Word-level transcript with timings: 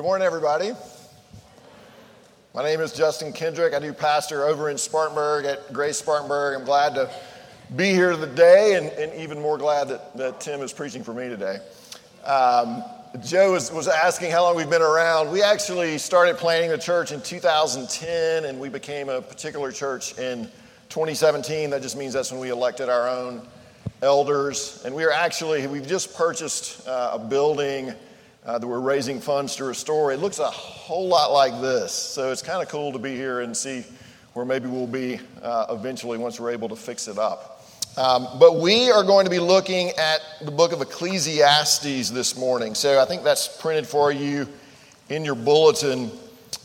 Good 0.00 0.06
morning, 0.06 0.26
everybody. 0.26 0.72
My 2.54 2.64
name 2.64 2.80
is 2.80 2.94
Justin 2.94 3.34
Kendrick. 3.34 3.74
I 3.74 3.78
do 3.80 3.92
pastor 3.92 4.46
over 4.46 4.70
in 4.70 4.78
Spartanburg 4.78 5.44
at 5.44 5.74
Grace 5.74 5.98
Spartanburg. 5.98 6.58
I'm 6.58 6.64
glad 6.64 6.94
to 6.94 7.10
be 7.76 7.90
here 7.90 8.16
today 8.16 8.76
and, 8.76 8.86
and 8.92 9.12
even 9.20 9.38
more 9.38 9.58
glad 9.58 9.88
that, 9.88 10.16
that 10.16 10.40
Tim 10.40 10.62
is 10.62 10.72
preaching 10.72 11.04
for 11.04 11.12
me 11.12 11.28
today. 11.28 11.58
Um, 12.24 12.82
Joe 13.22 13.52
was, 13.52 13.70
was 13.70 13.88
asking 13.88 14.30
how 14.30 14.44
long 14.44 14.56
we've 14.56 14.70
been 14.70 14.80
around. 14.80 15.30
We 15.30 15.42
actually 15.42 15.98
started 15.98 16.38
planning 16.38 16.70
the 16.70 16.78
church 16.78 17.12
in 17.12 17.20
2010 17.20 18.46
and 18.46 18.58
we 18.58 18.70
became 18.70 19.10
a 19.10 19.20
particular 19.20 19.70
church 19.70 20.18
in 20.18 20.48
2017. 20.88 21.68
That 21.68 21.82
just 21.82 21.98
means 21.98 22.14
that's 22.14 22.32
when 22.32 22.40
we 22.40 22.48
elected 22.48 22.88
our 22.88 23.06
own 23.06 23.46
elders. 24.00 24.82
And 24.86 24.94
we 24.94 25.04
are 25.04 25.12
actually, 25.12 25.66
we've 25.66 25.86
just 25.86 26.14
purchased 26.14 26.88
uh, 26.88 27.10
a 27.12 27.18
building 27.18 27.92
uh, 28.44 28.58
that 28.58 28.66
we're 28.66 28.80
raising 28.80 29.20
funds 29.20 29.56
to 29.56 29.64
restore. 29.64 30.12
It 30.12 30.20
looks 30.20 30.38
a 30.38 30.50
whole 30.50 31.08
lot 31.08 31.32
like 31.32 31.60
this. 31.60 31.92
So 31.92 32.32
it's 32.32 32.42
kind 32.42 32.62
of 32.62 32.68
cool 32.68 32.92
to 32.92 32.98
be 32.98 33.14
here 33.14 33.40
and 33.40 33.56
see 33.56 33.84
where 34.32 34.44
maybe 34.44 34.68
we'll 34.68 34.86
be 34.86 35.20
uh, 35.42 35.66
eventually 35.70 36.18
once 36.18 36.40
we're 36.40 36.50
able 36.50 36.68
to 36.68 36.76
fix 36.76 37.08
it 37.08 37.18
up. 37.18 37.66
Um, 37.96 38.28
but 38.38 38.60
we 38.60 38.90
are 38.90 39.02
going 39.02 39.24
to 39.24 39.30
be 39.30 39.40
looking 39.40 39.90
at 39.90 40.20
the 40.42 40.50
book 40.50 40.72
of 40.72 40.80
Ecclesiastes 40.80 42.10
this 42.10 42.38
morning. 42.38 42.74
So 42.74 43.00
I 43.00 43.04
think 43.04 43.24
that's 43.24 43.60
printed 43.60 43.86
for 43.86 44.12
you 44.12 44.46
in 45.08 45.24
your 45.24 45.34
bulletin. 45.34 46.10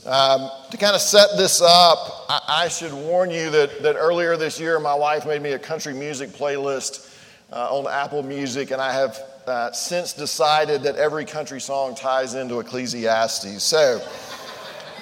Um, 0.06 0.52
to 0.70 0.78
kind 0.78 0.96
of 0.96 1.02
set 1.02 1.30
this 1.36 1.64
up, 1.64 2.26
I, 2.30 2.42
I, 2.48 2.68
should 2.68 2.94
warn 2.94 3.32
you 3.32 3.50
that, 3.50 3.82
that 3.82 3.96
earlier 3.96 4.38
this 4.38 4.60
year, 4.60 4.80
my 4.80 4.94
wife 4.94 5.26
made 5.26 5.42
me 5.42 5.54
a 5.54 5.60
country 5.60 5.96
music 5.96 6.30
playlist 6.30 7.12
uh, 7.52 7.76
on 7.76 7.92
Apple 7.92 8.22
Music, 8.22 8.70
and 8.70 8.80
I 8.80 8.94
have 8.94 9.20
uh, 9.48 9.72
since 9.72 10.14
decided 10.14 10.84
that 10.84 10.96
every 10.96 11.26
country 11.26 11.62
song 11.62 11.96
ties 11.96 12.34
into 12.34 12.60
Ecclesiastes. 12.60 13.64
So, 13.64 14.02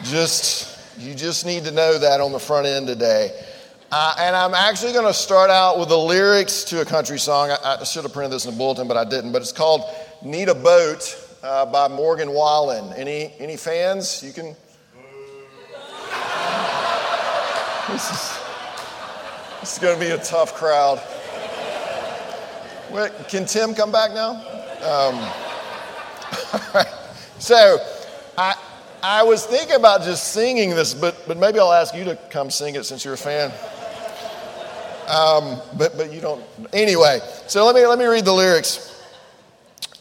just 0.04 0.80
you 1.00 1.16
just 1.16 1.46
need 1.46 1.64
to 1.66 1.72
know 1.72 1.98
that 1.98 2.22
on 2.22 2.32
the 2.32 2.40
front 2.40 2.68
end 2.68 2.88
today. 2.88 3.32
Uh, 3.92 4.16
and 4.20 4.36
I'm 4.36 4.54
actually 4.54 4.92
going 4.92 5.06
to 5.06 5.14
start 5.14 5.50
out 5.50 5.78
with 5.80 5.90
the 5.90 5.98
lyrics 5.98 6.64
to 6.66 6.82
a 6.82 6.86
country 6.86 7.20
song. 7.20 7.52
I, 7.52 7.78
I, 7.80 7.84
should 7.84 8.04
have 8.04 8.12
printed 8.12 8.32
this 8.32 8.46
in 8.46 8.52
the 8.52 8.58
bulletin, 8.58 8.88
but 8.88 8.98
I 8.98 9.06
didn't. 9.06 9.32
But 9.32 9.42
it's 9.44 9.52
called 9.52 9.84
"Need 10.24 10.50
a 10.50 10.56
Boat" 10.56 11.16
uh, 11.44 11.66
by 11.68 11.88
Morgan 11.88 12.32
Wallen. 12.32 12.92
Any 12.94 13.34
any 13.40 13.56
fans? 13.56 14.24
You 14.24 14.34
can. 14.34 14.56
This 17.92 18.10
is, 18.10 18.40
this 19.60 19.74
is 19.74 19.80
going 19.80 20.00
to 20.00 20.04
be 20.04 20.12
a 20.12 20.18
tough 20.18 20.56
crowd. 20.56 21.00
Can 23.28 23.48
Tim 23.48 23.74
come 23.74 23.92
back 23.92 24.14
now? 24.14 24.34
Um, 24.84 25.16
so, 27.40 27.78
I, 28.38 28.56
I 29.02 29.24
was 29.24 29.48
thinking 29.48 29.76
about 29.76 30.04
just 30.04 30.32
singing 30.32 30.70
this, 30.70 30.94
but, 30.94 31.20
but 31.28 31.38
maybe 31.38 31.58
I'll 31.58 31.74
ask 31.74 31.96
you 31.96 32.04
to 32.04 32.16
come 32.30 32.52
sing 32.52 32.76
it 32.76 32.86
since 32.86 33.04
you're 33.04 33.16
a 33.16 33.18
fan. 33.18 33.52
Um, 35.08 35.60
but, 35.76 35.98
but 35.98 36.14
you 36.14 36.22
don't. 36.22 36.44
Anyway, 36.72 37.20
so 37.48 37.66
let 37.66 37.74
me, 37.74 37.84
let 37.88 37.98
me 37.98 38.06
read 38.06 38.26
the 38.26 38.34
lyrics. 38.34 39.02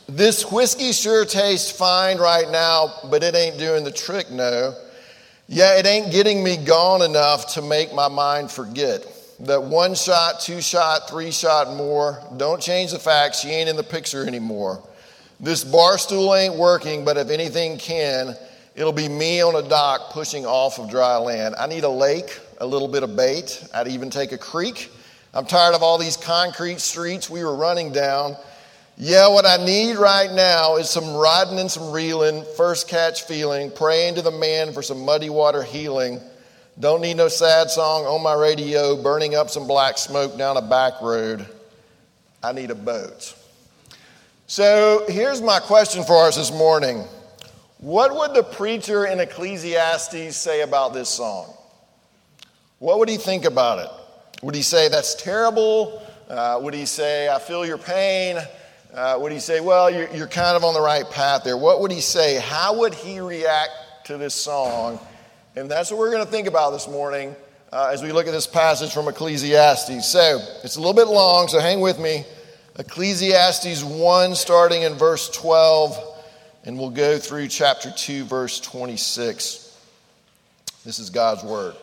This 0.07 0.53
whiskey 0.53 0.93
sure 0.93 1.25
tastes 1.25 1.71
fine 1.71 2.19
right 2.19 2.51
now, 2.51 2.93
but 3.11 3.23
it 3.23 3.35
ain't 3.35 3.59
doing 3.59 3.85
the 3.85 3.93
trick, 3.93 4.31
no. 4.31 4.75
Yeah, 5.49 5.79
it 5.79 5.87
ain't 5.87 6.13
getting 6.13 6.45
me 6.45 6.59
gone 6.59 7.01
enough 7.01 7.55
to 7.55 7.63
make 7.63 7.95
my 7.95 8.09
mind 8.09 8.51
forget 8.51 9.07
that 9.43 9.65
one 9.65 9.97
shot, 9.97 10.41
two 10.41 10.61
shot, 10.61 11.11
three 11.11 11.33
shot 11.33 11.75
more. 11.77 12.23
Don't 12.37 12.63
change 12.63 12.93
the 12.93 12.99
facts. 12.99 13.41
she 13.41 13.49
ain't 13.49 13.69
in 13.69 13.77
the 13.77 13.83
picture 13.83 14.25
anymore. 14.25 14.81
This 15.41 15.65
bar 15.65 15.99
stool 15.99 16.35
ain't 16.37 16.55
working, 16.55 17.05
but 17.05 17.17
if 17.17 17.29
anything 17.29 17.77
can, 17.77 18.37
it'll 18.77 18.93
be 18.93 19.09
me 19.09 19.43
on 19.43 19.57
a 19.57 19.69
dock 19.69 20.11
pushing 20.11 20.47
off 20.47 20.79
of 20.79 20.89
dry 20.89 21.17
land. 21.17 21.57
I 21.59 21.67
need 21.67 21.83
a 21.83 21.89
lake, 21.89 22.39
a 22.59 22.67
little 22.67 22.87
bit 22.87 23.03
of 23.03 23.17
bait. 23.17 23.65
I'd 23.75 23.89
even 23.89 24.11
take 24.11 24.31
a 24.31 24.39
creek. 24.39 24.93
I'm 25.35 25.45
tired 25.45 25.75
of 25.75 25.83
all 25.83 25.99
these 25.99 26.17
concrete 26.17 26.81
streets 26.81 27.29
we 27.29 27.43
were 27.43 27.57
running 27.57 27.91
down. 27.91 28.37
Yeah, 28.97 29.27
what 29.27 29.45
I 29.45 29.57
need 29.65 29.97
right 29.97 30.31
now 30.31 30.77
is 30.77 30.89
some 30.89 31.15
riding 31.15 31.59
and 31.59 31.69
some 31.71 31.91
reeling, 31.91 32.45
first 32.57 32.89
catch 32.89 33.25
feeling, 33.25 33.73
praying 33.73 34.15
to 34.15 34.23
the 34.23 34.31
man 34.31 34.73
for 34.73 34.83
some 34.83 35.05
muddy 35.05 35.31
water 35.31 35.65
healing. 35.65 36.21
Don't 36.81 37.03
need 37.03 37.19
no 37.19 37.29
sad 37.29 37.71
song 37.71 38.07
on 38.07 38.23
my 38.23 38.33
radio, 38.33 39.01
burning 39.01 39.35
up 39.35 39.51
some 39.51 39.67
black 39.67 39.99
smoke 39.99 40.39
down 40.39 40.57
a 40.57 40.63
back 40.63 40.95
road. 41.03 41.47
I 42.43 42.53
need 42.53 42.71
a 42.71 42.75
boat. 42.75 43.35
So 44.47 45.05
here's 45.09 45.43
my 45.43 45.61
question 45.61 46.03
for 46.03 46.27
us 46.27 46.37
this 46.37 46.51
morning 46.51 47.05
What 47.79 48.15
would 48.17 48.35
the 48.35 48.43
preacher 48.43 49.05
in 49.05 49.21
Ecclesiastes 49.21 50.35
say 50.35 50.63
about 50.63 50.95
this 50.95 51.11
song? 51.11 51.53
What 52.79 52.99
would 52.99 53.09
he 53.09 53.19
think 53.19 53.45
about 53.45 53.79
it? 53.79 53.91
Would 54.43 54.55
he 54.55 54.63
say, 54.63 54.89
That's 54.89 55.15
terrible? 55.15 56.03
Uh, 56.29 56.59
would 56.63 56.73
he 56.73 56.87
say, 56.87 57.29
I 57.29 57.39
feel 57.39 57.67
your 57.67 57.79
pain? 57.79 58.39
Uh, 58.95 59.19
would 59.21 59.31
he 59.31 59.41
say, 59.41 59.61
Well, 59.61 59.91
you're, 59.91 60.09
you're 60.15 60.27
kind 60.27 60.57
of 60.57 60.65
on 60.65 60.73
the 60.73 60.81
right 60.81 61.09
path 61.11 61.45
there? 61.45 61.59
What 61.59 61.83
would 61.83 61.93
he 61.93 62.01
say? 62.01 62.41
How 62.41 62.79
would 62.79 62.95
he 62.95 63.21
react 63.21 63.71
to 64.07 64.17
this 64.17 64.35
song 64.35 64.99
and 65.55 65.71
that's 65.71 65.91
what 65.91 65.99
we're 65.99 66.11
going 66.11 66.25
to 66.25 66.31
think 66.31 66.47
about 66.47 66.71
this 66.71 66.89
morning 66.89 67.37
uh, 67.73 67.91
as 67.93 68.03
we 68.03 68.11
look 68.11 68.27
at 68.27 68.33
this 68.33 68.47
passage 68.47 68.93
from 68.93 69.09
Ecclesiastes. 69.09 70.07
So 70.07 70.39
it's 70.65 70.77
a 70.77 70.81
little 70.81 70.95
bit 70.95 71.09
long, 71.09 71.49
so 71.49 71.61
hang 71.61 71.81
with 71.81 71.99
me. 71.99 72.25
Ecclesiastes 72.79 73.85
1, 73.85 74.35
starting 74.35 74.83
in 74.83 74.95
verse 74.95 75.29
12, 75.29 75.99
and 76.65 76.79
we'll 76.79 76.91
go 76.91 77.19
through 77.19 77.49
chapter 77.49 77.91
2, 77.91 78.25
verse 78.25 78.61
26. 78.61 79.79
This 80.87 80.99
is 80.99 81.11
God's 81.11 81.45
word. 81.45 81.75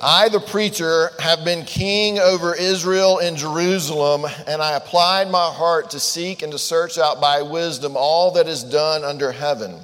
I, 0.00 0.28
the 0.28 0.40
preacher, 0.40 1.10
have 1.18 1.44
been 1.44 1.64
king 1.64 2.20
over 2.20 2.54
Israel 2.54 3.18
and 3.18 3.36
Jerusalem, 3.36 4.24
and 4.46 4.62
I 4.62 4.76
applied 4.76 5.30
my 5.30 5.50
heart 5.50 5.90
to 5.90 6.00
seek 6.00 6.42
and 6.42 6.52
to 6.52 6.58
search 6.58 6.96
out 6.96 7.20
by 7.20 7.42
wisdom 7.42 7.94
all 7.96 8.32
that 8.32 8.46
is 8.46 8.62
done 8.62 9.02
under 9.02 9.32
heaven. 9.32 9.80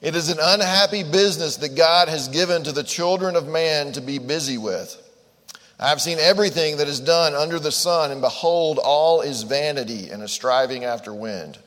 It 0.00 0.14
is 0.14 0.30
an 0.30 0.38
unhappy 0.40 1.02
business 1.02 1.56
that 1.58 1.76
God 1.76 2.08
has 2.08 2.28
given 2.28 2.64
to 2.64 2.72
the 2.72 2.82
children 2.82 3.36
of 3.36 3.46
man 3.46 3.92
to 3.92 4.00
be 4.00 4.18
busy 4.18 4.56
with. 4.56 4.96
I 5.78 5.90
have 5.90 6.00
seen 6.00 6.18
everything 6.18 6.78
that 6.78 6.88
is 6.88 7.00
done 7.00 7.34
under 7.34 7.58
the 7.58 7.72
sun, 7.72 8.10
and 8.10 8.20
behold, 8.20 8.78
all 8.78 9.20
is 9.20 9.42
vanity 9.42 10.08
and 10.10 10.22
a 10.22 10.28
striving 10.28 10.84
after 10.84 11.12
wind. 11.12 11.58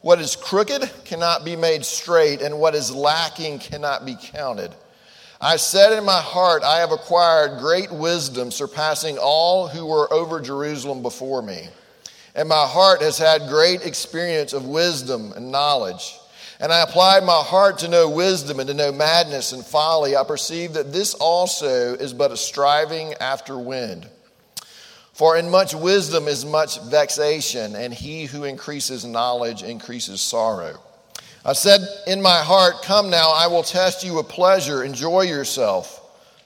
What 0.00 0.20
is 0.20 0.36
crooked 0.36 0.90
cannot 1.04 1.44
be 1.44 1.56
made 1.56 1.84
straight, 1.84 2.42
and 2.42 2.58
what 2.58 2.74
is 2.74 2.94
lacking 2.94 3.58
cannot 3.58 4.04
be 4.04 4.16
counted. 4.20 4.74
I 5.40 5.56
said 5.56 5.96
in 5.96 6.04
my 6.04 6.20
heart, 6.20 6.62
I 6.62 6.78
have 6.80 6.92
acquired 6.92 7.58
great 7.58 7.90
wisdom, 7.90 8.50
surpassing 8.50 9.16
all 9.18 9.66
who 9.66 9.86
were 9.86 10.12
over 10.12 10.40
Jerusalem 10.40 11.02
before 11.02 11.40
me. 11.40 11.68
And 12.34 12.48
my 12.48 12.66
heart 12.66 13.00
has 13.00 13.18
had 13.18 13.48
great 13.48 13.86
experience 13.86 14.52
of 14.52 14.66
wisdom 14.66 15.32
and 15.32 15.50
knowledge. 15.50 16.18
And 16.62 16.72
I 16.72 16.82
applied 16.82 17.24
my 17.24 17.42
heart 17.42 17.78
to 17.78 17.88
know 17.88 18.08
wisdom 18.08 18.60
and 18.60 18.68
to 18.68 18.74
know 18.74 18.92
madness 18.92 19.50
and 19.50 19.66
folly. 19.66 20.14
I 20.14 20.22
perceived 20.22 20.74
that 20.74 20.92
this 20.92 21.12
also 21.12 21.94
is 21.94 22.12
but 22.12 22.30
a 22.30 22.36
striving 22.36 23.14
after 23.14 23.58
wind. 23.58 24.08
For 25.12 25.36
in 25.36 25.50
much 25.50 25.74
wisdom 25.74 26.28
is 26.28 26.44
much 26.44 26.80
vexation, 26.82 27.74
and 27.74 27.92
he 27.92 28.26
who 28.26 28.44
increases 28.44 29.04
knowledge 29.04 29.64
increases 29.64 30.20
sorrow. 30.20 30.78
I 31.44 31.54
said 31.54 31.80
in 32.06 32.22
my 32.22 32.38
heart, 32.38 32.82
Come 32.84 33.10
now, 33.10 33.32
I 33.32 33.48
will 33.48 33.64
test 33.64 34.04
you 34.04 34.14
with 34.14 34.28
pleasure, 34.28 34.84
enjoy 34.84 35.22
yourself. 35.22 35.98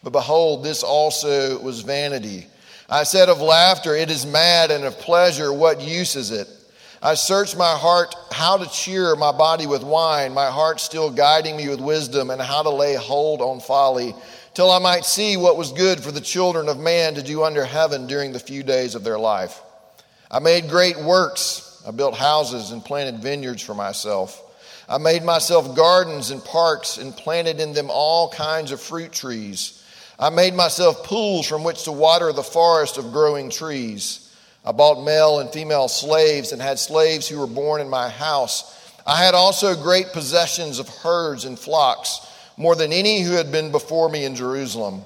But 0.02 0.14
behold, 0.14 0.64
this 0.64 0.82
also 0.82 1.60
was 1.60 1.82
vanity. 1.82 2.46
I 2.88 3.02
said 3.02 3.28
of 3.28 3.42
laughter, 3.42 3.94
It 3.94 4.10
is 4.10 4.24
mad, 4.24 4.70
and 4.70 4.84
of 4.84 4.98
pleasure, 4.98 5.52
what 5.52 5.82
use 5.82 6.16
is 6.16 6.30
it? 6.30 6.48
I 7.02 7.14
searched 7.14 7.56
my 7.56 7.76
heart 7.76 8.14
how 8.32 8.56
to 8.56 8.68
cheer 8.70 9.14
my 9.16 9.32
body 9.32 9.66
with 9.66 9.82
wine, 9.82 10.32
my 10.32 10.46
heart 10.46 10.80
still 10.80 11.10
guiding 11.10 11.56
me 11.56 11.68
with 11.68 11.80
wisdom, 11.80 12.30
and 12.30 12.40
how 12.40 12.62
to 12.62 12.70
lay 12.70 12.94
hold 12.94 13.42
on 13.42 13.60
folly, 13.60 14.14
till 14.54 14.70
I 14.70 14.78
might 14.78 15.04
see 15.04 15.36
what 15.36 15.58
was 15.58 15.72
good 15.72 16.00
for 16.00 16.10
the 16.10 16.20
children 16.20 16.68
of 16.68 16.78
man 16.78 17.14
to 17.14 17.22
do 17.22 17.44
under 17.44 17.64
heaven 17.64 18.06
during 18.06 18.32
the 18.32 18.38
few 18.38 18.62
days 18.62 18.94
of 18.94 19.04
their 19.04 19.18
life. 19.18 19.60
I 20.30 20.38
made 20.38 20.68
great 20.68 20.98
works. 20.98 21.82
I 21.86 21.90
built 21.90 22.16
houses 22.16 22.72
and 22.72 22.84
planted 22.84 23.22
vineyards 23.22 23.62
for 23.62 23.74
myself. 23.74 24.42
I 24.88 24.98
made 24.98 25.22
myself 25.22 25.76
gardens 25.76 26.30
and 26.30 26.42
parks 26.42 26.98
and 26.98 27.16
planted 27.16 27.60
in 27.60 27.72
them 27.72 27.90
all 27.90 28.30
kinds 28.30 28.72
of 28.72 28.80
fruit 28.80 29.12
trees. 29.12 29.84
I 30.18 30.30
made 30.30 30.54
myself 30.54 31.04
pools 31.04 31.46
from 31.46 31.62
which 31.62 31.84
to 31.84 31.92
water 31.92 32.32
the 32.32 32.42
forest 32.42 32.96
of 32.96 33.12
growing 33.12 33.50
trees. 33.50 34.25
I 34.66 34.72
bought 34.72 35.04
male 35.04 35.38
and 35.38 35.48
female 35.48 35.86
slaves 35.86 36.50
and 36.50 36.60
had 36.60 36.80
slaves 36.80 37.28
who 37.28 37.38
were 37.38 37.46
born 37.46 37.80
in 37.80 37.88
my 37.88 38.08
house. 38.08 38.72
I 39.06 39.22
had 39.22 39.34
also 39.34 39.80
great 39.80 40.12
possessions 40.12 40.80
of 40.80 40.88
herds 40.88 41.44
and 41.44 41.56
flocks, 41.56 42.26
more 42.56 42.74
than 42.74 42.92
any 42.92 43.22
who 43.22 43.32
had 43.32 43.52
been 43.52 43.70
before 43.70 44.08
me 44.08 44.24
in 44.24 44.34
Jerusalem. 44.34 45.04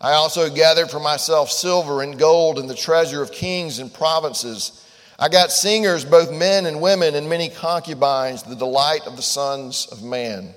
I 0.00 0.12
also 0.12 0.50
gathered 0.50 0.90
for 0.90 0.98
myself 0.98 1.52
silver 1.52 2.02
and 2.02 2.18
gold 2.18 2.58
and 2.58 2.68
the 2.68 2.74
treasure 2.74 3.22
of 3.22 3.30
kings 3.30 3.78
and 3.78 3.94
provinces. 3.94 4.84
I 5.20 5.28
got 5.28 5.52
singers, 5.52 6.04
both 6.04 6.32
men 6.32 6.66
and 6.66 6.80
women, 6.80 7.14
and 7.14 7.28
many 7.28 7.48
concubines, 7.48 8.42
the 8.42 8.56
delight 8.56 9.06
of 9.06 9.14
the 9.14 9.22
sons 9.22 9.86
of 9.92 10.02
man. 10.02 10.52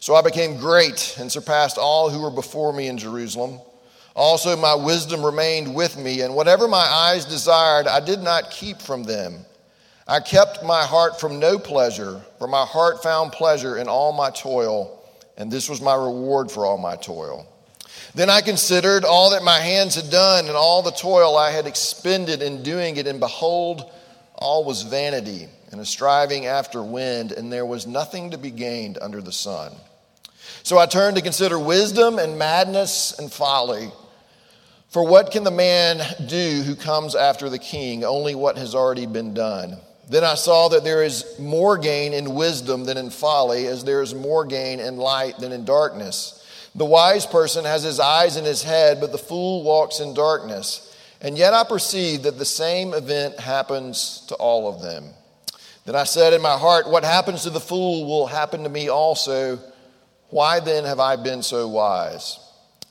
So 0.00 0.14
I 0.14 0.22
became 0.22 0.56
great 0.56 1.16
and 1.20 1.30
surpassed 1.30 1.76
all 1.76 2.08
who 2.08 2.22
were 2.22 2.30
before 2.30 2.72
me 2.72 2.88
in 2.88 2.96
Jerusalem. 2.96 3.60
Also, 4.16 4.56
my 4.56 4.74
wisdom 4.74 5.22
remained 5.22 5.74
with 5.74 5.98
me, 5.98 6.22
and 6.22 6.34
whatever 6.34 6.66
my 6.66 6.78
eyes 6.78 7.26
desired, 7.26 7.86
I 7.86 8.00
did 8.00 8.20
not 8.20 8.50
keep 8.50 8.80
from 8.80 9.02
them. 9.02 9.44
I 10.08 10.20
kept 10.20 10.64
my 10.64 10.84
heart 10.84 11.20
from 11.20 11.38
no 11.38 11.58
pleasure, 11.58 12.22
for 12.38 12.48
my 12.48 12.64
heart 12.64 13.02
found 13.02 13.32
pleasure 13.32 13.76
in 13.76 13.88
all 13.88 14.12
my 14.12 14.30
toil, 14.30 15.04
and 15.36 15.52
this 15.52 15.68
was 15.68 15.82
my 15.82 15.94
reward 15.94 16.50
for 16.50 16.64
all 16.64 16.78
my 16.78 16.96
toil. 16.96 17.46
Then 18.14 18.30
I 18.30 18.40
considered 18.40 19.04
all 19.04 19.32
that 19.32 19.42
my 19.42 19.58
hands 19.58 19.96
had 19.96 20.10
done 20.10 20.46
and 20.46 20.56
all 20.56 20.80
the 20.80 20.92
toil 20.92 21.36
I 21.36 21.50
had 21.50 21.66
expended 21.66 22.40
in 22.40 22.62
doing 22.62 22.96
it, 22.96 23.06
and 23.06 23.20
behold, 23.20 23.90
all 24.34 24.64
was 24.64 24.80
vanity 24.80 25.46
and 25.70 25.78
a 25.78 25.84
striving 25.84 26.46
after 26.46 26.82
wind, 26.82 27.32
and 27.32 27.52
there 27.52 27.66
was 27.66 27.86
nothing 27.86 28.30
to 28.30 28.38
be 28.38 28.50
gained 28.50 28.96
under 29.02 29.20
the 29.20 29.32
sun. 29.32 29.74
So 30.62 30.78
I 30.78 30.86
turned 30.86 31.16
to 31.16 31.22
consider 31.22 31.58
wisdom 31.58 32.18
and 32.18 32.38
madness 32.38 33.18
and 33.18 33.30
folly. 33.30 33.90
For 34.88 35.06
what 35.06 35.30
can 35.30 35.44
the 35.44 35.50
man 35.50 36.00
do 36.26 36.62
who 36.62 36.76
comes 36.76 37.14
after 37.14 37.48
the 37.48 37.58
king? 37.58 38.04
Only 38.04 38.34
what 38.34 38.56
has 38.56 38.74
already 38.74 39.06
been 39.06 39.34
done. 39.34 39.78
Then 40.08 40.22
I 40.22 40.34
saw 40.34 40.68
that 40.68 40.84
there 40.84 41.02
is 41.02 41.38
more 41.38 41.76
gain 41.76 42.12
in 42.12 42.34
wisdom 42.34 42.84
than 42.84 42.96
in 42.96 43.10
folly, 43.10 43.66
as 43.66 43.82
there 43.82 44.02
is 44.02 44.14
more 44.14 44.44
gain 44.44 44.78
in 44.78 44.96
light 44.96 45.38
than 45.38 45.50
in 45.52 45.64
darkness. 45.64 46.44
The 46.76 46.84
wise 46.84 47.26
person 47.26 47.64
has 47.64 47.82
his 47.82 47.98
eyes 47.98 48.36
in 48.36 48.44
his 48.44 48.62
head, 48.62 49.00
but 49.00 49.10
the 49.10 49.18
fool 49.18 49.64
walks 49.64 49.98
in 49.98 50.14
darkness. 50.14 50.94
And 51.20 51.36
yet 51.36 51.54
I 51.54 51.64
perceive 51.64 52.22
that 52.22 52.38
the 52.38 52.44
same 52.44 52.94
event 52.94 53.40
happens 53.40 54.24
to 54.28 54.34
all 54.36 54.72
of 54.72 54.80
them. 54.80 55.06
Then 55.86 55.96
I 55.96 56.04
said 56.04 56.32
in 56.32 56.42
my 56.42 56.56
heart, 56.56 56.88
What 56.88 57.04
happens 57.04 57.42
to 57.42 57.50
the 57.50 57.60
fool 57.60 58.06
will 58.06 58.26
happen 58.26 58.62
to 58.62 58.68
me 58.68 58.88
also. 58.88 59.58
Why 60.28 60.60
then 60.60 60.84
have 60.84 61.00
I 61.00 61.16
been 61.16 61.42
so 61.42 61.66
wise? 61.66 62.38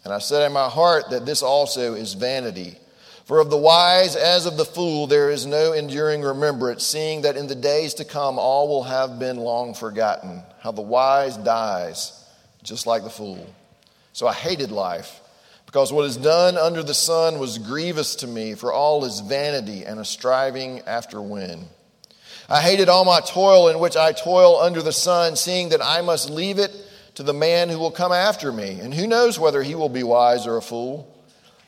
And 0.06 0.14
I 0.14 0.20
said 0.20 0.46
in 0.46 0.54
my 0.54 0.70
heart 0.70 1.10
that 1.10 1.26
this 1.26 1.42
also 1.42 1.96
is 1.96 2.14
vanity. 2.14 2.78
For 3.26 3.40
of 3.40 3.50
the 3.50 3.58
wise 3.58 4.16
as 4.16 4.46
of 4.46 4.56
the 4.56 4.64
fool 4.64 5.08
there 5.08 5.32
is 5.32 5.48
no 5.48 5.74
enduring 5.74 6.22
remembrance, 6.22 6.86
seeing 6.86 7.24
that 7.24 7.36
in 7.36 7.48
the 7.48 7.56
days 7.56 7.96
to 7.96 8.06
come 8.06 8.38
all 8.38 8.68
will 8.68 8.84
have 8.84 9.18
been 9.18 9.38
long 9.38 9.74
forgotten. 9.74 10.44
How 10.60 10.72
the 10.72 10.84
wise 10.84 11.36
dies, 11.38 12.24
just 12.62 12.86
like 12.86 13.04
the 13.04 13.10
fool. 13.10 13.50
So 14.14 14.28
I 14.28 14.34
hated 14.34 14.72
life, 14.72 15.22
because 15.66 15.92
what 15.92 16.06
is 16.06 16.18
done 16.18 16.56
under 16.56 16.84
the 16.84 16.94
sun 16.94 17.40
was 17.40 17.58
grievous 17.58 18.16
to 18.18 18.28
me, 18.28 18.54
for 18.54 18.72
all 18.72 19.06
is 19.06 19.22
vanity 19.22 19.86
and 19.86 20.00
a 20.00 20.06
striving 20.06 20.82
after 20.82 21.20
wind. 21.20 21.66
I 22.48 22.62
hated 22.62 22.90
all 22.90 23.06
my 23.06 23.22
toil 23.22 23.70
in 23.70 23.80
which 23.80 23.98
I 23.98 24.12
toil 24.12 24.60
under 24.60 24.84
the 24.84 24.92
sun, 24.92 25.36
seeing 25.36 25.70
that 25.70 25.84
I 25.84 26.02
must 26.02 26.30
leave 26.30 26.60
it 26.60 26.72
to 27.16 27.24
the 27.24 27.34
man 27.34 27.70
who 27.70 27.80
will 27.80 27.92
come 27.92 28.12
after 28.12 28.52
me. 28.52 28.80
And 28.82 28.94
who 28.94 29.08
knows 29.08 29.40
whether 29.40 29.64
he 29.64 29.76
will 29.76 29.90
be 29.90 30.04
wise 30.04 30.46
or 30.46 30.58
a 30.58 30.62
fool? 30.62 31.12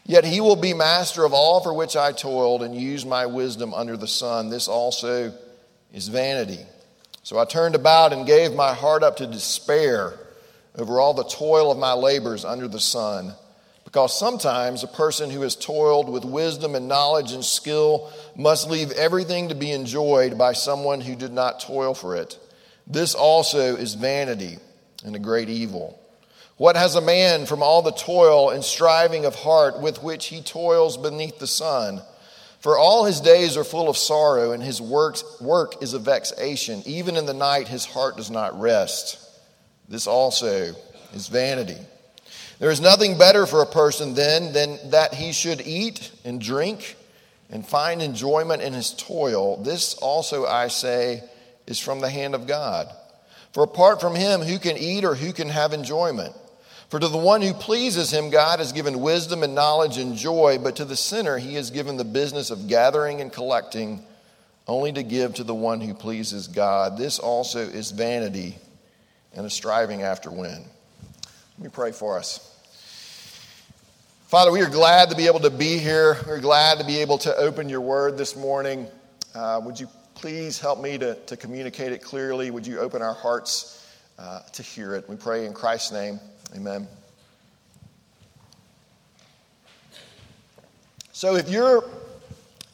Yet 0.05 0.23
he 0.23 0.39
will 0.39 0.55
be 0.55 0.73
master 0.73 1.25
of 1.25 1.33
all 1.33 1.61
for 1.61 1.73
which 1.73 1.97
I 1.97 2.11
toiled 2.11 2.63
and 2.63 2.75
used 2.75 3.07
my 3.07 3.25
wisdom 3.25 3.73
under 3.73 3.97
the 3.97 4.07
sun. 4.07 4.49
This 4.49 4.67
also 4.67 5.33
is 5.93 6.07
vanity. 6.07 6.59
So 7.23 7.37
I 7.37 7.45
turned 7.45 7.75
about 7.75 8.13
and 8.13 8.25
gave 8.25 8.53
my 8.53 8.73
heart 8.73 9.03
up 9.03 9.17
to 9.17 9.27
despair 9.27 10.17
over 10.77 10.99
all 10.99 11.13
the 11.13 11.25
toil 11.25 11.71
of 11.71 11.77
my 11.77 11.93
labors 11.93 12.45
under 12.45 12.67
the 12.67 12.79
sun. 12.79 13.33
Because 13.83 14.17
sometimes 14.17 14.83
a 14.83 14.87
person 14.87 15.29
who 15.29 15.41
has 15.41 15.55
toiled 15.55 16.09
with 16.09 16.23
wisdom 16.23 16.75
and 16.75 16.87
knowledge 16.87 17.31
and 17.31 17.43
skill 17.43 18.11
must 18.35 18.69
leave 18.69 18.91
everything 18.91 19.49
to 19.49 19.55
be 19.55 19.71
enjoyed 19.71 20.37
by 20.37 20.53
someone 20.53 21.01
who 21.01 21.15
did 21.15 21.31
not 21.31 21.61
toil 21.61 21.93
for 21.93 22.15
it. 22.15 22.37
This 22.85 23.15
also 23.15 23.75
is 23.75 23.93
vanity 23.95 24.57
and 25.03 25.15
a 25.15 25.19
great 25.19 25.49
evil. 25.49 25.99
What 26.57 26.75
has 26.75 26.95
a 26.95 27.01
man 27.01 27.45
from 27.45 27.61
all 27.61 27.81
the 27.81 27.91
toil 27.91 28.49
and 28.49 28.63
striving 28.63 29.25
of 29.25 29.35
heart 29.35 29.79
with 29.79 30.01
which 30.01 30.25
he 30.27 30.41
toils 30.41 30.97
beneath 30.97 31.37
the 31.37 31.47
sun? 31.47 32.01
For 32.59 32.77
all 32.77 33.05
his 33.05 33.21
days 33.21 33.55
are 33.55 33.63
full 33.63 33.89
of 33.89 33.97
sorrow, 33.97 34.51
and 34.51 34.63
his 34.63 34.81
work, 34.81 35.17
work 35.39 35.81
is 35.83 35.93
a 35.93 35.99
vexation. 35.99 36.81
Even 36.85 37.15
in 37.15 37.27
the 37.27 37.33
night, 37.33 37.67
his 37.67 37.85
heart 37.85 38.17
does 38.17 38.31
not 38.31 38.59
rest. 38.59 39.19
This 39.87 40.07
also 40.07 40.73
is 41.13 41.27
vanity. 41.27 41.77
There 42.59 42.71
is 42.71 42.81
nothing 42.81 43.19
better 43.19 43.45
for 43.45 43.61
a 43.61 43.67
person 43.67 44.15
then 44.15 44.51
than 44.51 44.89
that 44.89 45.13
he 45.13 45.31
should 45.31 45.61
eat 45.61 46.11
and 46.25 46.41
drink 46.41 46.95
and 47.51 47.65
find 47.65 48.01
enjoyment 48.01 48.63
in 48.63 48.73
his 48.73 48.91
toil. 48.93 49.61
This 49.63 49.93
also, 49.93 50.47
I 50.47 50.67
say, 50.69 51.23
is 51.67 51.79
from 51.79 52.01
the 52.01 52.09
hand 52.09 52.33
of 52.33 52.47
God. 52.47 52.91
For 53.57 53.63
apart 53.63 53.99
from 53.99 54.13
him, 54.13 54.41
who 54.41 54.59
can 54.59 54.77
eat 54.77 55.03
or 55.03 55.15
who 55.15 55.33
can 55.33 55.49
have 55.49 55.73
enjoyment? 55.73 56.35
For 56.89 56.99
to 56.99 57.07
the 57.07 57.17
one 57.17 57.41
who 57.41 57.55
pleases 57.55 58.13
him, 58.13 58.29
God 58.29 58.59
has 58.59 58.71
given 58.71 59.01
wisdom 59.01 59.41
and 59.41 59.55
knowledge 59.55 59.97
and 59.97 60.15
joy, 60.15 60.59
but 60.61 60.75
to 60.75 60.85
the 60.85 60.95
sinner, 60.95 61.39
he 61.39 61.55
has 61.55 61.71
given 61.71 61.97
the 61.97 62.03
business 62.03 62.51
of 62.51 62.67
gathering 62.67 63.19
and 63.19 63.33
collecting, 63.33 64.03
only 64.67 64.91
to 64.91 65.01
give 65.01 65.33
to 65.33 65.43
the 65.43 65.55
one 65.55 65.81
who 65.81 65.95
pleases 65.95 66.47
God. 66.47 66.99
This 66.99 67.17
also 67.17 67.57
is 67.61 67.89
vanity 67.89 68.59
and 69.33 69.43
a 69.43 69.49
striving 69.49 70.03
after 70.03 70.29
wind. 70.29 70.63
Let 71.57 71.63
me 71.63 71.69
pray 71.73 71.93
for 71.93 72.19
us. 72.19 72.55
Father, 74.27 74.51
we 74.51 74.61
are 74.61 74.69
glad 74.69 75.09
to 75.09 75.15
be 75.15 75.25
able 75.25 75.39
to 75.39 75.49
be 75.49 75.79
here. 75.79 76.17
We're 76.27 76.41
glad 76.41 76.77
to 76.77 76.85
be 76.85 76.99
able 76.99 77.17
to 77.17 77.35
open 77.35 77.69
your 77.69 77.81
word 77.81 78.19
this 78.19 78.35
morning. 78.35 78.85
Uh, 79.33 79.59
would 79.63 79.79
you 79.79 79.87
please 80.17 80.59
help 80.59 80.81
me 80.81 80.97
to, 80.97 81.13
to 81.13 81.37
communicate 81.37 81.91
it 81.91 82.01
clearly? 82.01 82.49
Would 82.49 82.65
you 82.65 82.79
open 82.79 83.03
our 83.03 83.13
hearts 83.13 83.87
uh, 84.17 84.41
to 84.53 84.63
hear 84.63 84.95
it? 84.95 85.07
We 85.07 85.15
pray 85.15 85.45
in 85.45 85.53
Christ's 85.53 85.91
name. 85.91 86.19
Amen. 86.55 86.87
So, 91.11 91.35
if 91.35 91.49
you're 91.49 91.87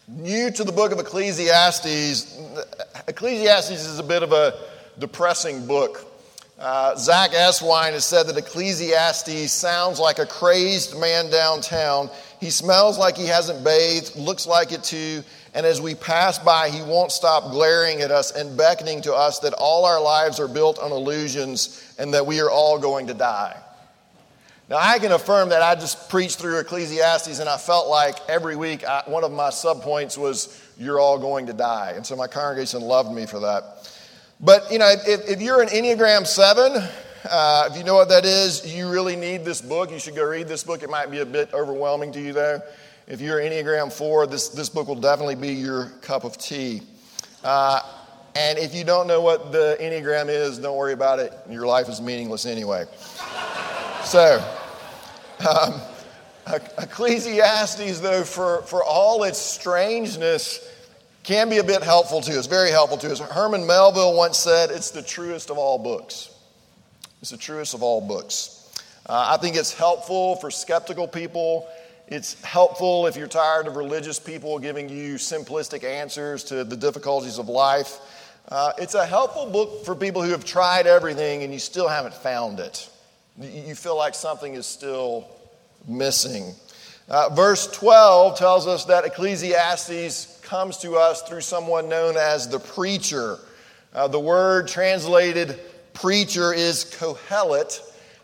new 0.07 0.51
to 0.51 0.63
the 0.63 0.71
book 0.71 0.93
of 0.93 0.99
Ecclesiastes, 0.99 2.39
Ecclesiastes 3.09 3.71
is 3.71 3.99
a 3.99 4.03
bit 4.03 4.23
of 4.23 4.31
a 4.31 4.53
depressing 4.97 5.67
book. 5.67 6.07
Uh, 6.57 6.95
Zach 6.95 7.31
Eswine 7.31 7.91
has 7.91 8.05
said 8.05 8.23
that 8.27 8.37
Ecclesiastes 8.37 9.51
sounds 9.51 9.99
like 9.99 10.19
a 10.19 10.25
crazed 10.25 10.97
man 10.97 11.29
downtown. 11.29 12.09
He 12.39 12.49
smells 12.49 12.97
like 12.97 13.17
he 13.17 13.27
hasn't 13.27 13.65
bathed, 13.65 14.15
looks 14.15 14.47
like 14.47 14.71
it 14.71 14.81
too, 14.83 15.23
and 15.53 15.65
as 15.65 15.79
we 15.79 15.93
pass 15.93 16.39
by, 16.39 16.69
he 16.69 16.81
won't 16.81 17.11
stop 17.11 17.51
glaring 17.51 18.01
at 18.01 18.09
us 18.09 18.31
and 18.31 18.57
beckoning 18.57 19.01
to 19.03 19.13
us 19.13 19.39
that 19.39 19.53
all 19.53 19.85
our 19.85 20.01
lives 20.01 20.39
are 20.39 20.47
built 20.47 20.79
on 20.79 20.91
illusions 20.91 21.93
and 21.99 22.13
that 22.13 22.25
we 22.25 22.39
are 22.39 22.49
all 22.49 22.79
going 22.79 23.07
to 23.07 23.13
die. 23.13 23.55
Now, 24.69 24.77
I 24.79 24.97
can 24.97 25.11
affirm 25.11 25.49
that 25.49 25.61
I 25.61 25.75
just 25.75 26.09
preached 26.09 26.39
through 26.39 26.57
Ecclesiastes 26.59 27.39
and 27.39 27.47
I 27.47 27.57
felt 27.57 27.87
like 27.87 28.15
every 28.27 28.55
week 28.55 28.83
I, 28.83 29.03
one 29.05 29.23
of 29.23 29.31
my 29.31 29.49
subpoints 29.49 30.17
was, 30.17 30.59
You're 30.77 30.99
all 30.99 31.19
going 31.19 31.45
to 31.47 31.53
die. 31.53 31.93
And 31.95 32.05
so 32.05 32.15
my 32.15 32.27
congregation 32.27 32.81
loved 32.81 33.11
me 33.11 33.27
for 33.27 33.39
that. 33.41 33.91
But, 34.39 34.71
you 34.71 34.79
know, 34.79 34.91
if, 34.91 35.29
if 35.29 35.41
you're 35.41 35.61
an 35.61 35.69
Enneagram 35.69 36.25
7, 36.25 36.89
uh, 37.29 37.69
if 37.69 37.77
you 37.77 37.83
know 37.83 37.93
what 37.93 38.09
that 38.09 38.25
is, 38.25 38.75
you 38.75 38.89
really 38.89 39.15
need 39.15 39.45
this 39.45 39.61
book. 39.61 39.91
You 39.91 39.99
should 39.99 40.15
go 40.15 40.25
read 40.25 40.47
this 40.47 40.63
book. 40.63 40.81
It 40.81 40.89
might 40.89 41.11
be 41.11 41.19
a 41.19 41.25
bit 41.25 41.53
overwhelming 41.53 42.11
to 42.13 42.21
you, 42.21 42.33
though. 42.33 42.61
If 43.05 43.19
you're 43.19 43.39
Enneagram 43.39 43.91
4, 43.91 44.27
this, 44.27 44.47
this 44.49 44.69
book 44.69 44.87
will 44.87 44.95
definitely 44.95 45.35
be 45.35 45.49
your 45.49 45.89
cup 46.01 46.23
of 46.23 46.37
tea. 46.37 46.81
Uh, 47.43 47.81
and 48.33 48.57
if 48.57 48.73
you 48.73 48.85
don't 48.85 49.07
know 49.07 49.19
what 49.19 49.51
the 49.51 49.75
Enneagram 49.81 50.29
is, 50.29 50.57
don't 50.57 50.77
worry 50.77 50.93
about 50.93 51.19
it. 51.19 51.33
Your 51.49 51.67
life 51.67 51.89
is 51.89 51.99
meaningless 51.99 52.45
anyway. 52.45 52.85
so, 54.05 54.41
um, 55.49 55.81
Ecclesiastes, 56.77 57.99
though, 57.99 58.23
for, 58.23 58.61
for 58.61 58.81
all 58.81 59.25
its 59.25 59.37
strangeness, 59.37 60.65
can 61.23 61.49
be 61.49 61.57
a 61.57 61.63
bit 61.63 61.83
helpful 61.83 62.21
to 62.21 62.39
us, 62.39 62.47
very 62.47 62.71
helpful 62.71 62.97
to 62.99 63.11
us. 63.11 63.19
Herman 63.19 63.67
Melville 63.67 64.15
once 64.15 64.37
said, 64.37 64.71
It's 64.71 64.91
the 64.91 65.03
truest 65.03 65.49
of 65.49 65.57
all 65.57 65.77
books. 65.77 66.33
It's 67.21 67.31
the 67.31 67.37
truest 67.37 67.73
of 67.73 67.83
all 67.83 67.99
books. 67.99 68.71
Uh, 69.05 69.35
I 69.35 69.41
think 69.41 69.57
it's 69.57 69.73
helpful 69.73 70.37
for 70.37 70.49
skeptical 70.49 71.07
people. 71.07 71.67
It's 72.13 72.39
helpful 72.43 73.07
if 73.07 73.17
you're 73.17 73.25
tired 73.25 73.65
of 73.65 73.75
religious 73.75 74.19
people 74.19 74.59
giving 74.59 74.87
you 74.87 75.15
simplistic 75.15 75.83
answers 75.83 76.43
to 76.43 76.63
the 76.63 76.77
difficulties 76.77 77.39
of 77.39 77.49
life. 77.49 77.97
Uh, 78.49 78.71
it's 78.77 78.93
a 78.93 79.03
helpful 79.03 79.49
book 79.49 79.83
for 79.83 79.95
people 79.95 80.21
who 80.21 80.29
have 80.29 80.45
tried 80.45 80.85
everything 80.85 81.41
and 81.41 81.51
you 81.51 81.57
still 81.57 81.87
haven't 81.87 82.13
found 82.13 82.59
it. 82.59 82.87
You 83.39 83.73
feel 83.73 83.97
like 83.97 84.13
something 84.13 84.53
is 84.53 84.67
still 84.67 85.27
missing. 85.87 86.53
Uh, 87.09 87.29
verse 87.29 87.65
12 87.71 88.37
tells 88.37 88.67
us 88.67 88.85
that 88.85 89.05
Ecclesiastes 89.05 90.39
comes 90.43 90.77
to 90.77 90.97
us 90.97 91.23
through 91.23 91.41
someone 91.41 91.89
known 91.89 92.15
as 92.15 92.47
the 92.47 92.59
preacher. 92.59 93.39
Uh, 93.91 94.07
the 94.07 94.19
word 94.19 94.67
translated 94.67 95.59
preacher 95.95 96.53
is 96.53 96.85
Kohelet. 96.85 97.79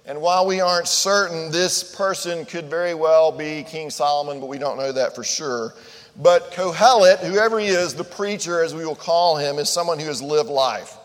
And 0.10 0.20
while 0.20 0.48
we 0.48 0.60
aren't 0.60 0.88
certain, 0.88 1.52
this 1.52 1.96
person 1.96 2.44
could 2.44 2.66
very 2.66 2.96
well 2.96 3.32
be 3.32 3.64
King 3.64 3.92
Solomon, 3.92 4.40
but 4.40 4.48
we 4.48 4.58
don't 4.58 4.76
know 4.76 4.92
that 4.92 5.14
for 5.14 5.24
sure. 5.24 5.76
But 6.18 6.52
Kohelet, 6.52 7.20
whoever 7.20 7.60
he 7.60 7.68
is, 7.68 7.94
the 7.94 8.04
preacher, 8.04 8.64
as 8.64 8.74
we 8.74 8.88
will 8.88 8.96
call 8.96 9.38
him, 9.38 9.60
is 9.60 9.70
someone 9.70 10.00
who 10.00 10.08
has 10.08 10.20
lived 10.20 10.50
life. 10.50 10.98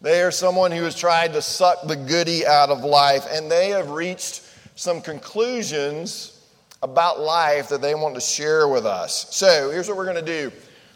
They 0.00 0.22
are 0.22 0.30
someone 0.30 0.70
who 0.70 0.84
has 0.84 0.94
tried 0.94 1.32
to 1.32 1.42
suck 1.42 1.88
the 1.88 1.96
goody 1.96 2.46
out 2.46 2.70
of 2.70 2.84
life, 2.84 3.26
and 3.28 3.50
they 3.50 3.70
have 3.70 3.90
reached 3.90 4.42
some 4.76 5.00
conclusions 5.00 6.46
about 6.80 7.18
life 7.18 7.70
that 7.70 7.82
they 7.82 7.96
want 7.96 8.14
to 8.14 8.20
share 8.20 8.68
with 8.68 8.86
us. 8.86 9.34
So 9.34 9.72
here's 9.72 9.88
what 9.88 9.96
we're 9.96 10.04
going 10.04 10.24
to 10.24 10.48
do 10.48 10.52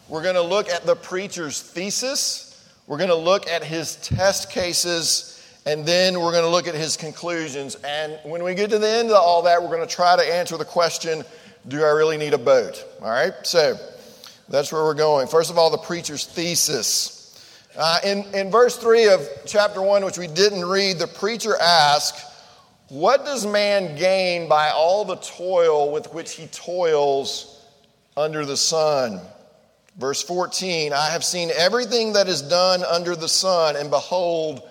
we're 0.07 0.23
going 0.23 0.35
to 0.35 0.41
look 0.41 0.69
at 0.69 0.85
the 0.85 0.95
preacher's 0.95 1.61
thesis, 1.61 2.71
we're 2.87 2.97
going 2.97 3.09
to 3.09 3.15
look 3.15 3.49
at 3.49 3.65
his 3.65 3.97
test 3.97 4.49
cases. 4.49 5.33
And 5.67 5.85
then 5.85 6.21
we're 6.21 6.31
going 6.31 6.45
to 6.45 6.49
look 6.49 6.69
at 6.69 6.75
his 6.75 6.95
conclusions. 6.95 7.75
And 7.83 8.17
when 8.23 8.41
we 8.41 8.55
get 8.55 8.69
to 8.69 8.79
the 8.79 8.89
end 8.89 9.09
of 9.09 9.17
all 9.17 9.41
that, 9.41 9.61
we're 9.61 9.67
going 9.67 9.85
to 9.85 9.95
try 9.95 10.15
to 10.15 10.23
answer 10.23 10.55
the 10.55 10.63
question 10.63 11.25
do 11.67 11.83
I 11.83 11.89
really 11.89 12.15
need 12.15 12.33
a 12.33 12.37
boat? 12.37 12.85
All 13.01 13.09
right, 13.09 13.33
so 13.43 13.75
that's 14.47 14.71
where 14.71 14.83
we're 14.83 14.93
going. 14.93 15.27
First 15.27 15.51
of 15.51 15.57
all, 15.57 15.69
the 15.69 15.77
preacher's 15.77 16.25
thesis. 16.25 17.37
Uh, 17.77 17.99
in, 18.05 18.23
in 18.33 18.49
verse 18.49 18.77
3 18.77 19.09
of 19.09 19.27
chapter 19.45 19.81
1, 19.81 20.05
which 20.05 20.17
we 20.17 20.27
didn't 20.27 20.63
read, 20.63 20.99
the 20.99 21.07
preacher 21.07 21.57
asks, 21.57 22.23
What 22.87 23.25
does 23.25 23.45
man 23.45 23.97
gain 23.97 24.47
by 24.47 24.69
all 24.69 25.03
the 25.03 25.17
toil 25.17 25.91
with 25.91 26.13
which 26.13 26.35
he 26.35 26.47
toils 26.47 27.61
under 28.15 28.45
the 28.45 28.55
sun? 28.55 29.19
Verse 29.97 30.23
14, 30.23 30.93
I 30.93 31.09
have 31.09 31.25
seen 31.25 31.51
everything 31.57 32.13
that 32.13 32.29
is 32.29 32.41
done 32.41 32.85
under 32.85 33.17
the 33.17 33.27
sun, 33.27 33.75
and 33.75 33.89
behold, 33.89 34.61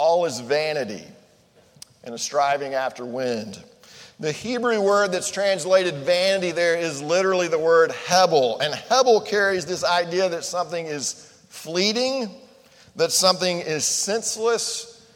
all 0.00 0.24
is 0.24 0.40
vanity 0.40 1.04
and 2.04 2.14
a 2.14 2.18
striving 2.18 2.72
after 2.72 3.04
wind. 3.04 3.62
The 4.18 4.32
Hebrew 4.32 4.80
word 4.80 5.12
that's 5.12 5.30
translated 5.30 5.94
vanity 5.96 6.52
there 6.52 6.78
is 6.78 7.02
literally 7.02 7.48
the 7.48 7.58
word 7.58 7.92
hebel. 7.92 8.58
And 8.60 8.74
hebel 8.74 9.20
carries 9.20 9.66
this 9.66 9.84
idea 9.84 10.30
that 10.30 10.44
something 10.44 10.86
is 10.86 11.30
fleeting, 11.50 12.30
that 12.96 13.12
something 13.12 13.60
is 13.60 13.84
senseless, 13.84 15.06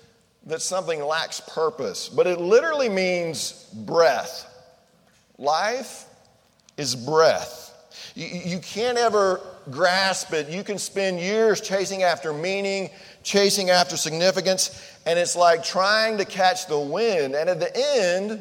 that 0.45 0.61
something 0.61 1.03
lacks 1.03 1.41
purpose. 1.41 2.11
But 2.11 2.27
it 2.27 2.39
literally 2.39 2.91
means 2.91 3.67
breath. 3.73 4.47
Life 5.39 6.05
is 6.77 6.95
breath. 6.95 7.73
You, 8.15 8.27
you 8.27 8.59
can't 8.59 8.99
ever 8.99 9.41
grasp 9.71 10.35
it. 10.35 10.49
You 10.49 10.63
can 10.63 10.79
spend 10.79 11.21
years 11.21 11.63
chasing 11.63 12.03
after 12.03 12.35
meaning, 12.35 12.91
chasing 13.25 13.71
after 13.71 13.97
significance, 13.97 14.81
and 15.07 15.19
it's 15.19 15.35
like 15.35 15.65
trying 15.65 16.19
to 16.19 16.25
catch 16.25 16.69
the 16.69 16.79
wind. 16.79 17.35
And 17.35 17.51
at 17.51 17.59
the 17.59 17.77
end, 17.77 18.41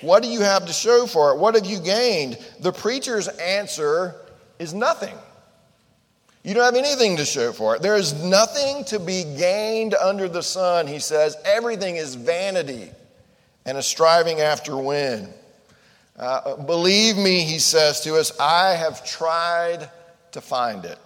what 0.00 0.22
do 0.22 0.28
you 0.28 0.40
have 0.40 0.66
to 0.66 0.72
show 0.72 1.06
for 1.06 1.32
it? 1.32 1.38
What 1.38 1.54
have 1.54 1.66
you 1.66 1.78
gained? 1.78 2.38
The 2.60 2.72
preacher's 2.72 3.28
answer 3.28 4.16
is 4.58 4.74
nothing. 4.74 5.16
You 6.42 6.54
don't 6.54 6.64
have 6.64 6.76
anything 6.76 7.16
to 7.18 7.24
show 7.24 7.52
for 7.52 7.76
it. 7.76 7.82
There 7.82 7.96
is 7.96 8.24
nothing 8.24 8.84
to 8.84 8.98
be 8.98 9.24
gained 9.36 9.94
under 9.94 10.28
the 10.28 10.42
sun, 10.42 10.86
he 10.86 10.98
says. 10.98 11.36
Everything 11.44 11.96
is 11.96 12.14
vanity 12.14 12.90
and 13.66 13.76
a 13.76 13.82
striving 13.82 14.40
after 14.40 14.76
wind. 14.76 15.28
Uh, 16.16 16.56
believe 16.56 17.16
me, 17.16 17.42
he 17.42 17.58
says 17.58 18.00
to 18.00 18.16
us, 18.16 18.38
I 18.40 18.70
have 18.70 19.04
tried 19.04 19.90
to 20.32 20.40
find 20.40 20.84
it. 20.84 20.98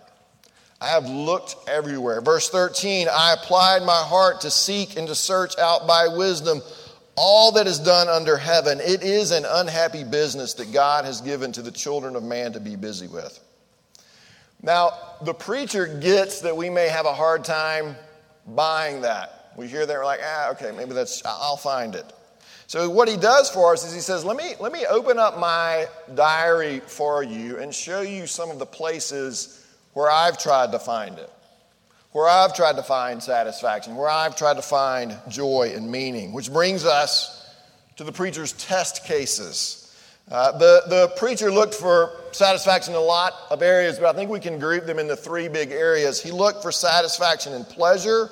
I 0.82 0.88
have 0.88 1.08
looked 1.08 1.54
everywhere. 1.68 2.20
Verse 2.20 2.50
13, 2.50 3.06
I 3.08 3.34
applied 3.34 3.84
my 3.84 4.02
heart 4.02 4.40
to 4.40 4.50
seek 4.50 4.96
and 4.96 5.06
to 5.06 5.14
search 5.14 5.56
out 5.56 5.86
by 5.86 6.08
wisdom 6.08 6.60
all 7.14 7.52
that 7.52 7.66
is 7.66 7.78
done 7.78 8.08
under 8.08 8.36
heaven, 8.36 8.80
it 8.80 9.02
is 9.02 9.30
an 9.32 9.44
unhappy 9.46 10.04
business 10.04 10.54
that 10.54 10.72
God 10.72 11.04
has 11.04 11.20
given 11.20 11.52
to 11.52 11.62
the 11.62 11.70
children 11.70 12.16
of 12.16 12.22
man 12.22 12.52
to 12.54 12.60
be 12.60 12.74
busy 12.74 13.06
with. 13.06 13.38
Now, 14.62 14.92
the 15.22 15.34
preacher 15.34 15.86
gets 15.86 16.40
that 16.40 16.56
we 16.56 16.70
may 16.70 16.88
have 16.88 17.06
a 17.06 17.12
hard 17.12 17.44
time 17.44 17.96
buying 18.46 19.02
that. 19.02 19.52
We 19.56 19.68
hear 19.68 19.84
that, 19.84 19.94
we're 19.94 20.04
like, 20.04 20.20
ah, 20.24 20.50
okay, 20.52 20.72
maybe 20.74 20.94
that's, 20.94 21.22
I'll 21.26 21.56
find 21.56 21.94
it. 21.94 22.10
So, 22.66 22.88
what 22.88 23.08
he 23.08 23.18
does 23.18 23.50
for 23.50 23.74
us 23.74 23.86
is 23.86 23.92
he 23.92 24.00
says, 24.00 24.24
let 24.24 24.36
me, 24.36 24.54
let 24.58 24.72
me 24.72 24.86
open 24.86 25.18
up 25.18 25.38
my 25.38 25.86
diary 26.14 26.80
for 26.80 27.22
you 27.22 27.58
and 27.58 27.74
show 27.74 28.00
you 28.00 28.26
some 28.26 28.50
of 28.50 28.58
the 28.58 28.64
places 28.64 29.61
where 29.92 30.10
I've 30.10 30.38
tried 30.38 30.72
to 30.72 30.78
find 30.78 31.18
it 31.18 31.30
where 32.12 32.28
I've 32.28 32.54
tried 32.54 32.76
to 32.76 32.82
find 32.82 33.22
satisfaction, 33.22 33.96
where 33.96 34.08
I've 34.08 34.36
tried 34.36 34.54
to 34.54 34.62
find 34.62 35.18
joy 35.28 35.72
and 35.74 35.90
meaning, 35.90 36.32
which 36.32 36.52
brings 36.52 36.84
us 36.84 37.50
to 37.96 38.04
the 38.04 38.12
preacher's 38.12 38.52
test 38.52 39.04
cases. 39.04 39.78
Uh, 40.30 40.56
the, 40.58 40.82
the 40.88 41.12
preacher 41.16 41.50
looked 41.50 41.74
for 41.74 42.12
satisfaction 42.32 42.92
in 42.92 42.98
a 42.98 43.02
lot 43.02 43.32
of 43.50 43.62
areas, 43.62 43.98
but 43.98 44.14
I 44.14 44.16
think 44.16 44.30
we 44.30 44.40
can 44.40 44.58
group 44.58 44.86
them 44.86 44.98
into 44.98 45.16
three 45.16 45.48
big 45.48 45.72
areas. 45.72 46.22
He 46.22 46.30
looked 46.30 46.62
for 46.62 46.70
satisfaction 46.70 47.54
in 47.54 47.64
pleasure, 47.64 48.28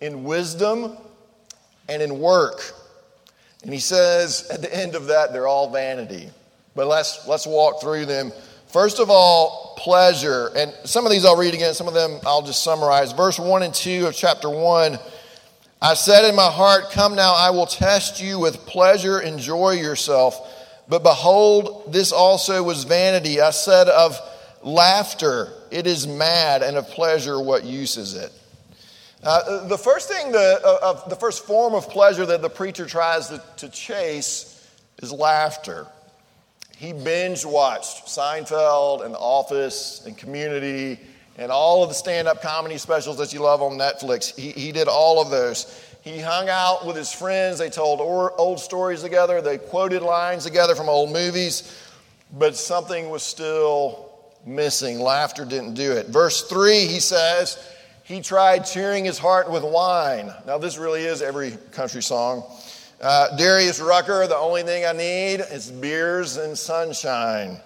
in 0.00 0.24
wisdom, 0.24 0.96
and 1.88 2.02
in 2.02 2.18
work. 2.18 2.72
And 3.62 3.72
he 3.72 3.80
says 3.80 4.48
at 4.50 4.62
the 4.62 4.74
end 4.74 4.94
of 4.94 5.06
that, 5.06 5.32
they're 5.32 5.46
all 5.46 5.70
vanity. 5.70 6.30
But 6.74 6.86
let's, 6.86 7.26
let's 7.28 7.46
walk 7.46 7.82
through 7.82 8.06
them 8.06 8.32
First 8.72 9.00
of 9.00 9.10
all, 9.10 9.74
pleasure. 9.78 10.50
And 10.56 10.72
some 10.84 11.04
of 11.06 11.12
these 11.12 11.24
I'll 11.24 11.36
read 11.36 11.54
again, 11.54 11.74
some 11.74 11.88
of 11.88 11.94
them 11.94 12.20
I'll 12.24 12.42
just 12.42 12.62
summarize. 12.62 13.12
Verse 13.12 13.38
1 13.38 13.62
and 13.62 13.74
2 13.74 14.06
of 14.06 14.14
chapter 14.14 14.48
1 14.48 14.98
I 15.82 15.94
said 15.94 16.28
in 16.28 16.36
my 16.36 16.50
heart, 16.50 16.90
Come 16.90 17.14
now, 17.14 17.34
I 17.34 17.50
will 17.50 17.66
test 17.66 18.20
you 18.20 18.38
with 18.38 18.66
pleasure, 18.66 19.20
enjoy 19.20 19.72
yourself. 19.72 20.38
But 20.88 21.02
behold, 21.02 21.90
this 21.92 22.12
also 22.12 22.62
was 22.62 22.84
vanity. 22.84 23.40
I 23.40 23.50
said 23.50 23.88
of 23.88 24.20
laughter, 24.62 25.48
it 25.70 25.86
is 25.86 26.06
mad, 26.06 26.62
and 26.62 26.76
of 26.76 26.86
pleasure, 26.88 27.40
what 27.40 27.64
use 27.64 27.96
is 27.96 28.14
it? 28.14 28.30
Uh, 29.22 29.66
the 29.68 29.78
first 29.78 30.08
thing, 30.08 30.32
the, 30.32 30.60
uh, 30.62 31.08
the 31.08 31.16
first 31.16 31.46
form 31.46 31.74
of 31.74 31.88
pleasure 31.88 32.26
that 32.26 32.42
the 32.42 32.50
preacher 32.50 32.84
tries 32.84 33.28
to, 33.28 33.42
to 33.56 33.68
chase 33.70 34.68
is 35.02 35.12
laughter. 35.12 35.86
He 36.80 36.94
binge 36.94 37.44
watched 37.44 38.06
Seinfeld 38.06 39.04
and 39.04 39.12
The 39.12 39.18
Office 39.18 40.02
and 40.06 40.16
Community 40.16 40.98
and 41.36 41.52
all 41.52 41.82
of 41.82 41.90
the 41.90 41.94
stand 41.94 42.26
up 42.26 42.40
comedy 42.40 42.78
specials 42.78 43.18
that 43.18 43.34
you 43.34 43.40
love 43.40 43.60
on 43.60 43.72
Netflix. 43.72 44.34
He, 44.34 44.52
he 44.52 44.72
did 44.72 44.88
all 44.88 45.20
of 45.20 45.28
those. 45.28 45.78
He 46.00 46.20
hung 46.20 46.48
out 46.48 46.86
with 46.86 46.96
his 46.96 47.12
friends. 47.12 47.58
They 47.58 47.68
told 47.68 48.00
old 48.00 48.60
stories 48.60 49.02
together. 49.02 49.42
They 49.42 49.58
quoted 49.58 50.00
lines 50.00 50.44
together 50.44 50.74
from 50.74 50.88
old 50.88 51.12
movies. 51.12 51.70
But 52.32 52.56
something 52.56 53.10
was 53.10 53.22
still 53.22 54.14
missing. 54.46 55.00
Laughter 55.00 55.44
didn't 55.44 55.74
do 55.74 55.92
it. 55.92 56.06
Verse 56.06 56.48
3, 56.48 56.86
he 56.86 56.98
says, 56.98 57.62
he 58.04 58.22
tried 58.22 58.60
cheering 58.60 59.04
his 59.04 59.18
heart 59.18 59.50
with 59.50 59.64
wine. 59.64 60.32
Now, 60.46 60.56
this 60.56 60.78
really 60.78 61.04
is 61.04 61.20
every 61.20 61.58
country 61.72 62.02
song. 62.02 62.42
Uh, 63.00 63.34
Darius 63.36 63.80
Rucker, 63.80 64.26
the 64.26 64.36
only 64.36 64.62
thing 64.62 64.84
I 64.84 64.92
need 64.92 65.40
is 65.40 65.70
beers 65.70 66.36
and 66.36 66.56
sunshine. 66.56 67.58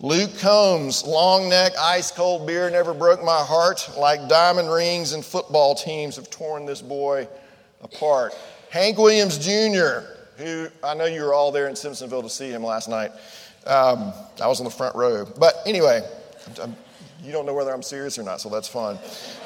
Luke 0.00 0.36
Combs, 0.38 1.06
long 1.06 1.48
neck, 1.48 1.72
ice 1.78 2.10
cold 2.10 2.46
beer 2.46 2.68
never 2.68 2.92
broke 2.92 3.24
my 3.24 3.38
heart. 3.38 3.88
Like 3.96 4.28
diamond 4.28 4.70
rings 4.70 5.14
and 5.14 5.24
football 5.24 5.74
teams 5.74 6.16
have 6.16 6.28
torn 6.28 6.66
this 6.66 6.82
boy 6.82 7.26
apart. 7.80 8.34
Hank 8.68 8.98
Williams 8.98 9.38
Jr., 9.38 10.00
who 10.36 10.68
I 10.84 10.92
know 10.92 11.06
you 11.06 11.22
were 11.22 11.32
all 11.32 11.52
there 11.52 11.68
in 11.68 11.74
Simpsonville 11.74 12.22
to 12.22 12.28
see 12.28 12.50
him 12.50 12.62
last 12.62 12.90
night. 12.90 13.12
Um, 13.66 14.12
I 14.42 14.46
was 14.46 14.60
on 14.60 14.64
the 14.64 14.70
front 14.70 14.94
row. 14.94 15.24
But 15.38 15.54
anyway, 15.64 16.02
I'm, 16.60 16.76
you 17.22 17.32
don't 17.32 17.46
know 17.46 17.54
whether 17.54 17.72
I'm 17.72 17.82
serious 17.82 18.18
or 18.18 18.24
not, 18.24 18.42
so 18.42 18.50
that's 18.50 18.68
fun. 18.68 18.98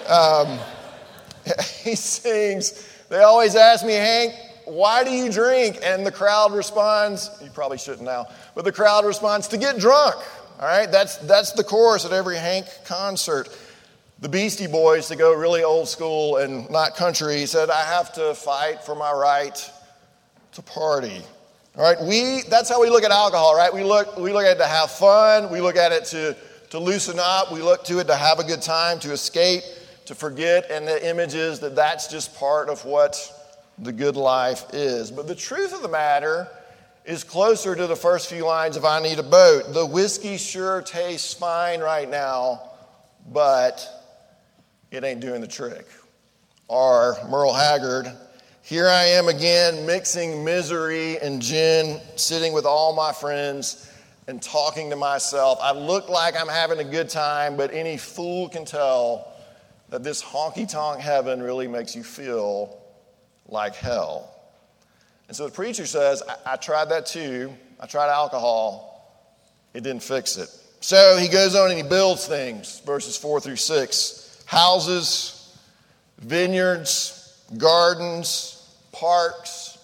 Um, 0.08 0.58
he 1.84 1.94
sings, 1.94 2.88
They 3.10 3.22
always 3.22 3.54
ask 3.54 3.86
me, 3.86 3.92
Hank, 3.92 4.34
why 4.66 5.04
do 5.04 5.10
you 5.10 5.30
drink? 5.30 5.78
And 5.82 6.04
the 6.04 6.12
crowd 6.12 6.52
responds, 6.52 7.30
You 7.42 7.50
probably 7.50 7.78
shouldn't 7.78 8.02
now, 8.02 8.26
but 8.54 8.64
the 8.64 8.72
crowd 8.72 9.04
responds, 9.04 9.48
To 9.48 9.58
get 9.58 9.78
drunk. 9.78 10.16
All 10.58 10.66
right, 10.66 10.90
that's, 10.90 11.18
that's 11.18 11.52
the 11.52 11.64
chorus 11.64 12.04
at 12.04 12.12
every 12.12 12.36
Hank 12.36 12.66
concert. 12.84 13.48
The 14.20 14.28
Beastie 14.28 14.66
Boys, 14.66 15.08
to 15.08 15.16
go 15.16 15.34
really 15.34 15.62
old 15.62 15.86
school 15.88 16.38
and 16.38 16.70
not 16.70 16.96
country, 16.96 17.44
said, 17.44 17.68
I 17.68 17.82
have 17.82 18.14
to 18.14 18.34
fight 18.34 18.82
for 18.82 18.94
my 18.94 19.12
right 19.12 19.70
to 20.52 20.62
party. 20.62 21.20
All 21.76 21.82
right, 21.82 22.00
we, 22.00 22.40
that's 22.48 22.70
how 22.70 22.80
we 22.80 22.88
look 22.88 23.04
at 23.04 23.10
alcohol, 23.10 23.54
right? 23.54 23.72
We 23.72 23.84
look, 23.84 24.16
we 24.16 24.32
look 24.32 24.44
at 24.44 24.52
it 24.52 24.60
to 24.60 24.66
have 24.66 24.90
fun, 24.90 25.52
we 25.52 25.60
look 25.60 25.76
at 25.76 25.92
it 25.92 26.06
to, 26.06 26.34
to 26.70 26.78
loosen 26.78 27.18
up, 27.20 27.52
we 27.52 27.60
look 27.60 27.84
to 27.84 27.98
it 27.98 28.06
to 28.06 28.16
have 28.16 28.38
a 28.38 28.44
good 28.44 28.62
time, 28.62 28.98
to 29.00 29.12
escape, 29.12 29.62
to 30.06 30.14
forget, 30.14 30.70
and 30.70 30.88
the 30.88 31.06
image 31.06 31.34
is 31.34 31.60
that 31.60 31.76
that's 31.76 32.06
just 32.06 32.34
part 32.36 32.70
of 32.70 32.82
what 32.86 33.30
the 33.78 33.92
good 33.92 34.16
life 34.16 34.64
is. 34.72 35.10
But 35.10 35.28
the 35.28 35.34
truth 35.34 35.74
of 35.74 35.82
the 35.82 35.88
matter 35.88 36.48
is 37.04 37.22
closer 37.22 37.76
to 37.76 37.86
the 37.86 37.96
first 37.96 38.28
few 38.28 38.44
lines 38.44 38.76
of 38.76 38.84
I 38.84 39.00
Need 39.00 39.18
a 39.18 39.22
Boat. 39.22 39.72
The 39.72 39.86
whiskey 39.86 40.36
sure 40.36 40.82
tastes 40.82 41.34
fine 41.34 41.80
right 41.80 42.08
now, 42.08 42.70
but 43.32 43.86
it 44.90 45.04
ain't 45.04 45.20
doing 45.20 45.40
the 45.40 45.46
trick. 45.46 45.86
Or 46.68 47.16
Merle 47.28 47.52
Haggard, 47.52 48.12
here 48.62 48.88
I 48.88 49.04
am 49.04 49.28
again 49.28 49.86
mixing 49.86 50.44
misery 50.44 51.18
and 51.18 51.40
gin, 51.40 52.00
sitting 52.16 52.52
with 52.52 52.66
all 52.66 52.92
my 52.94 53.12
friends. 53.12 53.90
and 54.28 54.42
talking 54.42 54.90
to 54.90 54.96
myself. 54.96 55.58
I 55.62 55.72
look 55.72 56.08
like 56.08 56.34
I'm 56.36 56.48
having 56.48 56.80
a 56.80 56.84
good 56.84 57.08
time, 57.08 57.56
but 57.56 57.72
any 57.72 57.96
fool 57.96 58.48
can 58.48 58.64
tell 58.64 59.32
that 59.90 60.02
this 60.02 60.22
honky 60.22 60.68
tonk 60.68 61.00
heaven 61.00 61.40
really 61.40 61.68
makes 61.68 61.94
you 61.94 62.02
feel 62.02 62.76
like 63.48 63.74
hell. 63.74 64.32
And 65.28 65.36
so 65.36 65.46
the 65.46 65.52
preacher 65.52 65.86
says, 65.86 66.22
I, 66.28 66.52
I 66.52 66.56
tried 66.56 66.90
that 66.90 67.06
too. 67.06 67.52
I 67.78 67.86
tried 67.86 68.08
alcohol, 68.08 69.20
it 69.74 69.82
didn't 69.82 70.02
fix 70.02 70.36
it. 70.38 70.48
So 70.80 71.16
he 71.18 71.28
goes 71.28 71.54
on 71.54 71.70
and 71.70 71.76
he 71.76 71.86
builds 71.86 72.26
things, 72.26 72.80
verses 72.80 73.16
4 73.16 73.40
through 73.40 73.56
6 73.56 74.44
houses, 74.46 75.56
vineyards, 76.18 77.42
gardens, 77.58 78.74
parks, 78.92 79.78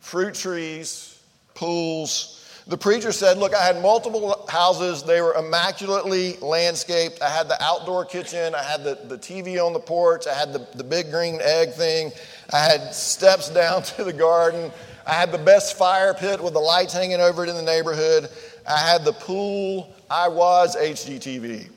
fruit 0.00 0.34
trees, 0.34 1.18
pools. 1.54 2.33
The 2.66 2.78
preacher 2.78 3.12
said, 3.12 3.36
Look, 3.36 3.54
I 3.54 3.62
had 3.62 3.82
multiple 3.82 4.46
houses. 4.48 5.02
They 5.02 5.20
were 5.20 5.34
immaculately 5.34 6.38
landscaped. 6.38 7.20
I 7.20 7.28
had 7.28 7.48
the 7.48 7.62
outdoor 7.62 8.06
kitchen. 8.06 8.54
I 8.54 8.62
had 8.62 8.82
the, 8.84 8.98
the 9.04 9.18
TV 9.18 9.64
on 9.64 9.74
the 9.74 9.80
porch. 9.80 10.26
I 10.26 10.32
had 10.32 10.54
the, 10.54 10.66
the 10.74 10.84
big 10.84 11.10
green 11.10 11.40
egg 11.42 11.72
thing. 11.72 12.10
I 12.52 12.60
had 12.60 12.94
steps 12.94 13.50
down 13.50 13.82
to 13.96 14.04
the 14.04 14.14
garden. 14.14 14.72
I 15.06 15.12
had 15.12 15.30
the 15.30 15.38
best 15.38 15.76
fire 15.76 16.14
pit 16.14 16.42
with 16.42 16.54
the 16.54 16.60
lights 16.60 16.94
hanging 16.94 17.20
over 17.20 17.44
it 17.44 17.50
in 17.50 17.56
the 17.56 17.62
neighborhood. 17.62 18.30
I 18.66 18.78
had 18.78 19.04
the 19.04 19.12
pool. 19.12 19.92
I 20.08 20.28
was 20.28 20.74
HGTV. 20.74 21.68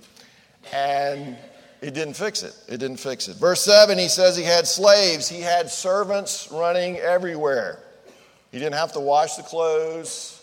And 0.71 1.35
it 1.81 1.93
didn't 1.93 2.13
fix 2.13 2.43
it. 2.43 2.55
It 2.69 2.77
didn't 2.77 2.97
fix 2.97 3.27
it. 3.27 3.35
Verse 3.35 3.61
7, 3.61 3.97
he 3.97 4.07
says 4.07 4.37
he 4.37 4.43
had 4.43 4.65
slaves, 4.65 5.27
he 5.27 5.41
had 5.41 5.69
servants 5.69 6.49
running 6.49 6.95
everywhere. 6.97 7.83
He 8.51 8.59
didn't 8.59 8.75
have 8.75 8.93
to 8.93 9.01
wash 9.01 9.35
the 9.35 9.43
clothes 9.43 10.36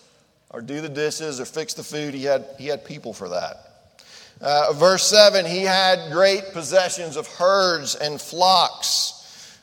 or 0.54 0.60
do 0.60 0.80
the 0.80 0.88
dishes 0.88 1.40
or 1.40 1.44
fix 1.44 1.74
the 1.74 1.82
food. 1.82 2.14
He 2.14 2.22
had, 2.22 2.46
he 2.58 2.68
had 2.68 2.84
people 2.84 3.12
for 3.12 3.28
that. 3.30 3.56
Uh, 4.40 4.72
verse 4.74 5.02
7, 5.02 5.44
he 5.44 5.62
had 5.62 6.12
great 6.12 6.52
possessions 6.52 7.16
of 7.16 7.26
herds 7.26 7.96
and 7.96 8.20
flocks. 8.20 9.10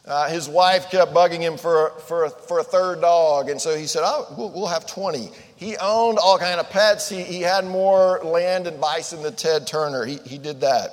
Uh, 0.06 0.28
his 0.30 0.50
wife 0.50 0.90
kept 0.92 1.14
bugging 1.14 1.40
him 1.40 1.56
for, 1.56 1.92
for, 2.08 2.30
for 2.30 2.60
a 2.60 2.64
third 2.64 3.00
dog, 3.00 3.50
and 3.50 3.62
so 3.62 3.76
he 3.76 3.88
said, 3.88 4.02
Oh, 4.04 4.34
we'll, 4.38 4.50
we'll 4.50 4.68
have 4.68 4.86
20. 4.86 5.30
He 5.56 5.78
owned 5.78 6.18
all 6.18 6.38
kind 6.38 6.60
of 6.60 6.70
pets. 6.70 7.08
He, 7.08 7.24
he 7.24 7.42
had 7.42 7.64
more 7.64 8.20
land 8.24 8.68
and 8.68 8.82
bison 8.82 9.22
than 9.24 9.36
Ted 9.36 9.68
Turner. 9.68 10.04
He, 10.04 10.18
he 10.26 10.38
did 10.38 10.62
that. 10.62 10.90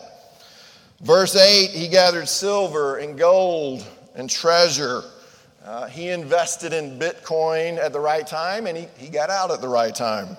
Verse 1.01 1.35
8, 1.35 1.71
he 1.71 1.89
gathered 1.89 2.29
silver 2.29 2.99
and 2.99 3.19
gold 3.19 3.85
and 4.15 4.31
treasure. 4.31 5.03
Uh, 5.69 5.87
he 5.87 6.09
invested 6.09 6.73
in 6.73 6.99
Bitcoin 6.99 7.77
at 7.77 7.93
the 7.93 8.01
right 8.01 8.27
time, 8.27 8.67
and 8.67 8.75
he, 8.75 8.87
he 8.97 9.11
got 9.11 9.29
out 9.29 9.51
at 9.51 9.61
the 9.61 9.69
right 9.69 9.95
time. 9.95 10.35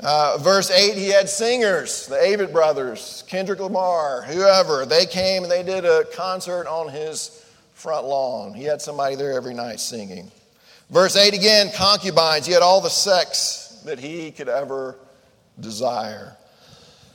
Uh, 0.00 0.36
verse 0.42 0.70
8, 0.70 0.94
he 0.94 1.08
had 1.08 1.26
singers, 1.26 2.06
the 2.06 2.16
Avett 2.16 2.52
brothers, 2.52 3.24
Kendrick 3.28 3.60
Lamar, 3.60 4.20
whoever. 4.20 4.84
They 4.84 5.06
came 5.06 5.44
and 5.44 5.50
they 5.50 5.62
did 5.62 5.86
a 5.86 6.04
concert 6.14 6.66
on 6.66 6.90
his 6.90 7.42
front 7.72 8.06
lawn. 8.06 8.52
He 8.52 8.64
had 8.64 8.82
somebody 8.82 9.14
there 9.14 9.32
every 9.32 9.54
night 9.54 9.80
singing. 9.80 10.30
Verse 10.90 11.16
8 11.16 11.32
again, 11.32 11.70
concubines. 11.74 12.44
He 12.44 12.52
had 12.52 12.60
all 12.60 12.82
the 12.82 12.90
sex 12.90 13.80
that 13.86 13.98
he 13.98 14.32
could 14.32 14.50
ever 14.50 14.98
desire. 15.60 16.36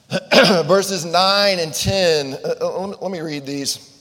Verses 0.65 1.05
9 1.05 1.59
and 1.59 1.71
10, 1.71 2.33
uh, 2.33 2.53
uh 2.61 2.87
let 2.99 3.11
me 3.11 3.19
read 3.19 3.45
these. 3.45 3.96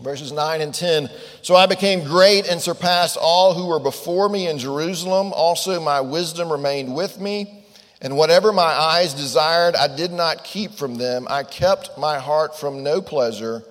Verses 0.00 0.32
9 0.32 0.60
and 0.60 0.74
10. 0.74 1.10
So 1.42 1.54
I 1.56 1.66
became 1.66 2.04
great 2.04 2.48
and 2.48 2.60
surpassed 2.60 3.18
all 3.20 3.54
who 3.54 3.66
were 3.66 3.80
before 3.80 4.28
me 4.28 4.48
in 4.48 4.58
Jerusalem. 4.58 5.32
Also, 5.34 5.80
my 5.80 6.00
wisdom 6.00 6.50
remained 6.50 6.94
with 6.94 7.20
me. 7.20 7.64
And 8.02 8.16
whatever 8.16 8.50
my 8.52 8.62
eyes 8.62 9.12
desired, 9.12 9.76
I 9.76 9.94
did 9.94 10.10
not 10.10 10.44
keep 10.44 10.72
from 10.72 10.96
them. 10.96 11.26
I 11.28 11.42
kept 11.42 11.98
my 11.98 12.18
heart 12.18 12.58
from 12.58 12.82
no 12.82 13.02
pleasure 13.02 13.62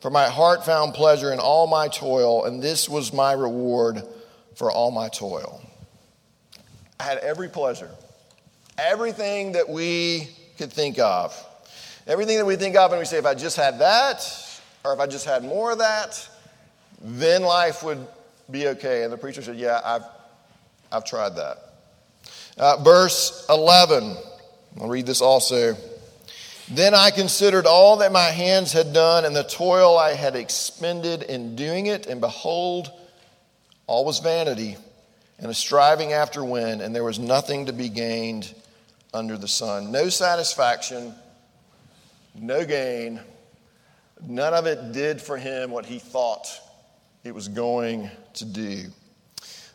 for 0.00 0.10
my 0.10 0.28
heart 0.28 0.64
found 0.64 0.94
pleasure 0.94 1.32
in 1.32 1.40
all 1.40 1.66
my 1.66 1.88
toil, 1.88 2.44
and 2.44 2.62
this 2.62 2.88
was 2.88 3.12
my 3.12 3.32
reward 3.32 4.02
for 4.54 4.70
all 4.70 4.90
my 4.90 5.08
toil. 5.08 5.60
I 7.00 7.04
had 7.04 7.18
every 7.18 7.48
pleasure, 7.48 7.90
everything 8.76 9.52
that 9.52 9.68
we 9.68 10.28
could 10.56 10.72
think 10.72 10.98
of. 10.98 11.44
Everything 12.06 12.38
that 12.38 12.46
we 12.46 12.56
think 12.56 12.74
of, 12.74 12.90
and 12.90 12.98
we 12.98 13.04
say, 13.04 13.18
if 13.18 13.26
I 13.26 13.34
just 13.34 13.56
had 13.56 13.80
that, 13.80 14.22
or 14.84 14.92
if 14.92 15.00
I 15.00 15.06
just 15.06 15.26
had 15.26 15.44
more 15.44 15.72
of 15.72 15.78
that, 15.78 16.28
then 17.00 17.42
life 17.42 17.82
would 17.82 18.06
be 18.50 18.68
okay. 18.68 19.04
And 19.04 19.12
the 19.12 19.18
preacher 19.18 19.42
said, 19.42 19.56
Yeah, 19.56 19.80
I've, 19.84 20.04
I've 20.90 21.04
tried 21.04 21.36
that. 21.36 21.58
Uh, 22.56 22.82
verse 22.82 23.46
11, 23.48 24.16
I'll 24.80 24.88
read 24.88 25.06
this 25.06 25.20
also. 25.20 25.76
Then 26.70 26.94
I 26.94 27.10
considered 27.10 27.66
all 27.66 27.98
that 27.98 28.12
my 28.12 28.26
hands 28.26 28.72
had 28.72 28.92
done 28.92 29.24
and 29.24 29.34
the 29.34 29.44
toil 29.44 29.96
I 29.96 30.12
had 30.14 30.36
expended 30.36 31.22
in 31.22 31.56
doing 31.56 31.86
it, 31.86 32.06
and 32.06 32.20
behold, 32.20 32.90
all 33.86 34.04
was 34.04 34.18
vanity 34.18 34.76
and 35.38 35.50
a 35.50 35.54
striving 35.54 36.12
after 36.12 36.44
wind, 36.44 36.82
and 36.82 36.94
there 36.94 37.04
was 37.04 37.18
nothing 37.18 37.66
to 37.66 37.72
be 37.72 37.88
gained 37.88 38.52
under 39.14 39.38
the 39.38 39.48
sun. 39.48 39.92
No 39.92 40.08
satisfaction, 40.08 41.14
no 42.34 42.64
gain. 42.64 43.20
None 44.26 44.54
of 44.54 44.66
it 44.66 44.92
did 44.92 45.20
for 45.20 45.36
him 45.36 45.70
what 45.70 45.86
he 45.86 45.98
thought 45.98 46.48
it 47.24 47.34
was 47.34 47.48
going 47.48 48.10
to 48.34 48.44
do. 48.44 48.84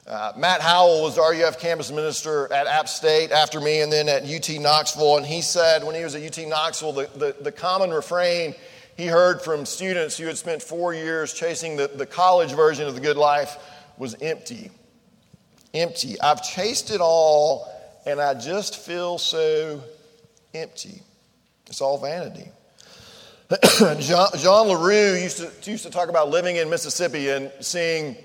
Uh, 0.06 0.34
Matt 0.36 0.60
Howell 0.60 1.02
was 1.02 1.18
RUF 1.18 1.60
campus 1.60 1.90
minister 1.90 2.52
at 2.52 2.68
App 2.68 2.90
State 2.90 3.32
after 3.32 3.62
me 3.62 3.82
and 3.82 3.92
then 3.92 4.10
at 4.10 4.24
UT 4.24 4.60
Knoxville. 4.60 5.18
And 5.18 5.26
he 5.26 5.42
said 5.42 5.84
when 5.84 5.96
he 5.96 6.04
was 6.04 6.14
at 6.16 6.24
UT 6.24 6.46
Knoxville, 6.46 6.92
the, 6.92 7.10
the, 7.16 7.36
the 7.42 7.52
common 7.52 7.90
refrain 7.92 8.54
he 8.98 9.06
heard 9.08 9.42
from 9.42 9.66
students 9.66 10.18
who 10.18 10.28
had 10.28 10.38
spent 10.38 10.62
four 10.62 10.94
years 10.94 11.34
chasing 11.34 11.78
the, 11.78 11.88
the 11.88 12.06
college 12.06 12.52
version 12.52 12.88
of 12.88 12.96
the 12.96 13.02
good 13.02 13.18
life 13.18 13.58
was 13.98 14.16
empty. 14.22 14.70
Empty. 15.74 16.20
I've 16.20 16.44
chased 16.44 16.92
it 16.92 17.02
all 17.02 17.72
and 18.06 18.20
I 18.20 18.34
just 18.34 18.78
feel 18.78 19.18
so 19.18 19.82
empty. 20.54 21.02
It's 21.68 21.82
all 21.82 21.98
vanity. 21.98 22.50
John, 24.00 24.30
John 24.38 24.68
LaRue 24.68 25.16
used 25.16 25.38
to, 25.38 25.72
used 25.72 25.84
to 25.84 25.92
talk 25.92 26.10
about 26.10 26.30
living 26.30 26.56
in 26.56 26.70
Mississippi 26.70 27.30
and 27.30 27.52
seeing 27.60 28.16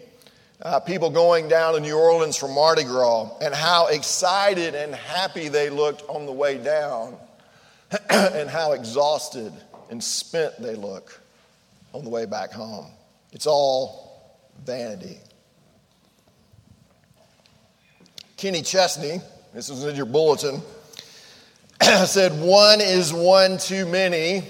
uh, 0.62 0.80
people 0.80 1.10
going 1.10 1.48
down 1.48 1.74
to 1.74 1.80
New 1.80 1.96
Orleans 1.96 2.36
for 2.36 2.48
Mardi 2.48 2.84
Gras 2.84 3.30
and 3.40 3.54
how 3.54 3.88
excited 3.88 4.74
and 4.74 4.94
happy 4.94 5.48
they 5.48 5.70
looked 5.70 6.02
on 6.08 6.24
the 6.24 6.32
way 6.32 6.56
down 6.58 7.16
and 8.10 8.48
how 8.48 8.72
exhausted 8.72 9.52
and 9.90 10.02
spent 10.02 10.60
they 10.60 10.74
look 10.74 11.20
on 11.92 12.04
the 12.04 12.10
way 12.10 12.24
back 12.24 12.52
home. 12.52 12.86
It's 13.32 13.46
all 13.46 14.38
vanity. 14.64 15.18
Kenny 18.36 18.62
Chesney, 18.62 19.20
this 19.52 19.68
is 19.68 19.84
in 19.84 19.96
your 19.96 20.06
bulletin, 20.06 20.62
said, 22.06 22.40
One 22.40 22.80
is 22.80 23.12
one 23.12 23.58
too 23.58 23.84
many 23.84 24.44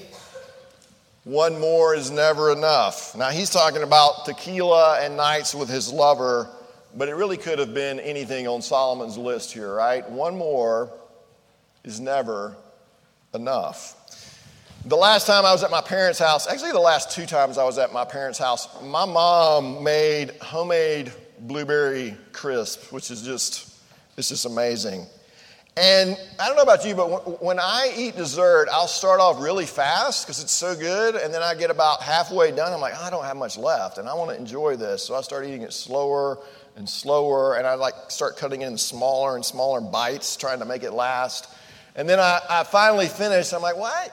one 1.29 1.61
more 1.61 1.95
is 1.95 2.11
never 2.11 2.53
enough. 2.53 3.15
Now, 3.15 3.29
he's 3.29 3.51
talking 3.51 3.83
about 3.83 4.25
tequila 4.25 4.99
and 5.03 5.15
nights 5.15 5.55
with 5.55 5.69
his 5.69 5.93
lover, 5.93 6.49
but 6.97 7.11
it 7.11 7.17
really 7.17 7.37
could 7.37 7.59
have 7.59 7.75
been 7.75 8.01
anything 8.01 8.49
on 8.49 8.63
Solomon's 8.63 9.19
list 9.19 9.53
here, 9.53 9.75
right? 9.75 10.09
One 10.11 10.39
more 10.39 10.91
is 11.85 12.01
never 12.01 12.57
enough. 13.35 13.95
The 14.87 14.97
last 14.97 15.27
time 15.27 15.45
I 15.45 15.53
was 15.53 15.63
at 15.63 15.71
my 15.71 15.83
parents' 15.83 16.19
house, 16.19 16.47
actually, 16.47 16.73
the 16.73 16.81
last 16.81 17.11
two 17.11 17.27
times 17.27 17.59
I 17.59 17.65
was 17.65 17.77
at 17.77 17.93
my 17.93 18.07
parents' 18.07 18.39
house, 18.39 18.67
my 18.83 19.05
mom 19.05 19.85
made 19.85 20.31
homemade 20.41 21.13
blueberry 21.41 22.17
crisp, 22.33 22.91
which 22.91 23.11
is 23.11 23.21
just, 23.21 23.77
it's 24.17 24.31
just 24.31 24.47
amazing. 24.47 25.05
And 25.79 26.19
I 26.41 26.49
don't 26.49 26.57
know 26.57 26.65
about 26.65 26.85
you, 26.85 26.97
but 26.97 27.41
when 27.41 27.61
I 27.61 27.93
eat 27.97 28.17
dessert, 28.17 28.67
I'll 28.73 28.89
start 28.89 29.21
off 29.21 29.41
really 29.41 29.65
fast 29.65 30.27
because 30.27 30.43
it's 30.43 30.51
so 30.51 30.75
good. 30.75 31.15
And 31.15 31.33
then 31.33 31.41
I 31.41 31.55
get 31.55 31.71
about 31.71 32.03
halfway 32.03 32.51
done. 32.51 32.73
I'm 32.73 32.81
like, 32.81 32.95
oh, 32.97 33.05
I 33.05 33.11
don't 33.11 33.25
have 33.25 33.37
much 33.37 33.57
left 33.57 33.99
and 33.99 34.09
I 34.09 34.15
want 34.15 34.31
to 34.33 34.37
enjoy 34.37 34.75
this. 34.75 35.05
So 35.05 35.15
I 35.15 35.21
start 35.21 35.47
eating 35.47 35.63
it 35.63 35.73
slower 35.73 36.39
and 36.75 36.89
slower. 36.89 37.59
And 37.59 37.65
I 37.65 37.75
like 37.75 37.95
start 38.09 38.37
cutting 38.37 38.63
in 38.63 38.77
smaller 38.77 39.37
and 39.37 39.45
smaller 39.45 39.81
bites, 39.81 40.37
trying 40.37 40.59
to 40.59 40.65
make 40.65 40.83
it 40.83 40.91
last. 40.91 41.49
And 41.95 42.09
then 42.09 42.19
I, 42.19 42.41
I 42.51 42.65
finally 42.65 43.07
finish. 43.07 43.53
I'm 43.53 43.63
like, 43.63 43.77
well, 43.77 43.85
I, 43.85 44.09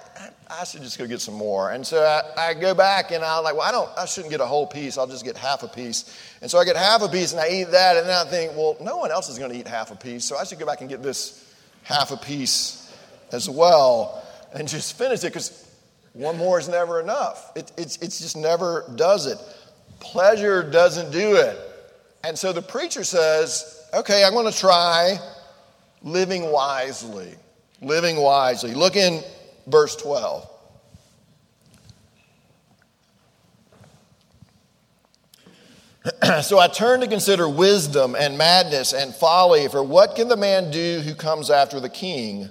I, 0.47 0.65
should 0.65 0.83
just 0.83 0.99
go 0.99 1.07
get 1.07 1.19
some 1.19 1.35
more. 1.35 1.71
And 1.71 1.85
so 1.85 2.03
I, 2.03 2.49
I 2.49 2.53
go 2.53 2.75
back 2.75 3.09
and 3.09 3.23
I'm 3.23 3.43
like, 3.43 3.55
well, 3.55 3.67
I, 3.67 3.71
don't, 3.71 3.89
I 3.97 4.05
shouldn't 4.05 4.29
get 4.29 4.39
a 4.39 4.45
whole 4.45 4.67
piece. 4.67 4.99
I'll 4.99 5.07
just 5.07 5.25
get 5.25 5.35
half 5.35 5.63
a 5.63 5.67
piece. 5.67 6.15
And 6.43 6.51
so 6.51 6.59
I 6.59 6.65
get 6.65 6.75
half 6.75 7.01
a 7.01 7.07
piece 7.07 7.31
and 7.31 7.41
I 7.41 7.49
eat 7.49 7.71
that. 7.71 7.97
And 7.97 8.07
then 8.07 8.15
I 8.15 8.29
think, 8.29 8.51
well, 8.55 8.77
no 8.81 8.97
one 8.97 9.09
else 9.09 9.29
is 9.29 9.39
going 9.39 9.51
to 9.51 9.57
eat 9.57 9.67
half 9.67 9.89
a 9.89 9.95
piece. 9.95 10.25
So 10.25 10.37
I 10.37 10.43
should 10.43 10.59
go 10.59 10.67
back 10.67 10.81
and 10.81 10.89
get 10.89 11.01
this 11.01 11.44
half 11.85 12.11
a 12.11 12.17
piece 12.17 12.93
as 13.31 13.49
well 13.49 14.21
and 14.53 14.67
just 14.67 14.97
finish 14.97 15.23
it 15.23 15.27
because 15.27 15.65
one 16.13 16.37
more 16.37 16.59
is 16.59 16.67
never 16.67 16.99
enough. 16.99 17.51
It, 17.55 17.71
it's, 17.77 17.97
it's 17.97 18.19
just 18.19 18.35
never 18.35 18.85
does 18.95 19.27
it. 19.27 19.37
Pleasure 19.99 20.63
doesn't 20.63 21.11
do 21.11 21.35
it. 21.35 21.57
And 22.23 22.37
so 22.37 22.51
the 22.51 22.61
preacher 22.61 23.03
says, 23.03 23.87
okay, 23.93 24.23
I'm 24.23 24.33
going 24.33 24.51
to 24.51 24.57
try 24.57 25.17
living 26.01 26.51
wisely. 26.51 27.35
Living 27.81 28.17
wisely. 28.17 28.73
Look 28.73 28.95
in 28.95 29.21
verse 29.67 29.95
12. 29.97 30.49
so 36.43 36.59
I 36.59 36.67
turn 36.67 37.01
to 37.01 37.07
consider 37.07 37.49
wisdom 37.49 38.15
and 38.15 38.37
madness 38.37 38.93
and 38.93 39.13
folly, 39.13 39.67
for 39.67 39.83
what 39.83 40.15
can 40.15 40.27
the 40.27 40.37
man 40.37 40.69
do 40.69 40.99
who 40.99 41.15
comes 41.15 41.49
after 41.49 41.79
the 41.79 41.89
king? 41.89 42.49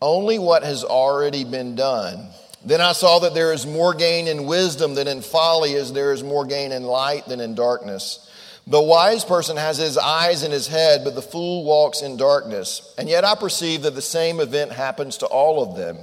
Only 0.00 0.38
what 0.38 0.62
has 0.62 0.84
already 0.84 1.44
been 1.44 1.74
done. 1.74 2.28
Then 2.64 2.80
I 2.80 2.92
saw 2.92 3.18
that 3.20 3.34
there 3.34 3.52
is 3.52 3.66
more 3.66 3.92
gain 3.92 4.28
in 4.28 4.46
wisdom 4.46 4.94
than 4.94 5.08
in 5.08 5.20
folly, 5.20 5.74
as 5.74 5.92
there 5.92 6.12
is 6.12 6.22
more 6.22 6.44
gain 6.44 6.70
in 6.70 6.84
light 6.84 7.26
than 7.26 7.40
in 7.40 7.56
darkness. 7.56 8.28
The 8.68 8.80
wise 8.80 9.24
person 9.24 9.56
has 9.56 9.78
his 9.78 9.98
eyes 9.98 10.44
in 10.44 10.52
his 10.52 10.68
head, 10.68 11.02
but 11.02 11.16
the 11.16 11.22
fool 11.22 11.64
walks 11.64 12.02
in 12.02 12.16
darkness. 12.16 12.94
And 12.96 13.08
yet 13.08 13.24
I 13.24 13.34
perceive 13.34 13.82
that 13.82 13.96
the 13.96 14.02
same 14.02 14.38
event 14.38 14.70
happens 14.70 15.16
to 15.18 15.26
all 15.26 15.62
of 15.62 15.76
them. 15.76 15.98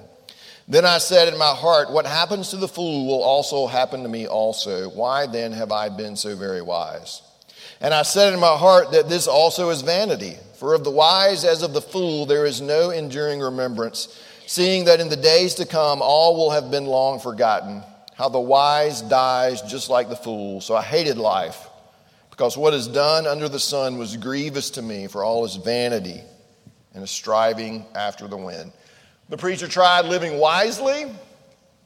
Then 0.70 0.86
I 0.86 1.00
said 1.00 1.28
in 1.34 1.40
my 1.40 1.56
heart, 1.56 1.92
What 1.92 2.06
happens 2.06 2.50
to 2.50 2.58
the 2.58 2.68
fool 2.68 3.08
will 3.08 3.24
also 3.24 3.66
happen 3.66 4.04
to 4.04 4.10
me 4.10 4.28
also. 4.28 4.88
Why 4.90 5.26
then 5.26 5.52
have 5.52 5.72
I 5.72 5.90
been 5.90 6.16
so 6.16 6.36
very 6.36 6.62
wise? 6.62 7.24
And 7.82 7.92
I 7.92 8.04
said 8.04 8.34
in 8.34 8.40
my 8.40 8.56
heart 8.56 8.92
that 8.92 9.10
this 9.10 9.28
also 9.28 9.72
is 9.72 9.82
vanity. 9.82 10.38
For 10.60 10.76
of 10.76 10.84
the 10.84 10.92
wise 10.92 11.44
as 11.44 11.64
of 11.64 11.74
the 11.74 11.82
fool 11.82 12.28
there 12.28 12.46
is 12.46 12.62
no 12.62 12.92
enduring 12.92 13.40
remembrance, 13.40 14.22
seeing 14.46 14.86
that 14.86 15.00
in 15.00 15.10
the 15.10 15.16
days 15.16 15.56
to 15.56 15.66
come 15.66 16.02
all 16.04 16.36
will 16.36 16.52
have 16.52 16.70
been 16.70 16.86
long 16.86 17.20
forgotten. 17.20 17.82
How 18.16 18.30
the 18.30 18.40
wise 18.40 19.02
dies 19.02 19.64
just 19.64 19.90
like 19.90 20.10
the 20.10 20.16
fool. 20.16 20.62
So 20.62 20.76
I 20.76 20.84
hated 20.84 21.18
life 21.18 21.68
because 22.30 22.58
what 22.58 22.76
is 22.76 22.88
done 22.88 23.26
under 23.26 23.50
the 23.50 23.60
sun 23.60 23.98
was 23.98 24.18
grievous 24.18 24.70
to 24.72 24.84
me, 24.84 25.08
for 25.08 25.24
all 25.24 25.46
is 25.46 25.56
vanity 25.56 26.22
and 26.94 27.04
a 27.04 27.08
striving 27.08 27.86
after 27.96 28.28
the 28.28 28.38
wind. 28.38 28.72
The 29.30 29.38
preacher 29.38 29.68
tried 29.68 30.06
living 30.06 30.40
wisely, 30.40 31.06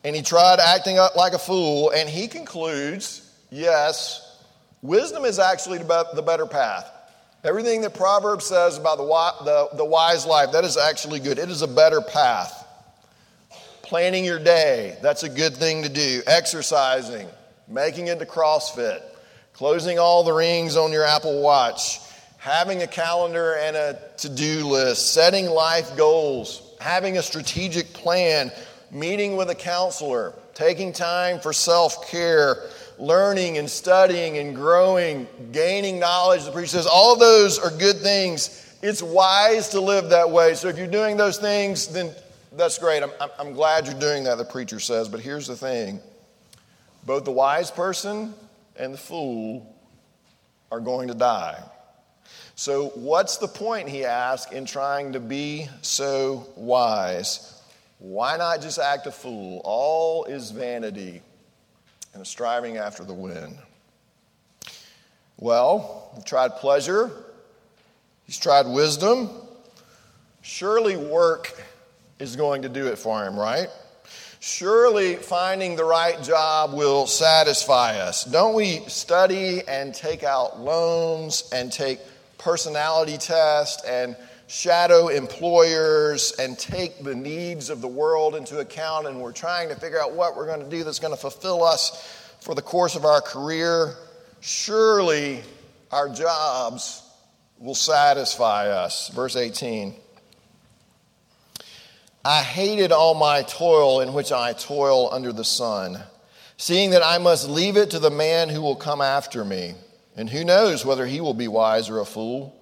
and 0.05 0.15
he 0.15 0.21
tried 0.21 0.59
acting 0.59 0.97
like 1.15 1.33
a 1.33 1.39
fool, 1.39 1.89
and 1.89 2.09
he 2.09 2.27
concludes 2.27 3.29
yes, 3.49 4.41
wisdom 4.81 5.25
is 5.25 5.39
actually 5.39 5.79
the 5.79 6.23
better 6.25 6.45
path. 6.45 6.89
Everything 7.43 7.81
that 7.81 7.93
Proverbs 7.93 8.45
says 8.45 8.77
about 8.77 8.97
the, 8.97 9.43
the, 9.43 9.77
the 9.77 9.85
wise 9.85 10.25
life, 10.25 10.53
that 10.53 10.63
is 10.63 10.77
actually 10.77 11.19
good. 11.19 11.37
It 11.37 11.49
is 11.49 11.61
a 11.61 11.67
better 11.67 11.99
path. 11.99 12.61
Planning 13.81 14.23
your 14.23 14.39
day, 14.39 14.97
that's 15.01 15.23
a 15.23 15.29
good 15.29 15.53
thing 15.53 15.83
to 15.83 15.89
do. 15.89 16.21
Exercising, 16.25 17.27
making 17.67 18.07
it 18.07 18.19
to 18.19 18.25
CrossFit, 18.25 19.01
closing 19.51 19.99
all 19.99 20.23
the 20.23 20.31
rings 20.31 20.77
on 20.77 20.93
your 20.93 21.03
Apple 21.03 21.41
Watch, 21.41 21.99
having 22.37 22.81
a 22.81 22.87
calendar 22.87 23.55
and 23.55 23.75
a 23.75 23.99
to 24.19 24.29
do 24.29 24.65
list, 24.65 25.13
setting 25.13 25.47
life 25.47 25.97
goals, 25.97 26.61
having 26.83 27.17
a 27.17 27.23
strategic 27.23 27.93
plan, 27.93 28.51
meeting 28.91 29.37
with 29.37 29.49
a 29.49 29.55
counselor, 29.55 30.33
taking 30.53 30.91
time 30.91 31.39
for 31.39 31.53
self 31.53 32.09
care, 32.09 32.69
learning 32.99 33.57
and 33.57 33.69
studying 33.69 34.37
and 34.37 34.53
growing, 34.53 35.27
gaining 35.51 35.97
knowledge. 35.97 36.43
The 36.43 36.51
preacher 36.51 36.67
says 36.67 36.85
all 36.85 37.15
those 37.15 37.57
are 37.57 37.71
good 37.71 37.97
things. 37.97 38.59
It's 38.81 39.01
wise 39.01 39.69
to 39.69 39.79
live 39.79 40.09
that 40.09 40.29
way. 40.29 40.55
So 40.55 40.67
if 40.67 40.77
you're 40.77 40.87
doing 40.87 41.15
those 41.15 41.37
things, 41.37 41.87
then 41.87 42.11
that's 42.51 42.77
great. 42.77 43.01
I'm, 43.01 43.11
I'm 43.39 43.53
glad 43.53 43.87
you're 43.87 43.99
doing 43.99 44.25
that, 44.25 44.37
the 44.37 44.45
preacher 44.45 44.79
says. 44.79 45.07
But 45.07 45.21
here's 45.21 45.47
the 45.47 45.55
thing 45.55 46.01
both 47.05 47.23
the 47.23 47.31
wise 47.31 47.71
person 47.71 48.33
and 48.75 48.93
the 48.93 48.97
fool 48.97 49.73
are 50.69 50.81
going 50.81 51.07
to 51.07 51.13
die. 51.13 51.63
So, 52.55 52.89
what's 52.89 53.37
the 53.37 53.47
point, 53.47 53.89
he 53.89 54.05
asked, 54.05 54.53
in 54.53 54.65
trying 54.65 55.13
to 55.13 55.19
be 55.19 55.67
so 55.81 56.47
wise? 56.55 57.61
Why 57.97 58.37
not 58.37 58.61
just 58.61 58.77
act 58.77 59.07
a 59.07 59.11
fool? 59.11 59.61
All 59.63 60.25
is 60.25 60.51
vanity 60.51 61.21
and 62.13 62.27
striving 62.27 62.77
after 62.77 63.03
the 63.03 63.13
wind. 63.13 63.57
Well, 65.37 66.11
he 66.15 66.21
tried 66.21 66.55
pleasure, 66.57 67.11
he's 68.25 68.37
tried 68.37 68.67
wisdom. 68.67 69.29
Surely 70.41 70.97
work 70.97 71.59
is 72.19 72.35
going 72.35 72.63
to 72.63 72.69
do 72.69 72.87
it 72.87 72.97
for 72.97 73.25
him, 73.25 73.39
right? 73.39 73.69
Surely 74.41 75.15
finding 75.15 75.77
the 75.77 75.85
right 75.85 76.21
job 76.21 76.73
will 76.73 77.07
satisfy 77.07 77.97
us. 77.97 78.25
Don't 78.25 78.53
we 78.53 78.79
study 78.87 79.61
and 79.67 79.95
take 79.95 80.23
out 80.23 80.59
loans 80.59 81.49
and 81.53 81.71
take 81.71 81.99
personality 82.43 83.17
tests 83.17 83.83
and 83.85 84.17
shadow 84.47 85.07
employers 85.07 86.33
and 86.37 86.59
take 86.59 87.01
the 87.03 87.15
needs 87.15 87.69
of 87.69 87.79
the 87.79 87.87
world 87.87 88.35
into 88.35 88.59
account 88.59 89.07
and 89.07 89.19
we're 89.19 89.31
trying 89.31 89.69
to 89.69 89.75
figure 89.75 89.99
out 89.99 90.13
what 90.13 90.35
we're 90.35 90.45
going 90.45 90.59
to 90.59 90.69
do 90.69 90.83
that's 90.83 90.99
going 90.99 91.13
to 91.13 91.19
fulfill 91.19 91.63
us 91.63 92.35
for 92.41 92.53
the 92.53 92.61
course 92.61 92.95
of 92.95 93.05
our 93.05 93.21
career? 93.21 93.95
Surely 94.41 95.41
our 95.89 96.09
jobs 96.09 97.01
will 97.59 97.75
satisfy 97.75 98.67
us. 98.67 99.07
Verse 99.09 99.37
18. 99.37 99.95
I 102.25 102.41
hated 102.41 102.91
all 102.91 103.13
my 103.13 103.43
toil 103.43 104.01
in 104.01 104.13
which 104.13 104.31
I 104.31 104.53
toil 104.53 105.09
under 105.13 105.31
the 105.31 105.45
sun, 105.45 106.01
seeing 106.57 106.91
that 106.91 107.03
I 107.03 107.17
must 107.19 107.49
leave 107.49 107.77
it 107.77 107.91
to 107.91 107.99
the 107.99 108.11
man 108.11 108.49
who 108.49 108.61
will 108.61 108.75
come 108.75 109.01
after 109.01 109.45
me. 109.45 109.75
And 110.15 110.29
who 110.29 110.43
knows 110.43 110.85
whether 110.85 111.05
he 111.05 111.21
will 111.21 111.33
be 111.33 111.47
wise 111.47 111.89
or 111.89 111.99
a 111.99 112.05
fool? 112.05 112.55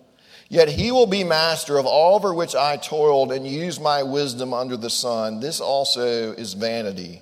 Yet 0.50 0.68
he 0.68 0.92
will 0.92 1.08
be 1.08 1.24
master 1.24 1.78
of 1.78 1.86
all 1.86 2.20
for 2.20 2.34
which 2.34 2.56
I 2.56 2.78
toiled 2.78 3.32
and 3.32 3.48
used 3.48 3.82
my 3.82 4.04
wisdom 4.04 4.54
under 4.54 4.76
the 4.76 4.90
sun. 4.90 5.40
This 5.40 5.62
also 5.62 6.34
is 6.34 6.54
vanity. 6.54 7.22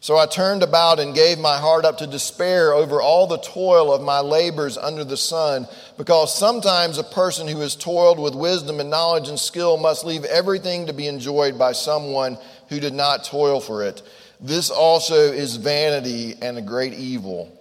So 0.00 0.16
I 0.16 0.26
turned 0.26 0.64
about 0.64 0.98
and 0.98 1.14
gave 1.14 1.38
my 1.38 1.58
heart 1.58 1.84
up 1.84 1.98
to 1.98 2.08
despair 2.08 2.72
over 2.74 3.00
all 3.00 3.28
the 3.28 3.38
toil 3.38 3.92
of 3.92 4.02
my 4.02 4.18
labors 4.18 4.76
under 4.76 5.04
the 5.04 5.16
sun, 5.16 5.68
because 5.96 6.36
sometimes 6.36 6.98
a 6.98 7.04
person 7.04 7.46
who 7.46 7.60
has 7.60 7.76
toiled 7.76 8.18
with 8.18 8.34
wisdom 8.34 8.80
and 8.80 8.90
knowledge 8.90 9.28
and 9.28 9.38
skill 9.38 9.76
must 9.76 10.04
leave 10.04 10.24
everything 10.24 10.86
to 10.86 10.92
be 10.92 11.06
enjoyed 11.06 11.56
by 11.56 11.70
someone 11.70 12.36
who 12.68 12.80
did 12.80 12.94
not 12.94 13.22
toil 13.22 13.60
for 13.60 13.84
it. 13.84 14.02
This 14.40 14.70
also 14.70 15.14
is 15.14 15.54
vanity 15.54 16.34
and 16.42 16.58
a 16.58 16.62
great 16.62 16.94
evil. 16.94 17.56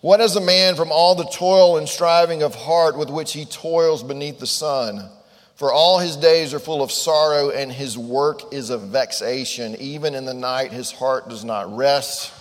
What 0.00 0.20
is 0.20 0.34
a 0.34 0.40
man 0.40 0.76
from 0.76 0.90
all 0.90 1.14
the 1.14 1.26
toil 1.26 1.76
and 1.76 1.86
striving 1.86 2.42
of 2.42 2.54
heart 2.54 2.96
with 2.96 3.10
which 3.10 3.34
he 3.34 3.44
toils 3.44 4.02
beneath 4.02 4.38
the 4.38 4.46
sun? 4.46 5.10
For 5.56 5.70
all 5.70 5.98
his 5.98 6.16
days 6.16 6.54
are 6.54 6.58
full 6.58 6.82
of 6.82 6.90
sorrow, 6.90 7.50
and 7.50 7.70
his 7.70 7.98
work 7.98 8.54
is 8.54 8.70
a 8.70 8.78
vexation. 8.78 9.76
Even 9.78 10.14
in 10.14 10.24
the 10.24 10.32
night, 10.32 10.72
his 10.72 10.90
heart 10.90 11.28
does 11.28 11.44
not 11.44 11.76
rest. 11.76 12.32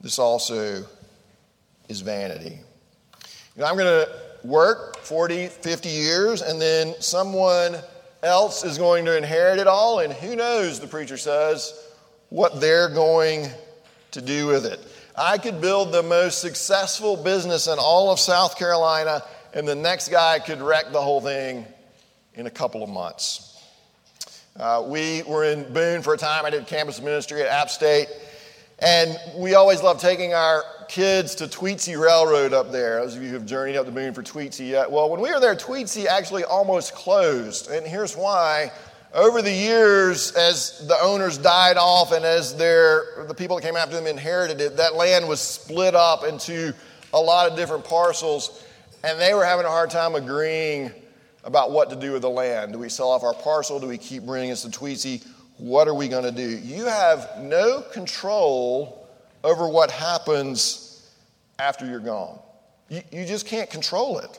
This 0.00 0.20
also 0.20 0.84
is 1.88 2.02
vanity. 2.02 2.60
You 3.56 3.62
know, 3.62 3.66
I'm 3.66 3.76
going 3.76 4.06
to 4.06 4.08
work 4.44 4.98
40, 4.98 5.48
50 5.48 5.88
years, 5.88 6.40
and 6.40 6.60
then 6.60 6.94
someone 7.00 7.78
else 8.22 8.64
is 8.64 8.78
going 8.78 9.06
to 9.06 9.16
inherit 9.16 9.58
it 9.58 9.66
all, 9.66 9.98
and 9.98 10.12
who 10.12 10.36
knows, 10.36 10.78
the 10.78 10.86
preacher 10.86 11.16
says, 11.16 11.74
what 12.28 12.60
they're 12.60 12.90
going 12.90 13.48
to 14.12 14.20
do 14.20 14.46
with 14.46 14.66
it. 14.66 14.78
I 15.20 15.36
could 15.36 15.60
build 15.60 15.92
the 15.92 16.02
most 16.02 16.40
successful 16.40 17.14
business 17.14 17.66
in 17.66 17.78
all 17.78 18.10
of 18.10 18.18
South 18.18 18.56
Carolina, 18.56 19.22
and 19.52 19.68
the 19.68 19.74
next 19.74 20.08
guy 20.08 20.38
could 20.38 20.62
wreck 20.62 20.92
the 20.92 21.02
whole 21.02 21.20
thing 21.20 21.66
in 22.32 22.46
a 22.46 22.50
couple 22.50 22.82
of 22.82 22.88
months. 22.88 23.62
Uh, 24.58 24.82
we 24.86 25.22
were 25.24 25.44
in 25.44 25.70
Boone 25.74 26.00
for 26.00 26.14
a 26.14 26.16
time. 26.16 26.46
I 26.46 26.50
did 26.50 26.66
campus 26.66 27.02
ministry 27.02 27.42
at 27.42 27.48
App 27.48 27.68
State. 27.68 28.08
And 28.78 29.14
we 29.36 29.56
always 29.56 29.82
love 29.82 30.00
taking 30.00 30.32
our 30.32 30.64
kids 30.88 31.34
to 31.34 31.44
Tweetsie 31.44 32.00
Railroad 32.00 32.54
up 32.54 32.72
there. 32.72 33.02
Those 33.02 33.14
of 33.14 33.22
you 33.22 33.28
who 33.28 33.34
have 33.34 33.44
journeyed 33.44 33.76
up 33.76 33.84
to 33.84 33.92
Boone 33.92 34.14
for 34.14 34.22
Tweetsie 34.22 34.70
yet. 34.70 34.90
Well, 34.90 35.10
when 35.10 35.20
we 35.20 35.30
were 35.30 35.38
there, 35.38 35.54
Tweetsie 35.54 36.06
actually 36.06 36.44
almost 36.44 36.94
closed. 36.94 37.70
And 37.70 37.86
here's 37.86 38.16
why. 38.16 38.72
Over 39.12 39.42
the 39.42 39.52
years, 39.52 40.32
as 40.32 40.86
the 40.86 40.96
owners 41.02 41.36
died 41.36 41.76
off 41.76 42.12
and 42.12 42.24
as 42.24 42.56
their, 42.56 43.24
the 43.26 43.34
people 43.34 43.56
that 43.56 43.62
came 43.62 43.76
after 43.76 43.96
them 43.96 44.06
inherited 44.06 44.60
it, 44.60 44.76
that 44.76 44.94
land 44.94 45.26
was 45.26 45.40
split 45.40 45.96
up 45.96 46.24
into 46.24 46.72
a 47.12 47.18
lot 47.18 47.50
of 47.50 47.56
different 47.56 47.84
parcels. 47.84 48.64
And 49.02 49.18
they 49.18 49.34
were 49.34 49.44
having 49.44 49.66
a 49.66 49.68
hard 49.68 49.90
time 49.90 50.14
agreeing 50.14 50.92
about 51.42 51.72
what 51.72 51.90
to 51.90 51.96
do 51.96 52.12
with 52.12 52.22
the 52.22 52.30
land. 52.30 52.72
Do 52.72 52.78
we 52.78 52.88
sell 52.88 53.10
off 53.10 53.24
our 53.24 53.34
parcel? 53.34 53.80
Do 53.80 53.88
we 53.88 53.98
keep 53.98 54.24
bringing 54.24 54.52
us 54.52 54.62
to 54.62 54.68
Tweetsie? 54.68 55.26
What 55.56 55.88
are 55.88 55.94
we 55.94 56.06
going 56.06 56.24
to 56.24 56.32
do? 56.32 56.48
You 56.48 56.86
have 56.86 57.30
no 57.40 57.82
control 57.92 59.08
over 59.42 59.68
what 59.68 59.90
happens 59.90 61.10
after 61.58 61.84
you're 61.84 61.98
gone. 61.98 62.38
You, 62.88 63.02
you 63.10 63.26
just 63.26 63.46
can't 63.46 63.68
control 63.70 64.18
it. 64.18 64.38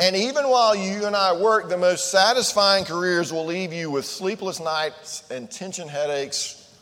And 0.00 0.16
even 0.16 0.48
while 0.48 0.74
you 0.74 1.06
and 1.06 1.16
I 1.16 1.36
work, 1.36 1.68
the 1.68 1.78
most 1.78 2.10
satisfying 2.10 2.84
careers 2.84 3.32
will 3.32 3.46
leave 3.46 3.72
you 3.72 3.90
with 3.90 4.04
sleepless 4.04 4.60
nights 4.60 5.28
and 5.30 5.50
tension 5.50 5.88
headaches 5.88 6.74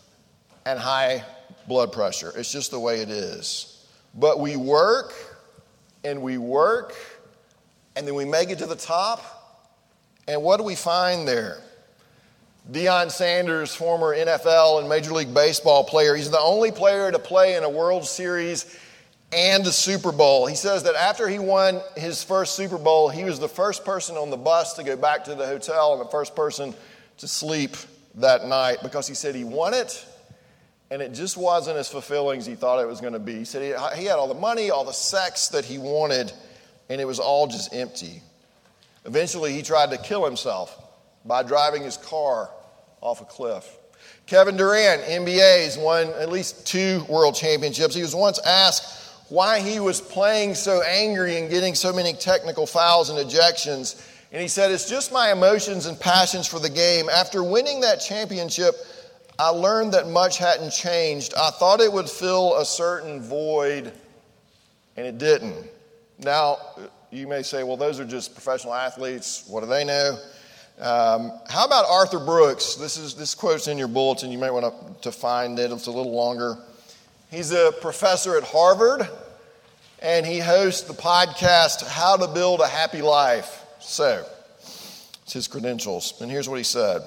and 0.66 0.78
high 0.78 1.24
blood 1.68 1.92
pressure. 1.92 2.32
It's 2.36 2.50
just 2.50 2.70
the 2.70 2.80
way 2.80 3.00
it 3.00 3.10
is. 3.10 3.86
But 4.14 4.40
we 4.40 4.56
work 4.56 5.12
and 6.04 6.22
we 6.22 6.38
work 6.38 6.94
and 7.96 8.06
then 8.06 8.14
we 8.14 8.24
make 8.24 8.50
it 8.50 8.58
to 8.58 8.66
the 8.66 8.76
top 8.76 9.22
And 10.26 10.42
what 10.42 10.56
do 10.56 10.64
we 10.64 10.74
find 10.74 11.28
there? 11.28 11.58
Deion 12.70 13.10
Sanders, 13.10 13.74
former 13.74 14.16
NFL 14.16 14.80
and 14.80 14.88
Major 14.88 15.12
League 15.12 15.34
Baseball 15.34 15.84
player, 15.84 16.14
he's 16.14 16.30
the 16.30 16.40
only 16.40 16.72
player 16.72 17.12
to 17.12 17.18
play 17.18 17.56
in 17.56 17.62
a 17.62 17.68
World 17.68 18.06
Series 18.06 18.64
and 19.34 19.64
the 19.64 19.72
Super 19.72 20.12
Bowl. 20.12 20.46
He 20.46 20.54
says 20.54 20.84
that 20.84 20.94
after 20.94 21.28
he 21.28 21.38
won 21.38 21.80
his 21.96 22.22
first 22.22 22.54
Super 22.54 22.78
Bowl, 22.78 23.08
he 23.08 23.24
was 23.24 23.40
the 23.40 23.48
first 23.48 23.84
person 23.84 24.16
on 24.16 24.30
the 24.30 24.36
bus 24.36 24.74
to 24.74 24.84
go 24.84 24.96
back 24.96 25.24
to 25.24 25.34
the 25.34 25.46
hotel 25.46 25.92
and 25.92 26.00
the 26.00 26.10
first 26.10 26.36
person 26.36 26.74
to 27.18 27.28
sleep 27.28 27.76
that 28.16 28.46
night 28.46 28.78
because 28.82 29.08
he 29.08 29.14
said 29.14 29.34
he 29.34 29.44
won 29.44 29.74
it 29.74 30.06
and 30.90 31.02
it 31.02 31.12
just 31.12 31.36
wasn't 31.36 31.76
as 31.76 31.88
fulfilling 31.88 32.38
as 32.38 32.46
he 32.46 32.54
thought 32.54 32.80
it 32.80 32.86
was 32.86 33.00
going 33.00 33.14
to 33.14 33.18
be. 33.18 33.34
He 33.34 33.44
said 33.44 33.62
he, 33.96 34.04
had 34.04 34.16
all 34.16 34.28
the 34.28 34.34
money, 34.34 34.70
all 34.70 34.84
the 34.84 34.92
sex 34.92 35.48
that 35.48 35.64
he 35.64 35.78
wanted, 35.78 36.32
and 36.88 37.00
it 37.00 37.04
was 37.04 37.18
all 37.18 37.46
just 37.46 37.74
empty. 37.74 38.22
Eventually, 39.04 39.52
he 39.52 39.62
tried 39.62 39.90
to 39.90 39.98
kill 39.98 40.24
himself 40.24 40.80
by 41.24 41.42
driving 41.42 41.82
his 41.82 41.96
car 41.96 42.50
off 43.00 43.20
a 43.20 43.24
cliff. 43.24 43.68
Kevin 44.26 44.56
Durant, 44.56 45.02
NBA's 45.02 45.76
won 45.76 46.06
at 46.14 46.30
least 46.30 46.66
two 46.66 47.04
world 47.08 47.34
championships. 47.34 47.94
He 47.94 48.02
was 48.02 48.14
once 48.14 48.38
asked 48.46 49.03
why 49.28 49.60
he 49.60 49.80
was 49.80 50.00
playing 50.00 50.54
so 50.54 50.82
angry 50.82 51.38
and 51.38 51.50
getting 51.50 51.74
so 51.74 51.92
many 51.92 52.12
technical 52.12 52.66
fouls 52.66 53.10
and 53.10 53.18
ejections. 53.18 54.06
And 54.32 54.42
he 54.42 54.48
said, 54.48 54.70
It's 54.70 54.88
just 54.88 55.12
my 55.12 55.32
emotions 55.32 55.86
and 55.86 55.98
passions 55.98 56.46
for 56.46 56.58
the 56.58 56.68
game. 56.68 57.08
After 57.08 57.42
winning 57.42 57.80
that 57.80 57.96
championship, 57.96 58.74
I 59.38 59.48
learned 59.48 59.92
that 59.94 60.08
much 60.08 60.38
hadn't 60.38 60.70
changed. 60.70 61.34
I 61.36 61.50
thought 61.50 61.80
it 61.80 61.92
would 61.92 62.08
fill 62.08 62.56
a 62.56 62.64
certain 62.64 63.20
void, 63.20 63.92
and 64.96 65.06
it 65.06 65.18
didn't. 65.18 65.66
Now, 66.18 66.58
you 67.10 67.26
may 67.26 67.42
say, 67.42 67.62
well, 67.64 67.76
those 67.76 67.98
are 67.98 68.04
just 68.04 68.34
professional 68.34 68.74
athletes. 68.74 69.44
What 69.48 69.60
do 69.60 69.66
they 69.66 69.84
know? 69.84 70.18
Um, 70.80 71.32
how 71.48 71.64
about 71.64 71.86
Arthur 71.88 72.18
Brooks? 72.18 72.74
This 72.74 72.96
is 72.96 73.14
this 73.14 73.34
quote's 73.34 73.68
in 73.68 73.78
your 73.78 73.88
bulletin. 73.88 74.32
You 74.32 74.38
might 74.38 74.50
want 74.50 74.64
to, 74.64 75.02
to 75.02 75.12
find 75.12 75.58
it. 75.58 75.70
It's 75.70 75.86
a 75.86 75.92
little 75.92 76.12
longer. 76.12 76.58
He's 77.34 77.50
a 77.50 77.72
professor 77.80 78.36
at 78.36 78.44
Harvard, 78.44 79.08
and 79.98 80.24
he 80.24 80.38
hosts 80.38 80.82
the 80.82 80.94
podcast 80.94 81.84
"How 81.84 82.16
to 82.16 82.28
Build 82.28 82.60
a 82.60 82.68
Happy 82.68 83.02
Life." 83.02 83.60
So, 83.80 84.24
it's 85.24 85.32
his 85.32 85.48
credentials, 85.48 86.14
and 86.20 86.30
here's 86.30 86.48
what 86.48 86.58
he 86.58 86.64
said. 86.64 87.02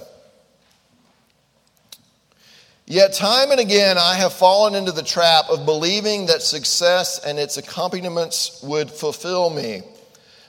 Yet, 2.86 3.14
time 3.14 3.52
and 3.52 3.62
again, 3.62 3.98
I 3.98 4.16
have 4.16 4.34
fallen 4.34 4.76
into 4.76 4.92
the 4.92 5.02
trap 5.02 5.50
of 5.50 5.66
believing 5.66 6.26
that 6.26 6.42
success 6.42 7.20
and 7.20 7.40
its 7.40 7.56
accompaniments 7.56 8.60
would 8.64 8.92
fulfill 8.92 9.50
me. 9.50 9.82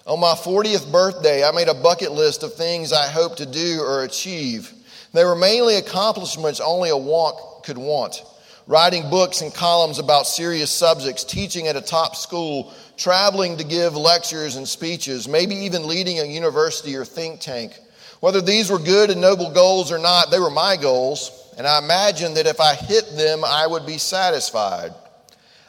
On 0.09 0.19
my 0.19 0.35
40th 0.35 0.91
birthday, 0.91 1.45
I 1.45 1.53
made 1.53 1.69
a 1.69 1.75
bucket 1.75 2.11
list 2.11 2.43
of 2.43 2.53
things 2.53 2.93
I 2.93 3.07
hoped 3.07 3.39
to 3.39 3.47
do 3.47 3.81
or 3.81 4.03
achieve. 4.03 4.73
They 5.13 5.25
were 5.25 5.37
mainly 5.37 5.77
accomplishments 5.77 6.59
only 6.59 6.91
a 6.91 6.95
wonk 6.95 7.63
could 7.63 7.79
want. 7.79 8.25
Writing 8.69 9.11
books 9.11 9.41
and 9.41 9.53
columns 9.53 9.99
about 9.99 10.29
serious 10.29 10.71
subjects, 10.71 11.25
teaching 11.25 11.67
at 11.67 11.75
a 11.75 11.81
top 11.81 12.15
school, 12.15 12.73
traveling 12.97 13.57
to 13.57 13.65
give 13.65 13.97
lectures 13.97 14.55
and 14.55 14.69
speeches, 14.69 15.27
maybe 15.27 15.57
even 15.57 15.89
leading 15.89 16.21
a 16.21 16.25
university 16.25 16.95
or 16.95 17.05
think 17.05 17.41
tank. 17.41 17.77
Whether 18.21 18.41
these 18.41 18.71
were 18.71 18.79
good 18.79 19.11
and 19.11 19.21
noble 19.21 19.51
goals 19.51 19.91
or 19.91 19.99
not, 19.99 20.31
they 20.31 20.39
were 20.39 20.51
my 20.51 20.77
goals 20.77 21.47
and 21.59 21.67
I 21.67 21.79
imagined 21.79 22.37
that 22.37 22.47
if 22.47 22.61
I 22.61 22.77
hit 22.77 23.17
them, 23.17 23.45
I 23.45 23.67
would 23.67 23.85
be 23.85 23.99
satisfied. 23.99 24.95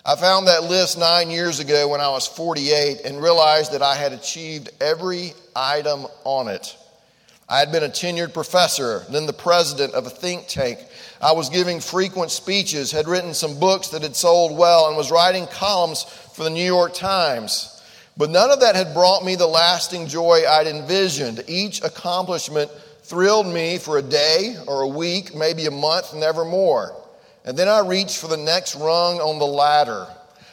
I 0.06 0.16
found 0.16 0.48
that 0.48 0.66
list 0.66 1.00
nine 1.00 1.32
years 1.32 1.60
ago 1.60 1.88
when 1.88 2.00
I 2.00 2.10
was 2.10 2.28
48 2.28 3.02
and 3.06 3.22
realized 3.22 3.74
that 3.74 3.82
I 3.82 3.96
had 3.96 4.14
achieved 4.14 4.70
every 4.80 5.34
item 5.56 6.06
on 6.24 6.48
it. 6.48 6.78
I 7.50 7.58
had 7.58 7.72
been 7.72 7.84
a 7.84 7.90
tenured 7.90 8.36
professor, 8.36 9.04
then 9.10 9.26
the 9.26 9.34
president 9.34 9.96
of 9.96 10.06
a 10.06 10.12
think 10.12 10.48
tank. 10.48 10.78
I 11.22 11.34
was 11.34 11.50
giving 11.50 11.82
frequent 11.82 12.32
speeches, 12.32 12.92
had 12.92 13.08
written 13.08 13.34
some 13.34 13.60
books 13.60 13.90
that 13.90 14.04
had 14.04 14.16
sold 14.16 14.58
well, 14.58 14.88
and 14.88 14.96
was 14.96 15.12
writing 15.12 15.48
columns 15.48 16.04
for 16.04 16.44
the 16.44 16.50
New 16.50 16.64
York 16.64 16.94
Times. 16.94 17.82
But 18.16 18.30
none 18.30 18.52
of 18.52 18.62
that 18.62 18.76
had 18.76 18.94
brought 18.94 19.26
me 19.26 19.36
the 19.36 19.48
lasting 19.48 20.08
joy 20.08 20.44
I'd 20.48 20.68
envisioned. 20.68 21.44
Each 21.48 21.84
accomplishment 21.84 22.72
thrilled 23.04 23.48
me 23.48 23.78
for 23.78 23.98
a 23.98 24.02
day 24.02 24.56
or 24.68 24.82
a 24.82 24.88
week, 24.88 25.36
maybe 25.36 25.66
a 25.66 25.72
month, 25.72 26.14
never 26.14 26.46
more. 26.46 26.96
And 27.44 27.58
then 27.58 27.68
I 27.68 27.80
reached 27.80 28.18
for 28.18 28.28
the 28.28 28.38
next 28.38 28.76
rung 28.76 29.20
on 29.20 29.40
the 29.40 29.48
ladder. 29.48 30.08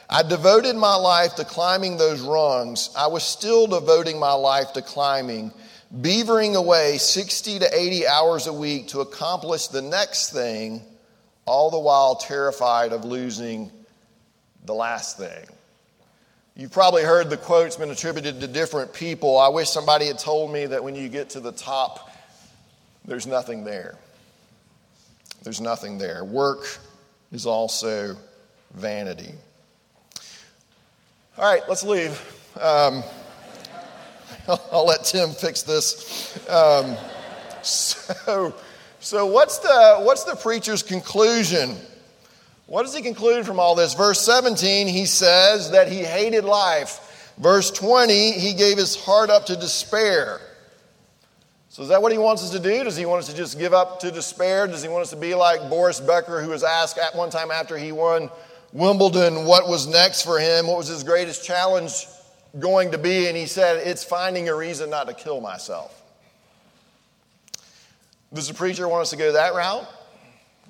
I 0.08 0.22
devoted 0.22 0.76
my 0.76 0.94
life 0.94 1.34
to 1.34 1.44
climbing 1.44 1.96
those 1.96 2.20
rungs. 2.20 2.90
I 2.96 3.08
was 3.08 3.24
still 3.24 3.66
devoting 3.66 4.18
my 4.18 4.32
life 4.32 4.72
to 4.74 4.82
climbing, 4.82 5.52
beavering 5.94 6.54
away 6.54 6.98
60 6.98 7.60
to 7.60 7.68
80 7.72 8.06
hours 8.06 8.46
a 8.46 8.52
week 8.52 8.88
to 8.88 9.00
accomplish 9.00 9.68
the 9.68 9.82
next 9.82 10.32
thing, 10.32 10.82
all 11.44 11.70
the 11.70 11.78
while 11.78 12.16
terrified 12.16 12.92
of 12.92 13.04
losing 13.04 13.70
the 14.64 14.74
last 14.74 15.16
thing. 15.18 15.46
You've 16.56 16.72
probably 16.72 17.02
heard 17.02 17.28
the 17.28 17.36
quotes 17.36 17.76
been 17.76 17.90
attributed 17.90 18.40
to 18.40 18.46
different 18.46 18.92
people. 18.92 19.38
I 19.38 19.48
wish 19.48 19.68
somebody 19.68 20.06
had 20.06 20.18
told 20.18 20.52
me 20.52 20.66
that 20.66 20.82
when 20.82 20.94
you 20.94 21.08
get 21.08 21.30
to 21.30 21.40
the 21.40 21.52
top, 21.52 22.10
there's 23.04 23.26
nothing 23.26 23.62
there. 23.62 23.96
There's 25.42 25.60
nothing 25.60 25.98
there. 25.98 26.24
Work 26.24 26.78
is 27.30 27.46
also 27.46 28.16
vanity. 28.74 29.32
All 31.38 31.44
right, 31.44 31.62
let's 31.68 31.82
leave. 31.82 32.20
Um, 32.60 33.04
I'll, 34.72 34.86
let 34.86 35.04
Tim 35.04 35.30
fix 35.30 35.62
this. 35.62 36.48
Um, 36.48 36.96
so, 37.62 38.54
so 39.00 39.26
what's 39.26 39.58
the 39.58 39.98
what's 40.00 40.24
the 40.24 40.36
preacher's 40.36 40.82
conclusion? 40.82 41.76
What 42.66 42.82
does 42.82 42.94
he 42.94 43.02
conclude 43.02 43.46
from 43.46 43.60
all 43.60 43.74
this? 43.74 43.94
Verse 43.94 44.20
17, 44.20 44.88
he 44.88 45.06
says 45.06 45.70
that 45.70 45.90
he 45.90 45.98
hated 45.98 46.44
life. 46.44 47.34
Verse 47.38 47.70
20, 47.70 48.32
he 48.32 48.54
gave 48.54 48.76
his 48.76 48.96
heart 48.96 49.30
up 49.30 49.46
to 49.46 49.56
despair. 49.56 50.40
So, 51.68 51.82
is 51.82 51.88
that 51.90 52.00
what 52.00 52.10
he 52.10 52.18
wants 52.18 52.42
us 52.42 52.50
to 52.50 52.58
do? 52.58 52.82
Does 52.84 52.96
he 52.96 53.04
want 53.04 53.20
us 53.20 53.28
to 53.28 53.36
just 53.36 53.58
give 53.58 53.74
up 53.74 54.00
to 54.00 54.10
despair? 54.10 54.66
Does 54.66 54.82
he 54.82 54.88
want 54.88 55.02
us 55.02 55.10
to 55.10 55.16
be 55.16 55.34
like 55.34 55.68
Boris 55.68 56.00
Becker, 56.00 56.40
who 56.40 56.50
was 56.50 56.64
asked 56.64 56.98
at 56.98 57.14
one 57.14 57.30
time 57.30 57.50
after 57.50 57.76
he 57.76 57.92
won 57.92 58.30
Wimbledon 58.72 59.44
what 59.44 59.68
was 59.68 59.86
next 59.86 60.22
for 60.22 60.38
him? 60.38 60.66
What 60.66 60.78
was 60.78 60.88
his 60.88 61.04
greatest 61.04 61.44
challenge 61.44 62.06
going 62.58 62.92
to 62.92 62.98
be? 62.98 63.28
And 63.28 63.36
he 63.36 63.46
said, 63.46 63.86
It's 63.86 64.04
finding 64.04 64.48
a 64.48 64.54
reason 64.54 64.90
not 64.90 65.08
to 65.08 65.14
kill 65.14 65.40
myself. 65.40 66.02
Does 68.32 68.48
the 68.48 68.54
preacher 68.54 68.88
want 68.88 69.02
us 69.02 69.10
to 69.10 69.16
go 69.16 69.32
that 69.32 69.54
route? 69.54 69.86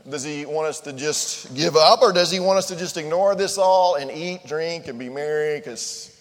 Does 0.08 0.22
he 0.22 0.46
want 0.46 0.68
us 0.68 0.80
to 0.80 0.92
just 0.92 1.54
give 1.56 1.74
up, 1.74 2.00
or 2.00 2.12
does 2.12 2.30
he 2.30 2.38
want 2.38 2.58
us 2.58 2.68
to 2.68 2.76
just 2.76 2.96
ignore 2.96 3.34
this 3.34 3.58
all 3.58 3.96
and 3.96 4.10
eat, 4.10 4.46
drink, 4.46 4.86
and 4.86 4.98
be 4.98 5.08
merry? 5.08 5.58
Because 5.58 6.16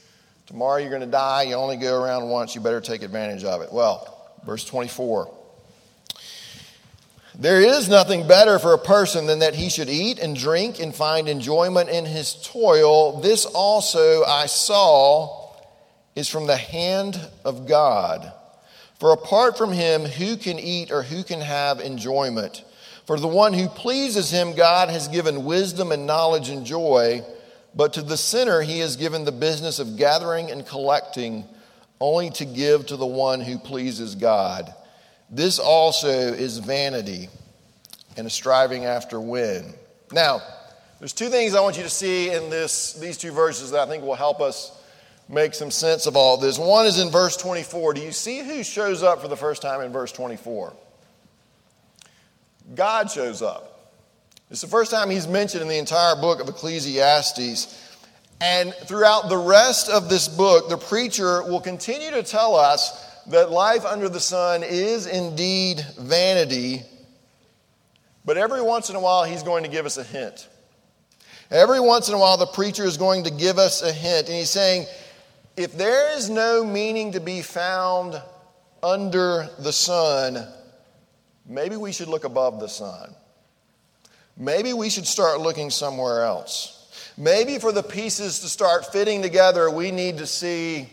tomorrow 0.48 0.78
you're 0.78 0.90
going 0.90 1.02
to 1.02 1.08
die. 1.08 1.44
You 1.44 1.56
only 1.56 1.78
go 1.78 2.02
around 2.02 2.28
once. 2.30 2.56
You 2.56 2.62
better 2.62 2.82
take 2.82 3.04
advantage 3.04 3.44
of 3.44 3.62
it. 3.62 3.72
Well, 3.72 4.16
Verse 4.46 4.64
24. 4.64 5.34
There 7.38 7.60
is 7.60 7.90
nothing 7.90 8.28
better 8.28 8.60
for 8.60 8.74
a 8.74 8.78
person 8.78 9.26
than 9.26 9.40
that 9.40 9.56
he 9.56 9.70
should 9.70 9.90
eat 9.90 10.20
and 10.20 10.38
drink 10.38 10.80
and 10.80 10.96
find 10.96 11.28
enjoyment 11.28 11.90
in 11.90 12.06
his 12.06 12.36
toil. 12.36 13.20
This 13.20 13.46
also 13.46 14.24
I 14.24 14.46
saw 14.46 15.45
is 16.16 16.30
from 16.30 16.48
the 16.48 16.58
hand 16.58 17.20
of 17.44 17.68
God. 17.68 18.32
For 19.00 19.12
apart 19.12 19.58
from 19.58 19.74
him, 19.74 20.04
who 20.04 20.38
can 20.38 20.58
eat 20.58 20.92
or 20.92 21.04
who 21.04 21.24
can 21.24 21.42
have 21.42 21.80
enjoyment? 21.80 22.64
For 23.06 23.20
the 23.20 23.28
one 23.28 23.54
who 23.54 23.68
pleases 23.68 24.32
him, 24.32 24.56
God 24.56 24.90
has 24.90 25.08
given 25.08 25.46
wisdom 25.46 25.92
and 25.92 26.08
knowledge 26.08 26.50
and 26.50 26.66
joy, 26.66 27.22
but 27.76 27.94
to 27.94 28.02
the 28.02 28.18
sinner, 28.18 28.62
he 28.62 28.80
has 28.80 28.96
given 28.96 29.26
the 29.26 29.32
business 29.32 29.80
of 29.80 29.98
gathering 29.98 30.50
and 30.50 30.66
collecting 30.66 31.46
only 32.00 32.30
to 32.32 32.46
give 32.46 32.88
to 32.88 32.98
the 32.98 33.06
one 33.06 33.42
who 33.42 33.60
pleases 33.60 34.16
God. 34.16 34.74
This 35.30 35.60
also 35.60 36.10
is 36.10 36.58
vanity 36.60 37.30
and 38.18 38.26
a 38.28 38.30
striving 38.30 38.86
after 38.86 39.20
wind. 39.20 39.74
Now, 40.12 40.42
there's 41.00 41.14
two 41.14 41.30
things 41.30 41.54
I 41.54 41.62
want 41.62 41.78
you 41.78 41.84
to 41.84 41.90
see 41.90 42.32
in 42.32 42.50
this, 42.50 42.94
these 42.94 43.18
two 43.18 43.32
verses 43.32 43.72
that 43.72 43.82
I 43.82 43.86
think 43.88 44.04
will 44.04 44.16
help 44.16 44.40
us 44.40 44.72
make 45.28 45.54
some 45.54 45.72
sense 45.72 46.06
of 46.06 46.16
all 46.16 46.38
this. 46.38 46.58
One 46.60 46.86
is 46.86 47.00
in 47.00 47.10
verse 47.10 47.38
24. 47.38 47.96
Do 47.96 48.02
you 48.02 48.12
see 48.12 48.40
who 48.40 48.64
shows 48.64 49.04
up 49.04 49.22
for 49.22 49.28
the 49.28 49.38
first 49.38 49.62
time 49.62 49.82
in 49.82 49.92
verse 49.92 50.12
24? 50.12 50.74
God 52.74 53.12
shows 53.12 53.42
up. 53.42 53.94
It's 54.50 54.62
the 54.62 54.68
first 54.68 54.92
time 54.92 55.10
he's 55.10 55.28
mentioned 55.28 55.62
in 55.62 55.68
the 55.68 55.78
entire 55.78 56.16
book 56.16 56.42
of 56.42 56.48
Ecclesiastes. 56.48 57.82
And 58.42 58.74
throughout 58.74 59.30
the 59.30 59.38
rest 59.38 59.90
of 59.90 60.10
this 60.10 60.28
book, 60.28 60.70
the 60.70 60.78
preacher 60.78 61.44
will 61.44 61.62
continue 61.62 62.12
to 62.12 62.24
tell 62.24 62.56
us 62.56 63.04
that 63.28 63.52
life 63.52 63.86
under 63.86 64.10
the 64.10 64.20
sun 64.20 64.62
is 64.64 65.08
indeed 65.08 65.84
vanity, 65.98 66.84
but 68.24 68.38
every 68.38 68.62
once 68.62 68.90
in 68.90 68.96
a 68.96 69.00
while, 69.00 69.24
he's 69.24 69.44
going 69.44 69.64
to 69.64 69.70
give 69.70 69.86
us 69.86 69.98
a 69.98 70.04
hint. 70.04 70.48
Every 71.52 71.80
once 71.80 72.08
in 72.10 72.16
a 72.16 72.18
while, 72.18 72.38
the 72.38 72.48
preacher 72.48 72.84
is 72.84 72.98
going 72.98 73.24
to 73.24 73.32
give 73.32 73.58
us 73.58 73.82
a 73.82 73.92
hint, 73.92 74.28
and 74.28 74.36
he's 74.36 74.50
saying, 74.50 74.86
if 75.58 75.78
there 75.78 76.16
is 76.18 76.30
no 76.30 76.64
meaning 76.64 77.14
to 77.14 77.20
be 77.20 77.42
found 77.42 78.22
under 78.84 79.50
the 79.60 79.72
sun, 79.72 80.48
maybe 81.46 81.78
we 81.78 81.92
should 81.92 82.08
look 82.08 82.24
above 82.24 82.60
the 82.60 82.68
sun. 82.68 83.16
Maybe 84.38 84.74
we 84.74 84.90
should 84.90 85.08
start 85.08 85.40
looking 85.40 85.70
somewhere 85.70 86.24
else. 86.24 86.72
Maybe 87.18 87.58
for 87.58 87.72
the 87.72 87.84
pieces 87.84 88.40
to 88.40 88.48
start 88.50 88.92
fitting 88.92 89.22
together, 89.22 89.72
we 89.72 89.92
need 89.92 90.18
to 90.18 90.28
see 90.28 90.90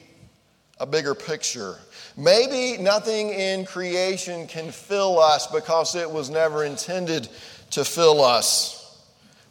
a 0.78 0.86
bigger 0.86 1.14
picture. 1.14 1.76
Maybe 2.16 2.80
nothing 2.80 3.30
in 3.30 3.64
creation 3.64 4.46
can 4.46 4.70
fill 4.70 5.18
us 5.18 5.48
because 5.48 5.96
it 5.96 6.08
was 6.08 6.30
never 6.30 6.64
intended 6.64 7.28
to 7.70 7.84
fill 7.84 8.20
us. 8.22 9.02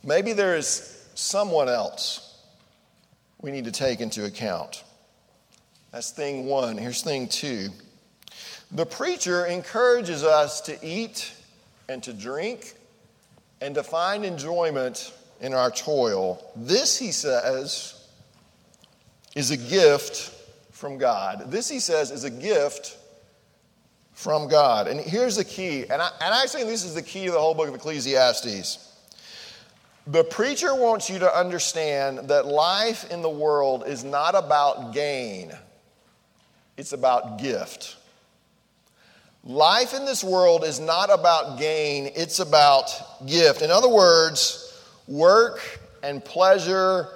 Maybe 0.04 0.32
there 0.32 0.56
is 0.56 1.06
someone 1.16 1.68
else 1.68 2.38
we 3.42 3.52
need 3.52 3.66
to 3.66 3.72
take 3.72 4.00
into 4.00 4.24
account. 4.24 4.84
That's 5.92 6.12
thing 6.12 6.46
one. 6.46 6.78
Here's 6.78 7.02
thing 7.02 7.28
two. 7.28 7.70
The 8.72 8.86
preacher 8.86 9.46
encourages 9.46 10.24
us 10.24 10.62
to 10.62 10.78
eat 10.86 11.34
and 11.90 12.02
to 12.04 12.14
drink 12.14 12.74
and 13.60 13.76
to 13.76 13.84
find 13.84 14.24
enjoyment 14.24 15.14
in 15.42 15.54
our 15.54 15.70
toil. 15.70 16.42
This, 16.56 16.98
he 16.98 17.12
says, 17.12 18.08
is 19.36 19.52
a 19.52 19.58
gift 19.58 20.34
from 20.72 20.98
God. 20.98 21.52
This, 21.52 21.70
he 21.70 21.80
says, 21.80 22.12
is 22.12 22.24
a 22.24 22.30
gift 22.30 22.98
from 24.14 24.48
God. 24.48 24.88
And 24.88 25.00
here's 25.00 25.36
the 25.36 25.44
key, 25.44 25.82
and 25.90 26.02
I, 26.02 26.10
and 26.22 26.34
I 26.34 26.46
think 26.46 26.68
this 26.68 26.84
is 26.84 26.96
the 26.96 27.02
key 27.02 27.26
to 27.26 27.32
the 27.32 27.40
whole 27.40 27.56
book 27.56 27.68
of 27.68 27.76
Ecclesiastes. 27.76 28.88
The 30.08 30.24
preacher 30.24 30.74
wants 30.76 31.10
you 31.10 31.20
to 31.20 31.38
understand 31.38 32.30
that 32.30 32.46
life 32.46 33.10
in 33.12 33.22
the 33.22 33.30
world 33.30 33.84
is 33.88 34.04
not 34.04 34.36
about 34.36 34.94
gain, 34.94 35.52
it's 36.82 36.94
about 36.94 37.38
gift. 37.38 37.96
Life 39.44 39.94
in 39.94 40.04
this 40.04 40.24
world 40.24 40.64
is 40.64 40.80
not 40.80 41.14
about 41.14 41.60
gain, 41.60 42.12
it's 42.16 42.40
about 42.40 42.90
gift. 43.28 43.62
In 43.62 43.70
other 43.70 43.88
words, 43.88 44.84
work 45.08 45.62
and 46.02 46.26
pleasure 46.26 47.08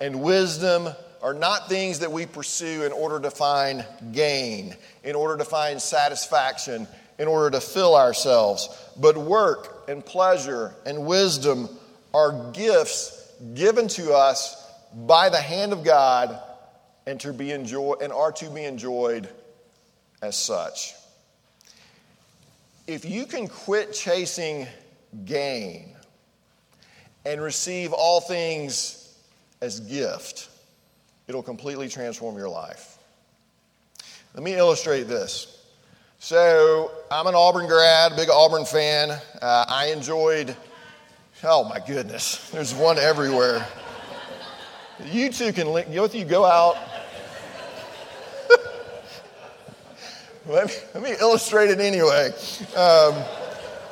and 0.00 0.22
wisdom 0.22 0.88
are 1.20 1.34
not 1.34 1.68
things 1.68 1.98
that 1.98 2.12
we 2.12 2.26
pursue 2.26 2.84
in 2.84 2.92
order 2.92 3.18
to 3.18 3.30
find 3.32 3.84
gain, 4.12 4.76
in 5.02 5.16
order 5.16 5.36
to 5.36 5.44
find 5.44 5.82
satisfaction, 5.82 6.86
in 7.18 7.26
order 7.26 7.50
to 7.50 7.60
fill 7.60 7.96
ourselves. 7.96 8.68
But 8.96 9.16
work 9.16 9.88
and 9.88 10.06
pleasure 10.06 10.76
and 10.86 11.06
wisdom 11.06 11.68
are 12.14 12.52
gifts 12.52 13.32
given 13.54 13.88
to 13.88 14.14
us 14.14 14.64
by 14.94 15.28
the 15.28 15.40
hand 15.40 15.72
of 15.72 15.82
God 15.82 16.40
and 17.08 17.18
to 17.20 17.32
be 17.32 17.52
enjoy- 17.52 17.96
and 18.02 18.12
are 18.12 18.32
to 18.32 18.50
be 18.50 18.64
enjoyed 18.64 19.28
as 20.20 20.36
such 20.36 20.94
if 22.88 23.04
you 23.04 23.26
can 23.26 23.46
quit 23.46 23.92
chasing 23.92 24.66
gain 25.26 25.94
and 27.26 27.40
receive 27.40 27.92
all 27.92 28.18
things 28.20 29.14
as 29.60 29.78
gift, 29.80 30.48
it'll 31.28 31.42
completely 31.42 31.86
transform 31.86 32.36
your 32.36 32.48
life. 32.48 32.96
Let 34.34 34.42
me 34.42 34.54
illustrate 34.54 35.02
this. 35.02 35.66
So, 36.18 36.90
I'm 37.10 37.26
an 37.26 37.34
Auburn 37.34 37.66
grad, 37.66 38.16
big 38.16 38.30
Auburn 38.30 38.64
fan. 38.64 39.10
Uh, 39.10 39.64
I 39.68 39.92
enjoyed, 39.94 40.56
oh 41.44 41.64
my 41.64 41.80
goodness, 41.86 42.48
there's 42.52 42.74
one 42.74 42.98
everywhere. 42.98 43.66
You 45.12 45.30
two 45.30 45.52
can, 45.52 45.66
both 45.66 46.14
you 46.14 46.24
go 46.24 46.44
out 46.46 46.76
let, 50.48 50.68
me, 50.68 50.72
let 50.94 51.02
me 51.02 51.14
illustrate 51.20 51.70
it 51.70 51.78
anyway. 51.78 52.28
Um, 52.74 53.14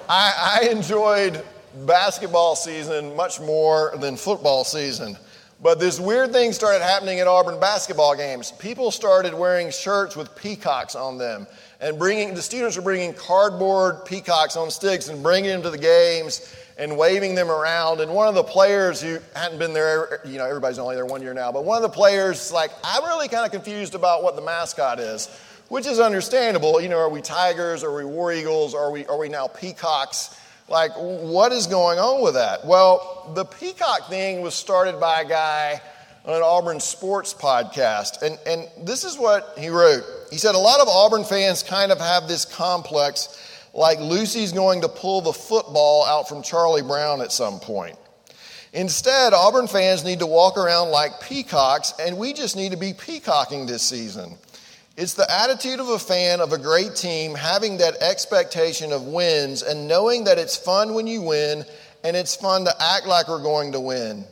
I, 0.08 0.62
I 0.62 0.68
enjoyed 0.70 1.44
basketball 1.84 2.56
season 2.56 3.14
much 3.14 3.40
more 3.40 3.94
than 4.00 4.16
football 4.16 4.64
season. 4.64 5.18
But 5.62 5.80
this 5.80 6.00
weird 6.00 6.32
thing 6.32 6.52
started 6.52 6.82
happening 6.82 7.20
at 7.20 7.26
Auburn 7.26 7.60
basketball 7.60 8.14
games. 8.14 8.52
People 8.52 8.90
started 8.90 9.34
wearing 9.34 9.70
shirts 9.70 10.16
with 10.16 10.34
peacocks 10.36 10.94
on 10.94 11.18
them 11.18 11.46
and 11.80 11.98
bringing 11.98 12.34
the 12.34 12.42
students 12.42 12.76
were 12.76 12.82
bringing 12.82 13.12
cardboard 13.12 14.04
peacocks 14.06 14.56
on 14.56 14.70
sticks 14.70 15.08
and 15.08 15.22
bringing 15.22 15.50
them 15.50 15.62
to 15.62 15.70
the 15.70 15.78
games 15.78 16.54
and 16.78 16.96
waving 16.96 17.34
them 17.34 17.50
around. 17.50 18.00
And 18.00 18.12
one 18.12 18.28
of 18.28 18.34
the 18.34 18.44
players 18.44 19.00
who 19.00 19.18
hadn't 19.34 19.58
been 19.58 19.72
there, 19.72 20.20
you 20.24 20.38
know, 20.38 20.46
everybody's 20.46 20.78
only 20.78 20.94
there 20.94 21.06
one 21.06 21.20
year 21.20 21.34
now, 21.34 21.52
but 21.52 21.64
one 21.64 21.76
of 21.76 21.82
the 21.82 21.94
players 21.94 22.52
like, 22.52 22.70
I'm 22.84 23.04
really 23.04 23.28
kind 23.28 23.44
of 23.44 23.50
confused 23.50 23.94
about 23.94 24.22
what 24.22 24.36
the 24.36 24.42
mascot 24.42 25.00
is 25.00 25.28
which 25.68 25.86
is 25.86 26.00
understandable. 26.00 26.80
You 26.80 26.88
know, 26.88 26.98
are 26.98 27.08
we 27.08 27.20
tigers? 27.20 27.82
Are 27.82 27.94
we 27.94 28.04
war 28.04 28.32
eagles? 28.32 28.74
Are 28.74 28.90
we, 28.90 29.06
are 29.06 29.18
we 29.18 29.28
now 29.28 29.46
peacocks? 29.46 30.38
Like, 30.68 30.92
what 30.96 31.52
is 31.52 31.66
going 31.66 31.98
on 31.98 32.22
with 32.22 32.34
that? 32.34 32.66
Well, 32.66 33.32
the 33.34 33.44
peacock 33.44 34.08
thing 34.08 34.40
was 34.40 34.54
started 34.54 34.98
by 34.98 35.20
a 35.20 35.28
guy 35.28 35.80
on 36.24 36.34
an 36.34 36.42
Auburn 36.42 36.80
sports 36.80 37.32
podcast. 37.32 38.22
And, 38.22 38.38
and 38.46 38.86
this 38.86 39.04
is 39.04 39.16
what 39.16 39.54
he 39.56 39.68
wrote. 39.68 40.02
He 40.30 40.38
said, 40.38 40.56
A 40.56 40.58
lot 40.58 40.80
of 40.80 40.88
Auburn 40.88 41.24
fans 41.24 41.62
kind 41.62 41.92
of 41.92 41.98
have 41.98 42.26
this 42.26 42.44
complex 42.44 43.42
like 43.76 44.00
Lucy's 44.00 44.52
going 44.52 44.80
to 44.80 44.88
pull 44.88 45.20
the 45.20 45.32
football 45.32 46.04
out 46.06 46.28
from 46.28 46.42
Charlie 46.42 46.82
Brown 46.82 47.20
at 47.20 47.30
some 47.30 47.60
point. 47.60 47.96
Instead, 48.72 49.32
Auburn 49.32 49.68
fans 49.68 50.04
need 50.04 50.18
to 50.18 50.26
walk 50.26 50.58
around 50.58 50.90
like 50.90 51.20
peacocks, 51.20 51.92
and 52.00 52.18
we 52.18 52.32
just 52.32 52.56
need 52.56 52.72
to 52.72 52.76
be 52.76 52.92
peacocking 52.92 53.66
this 53.66 53.82
season. 53.82 54.36
It's 54.96 55.12
the 55.12 55.30
attitude 55.30 55.78
of 55.78 55.90
a 55.90 55.98
fan 55.98 56.40
of 56.40 56.54
a 56.54 56.58
great 56.58 56.94
team 56.94 57.34
having 57.34 57.76
that 57.78 57.96
expectation 58.00 58.92
of 58.92 59.02
wins 59.02 59.62
and 59.62 59.86
knowing 59.86 60.24
that 60.24 60.38
it's 60.38 60.56
fun 60.56 60.94
when 60.94 61.06
you 61.06 61.20
win 61.20 61.66
and 62.02 62.16
it's 62.16 62.34
fun 62.34 62.64
to 62.64 62.74
act 62.80 63.06
like 63.06 63.28
we're 63.28 63.42
going 63.42 63.72
to 63.72 63.80
win. 63.80 64.24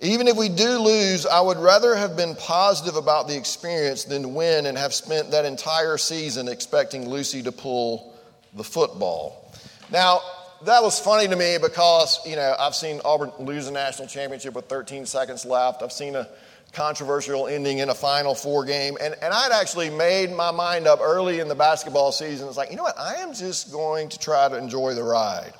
Even 0.00 0.26
if 0.26 0.34
we 0.34 0.48
do 0.48 0.78
lose, 0.78 1.26
I 1.26 1.42
would 1.42 1.58
rather 1.58 1.94
have 1.94 2.16
been 2.16 2.34
positive 2.34 2.96
about 2.96 3.28
the 3.28 3.36
experience 3.36 4.04
than 4.04 4.34
win 4.34 4.64
and 4.64 4.78
have 4.78 4.94
spent 4.94 5.32
that 5.32 5.44
entire 5.44 5.98
season 5.98 6.48
expecting 6.48 7.06
Lucy 7.06 7.42
to 7.42 7.52
pull 7.52 8.14
the 8.54 8.64
football. 8.64 9.52
Now, 9.92 10.20
that 10.64 10.82
was 10.82 10.98
funny 10.98 11.28
to 11.28 11.36
me 11.36 11.58
because, 11.60 12.20
you 12.26 12.36
know, 12.36 12.54
I've 12.58 12.74
seen 12.74 13.00
Auburn 13.04 13.30
lose 13.38 13.68
a 13.68 13.72
national 13.72 14.08
championship 14.08 14.54
with 14.54 14.66
13 14.66 15.06
seconds 15.06 15.44
left. 15.44 15.82
I've 15.82 15.92
seen 15.92 16.16
a 16.16 16.28
controversial 16.72 17.46
ending 17.46 17.78
in 17.78 17.88
a 17.88 17.94
Final 17.94 18.34
Four 18.34 18.64
game. 18.64 18.96
And, 19.00 19.14
and 19.22 19.32
I'd 19.32 19.52
actually 19.52 19.90
made 19.90 20.30
my 20.32 20.50
mind 20.50 20.86
up 20.86 21.00
early 21.00 21.40
in 21.40 21.48
the 21.48 21.54
basketball 21.54 22.12
season. 22.12 22.48
It's 22.48 22.56
like, 22.56 22.70
you 22.70 22.76
know 22.76 22.82
what? 22.82 22.98
I 22.98 23.16
am 23.16 23.32
just 23.32 23.72
going 23.72 24.08
to 24.10 24.18
try 24.18 24.48
to 24.48 24.56
enjoy 24.56 24.94
the 24.94 25.02
ride. 25.02 25.52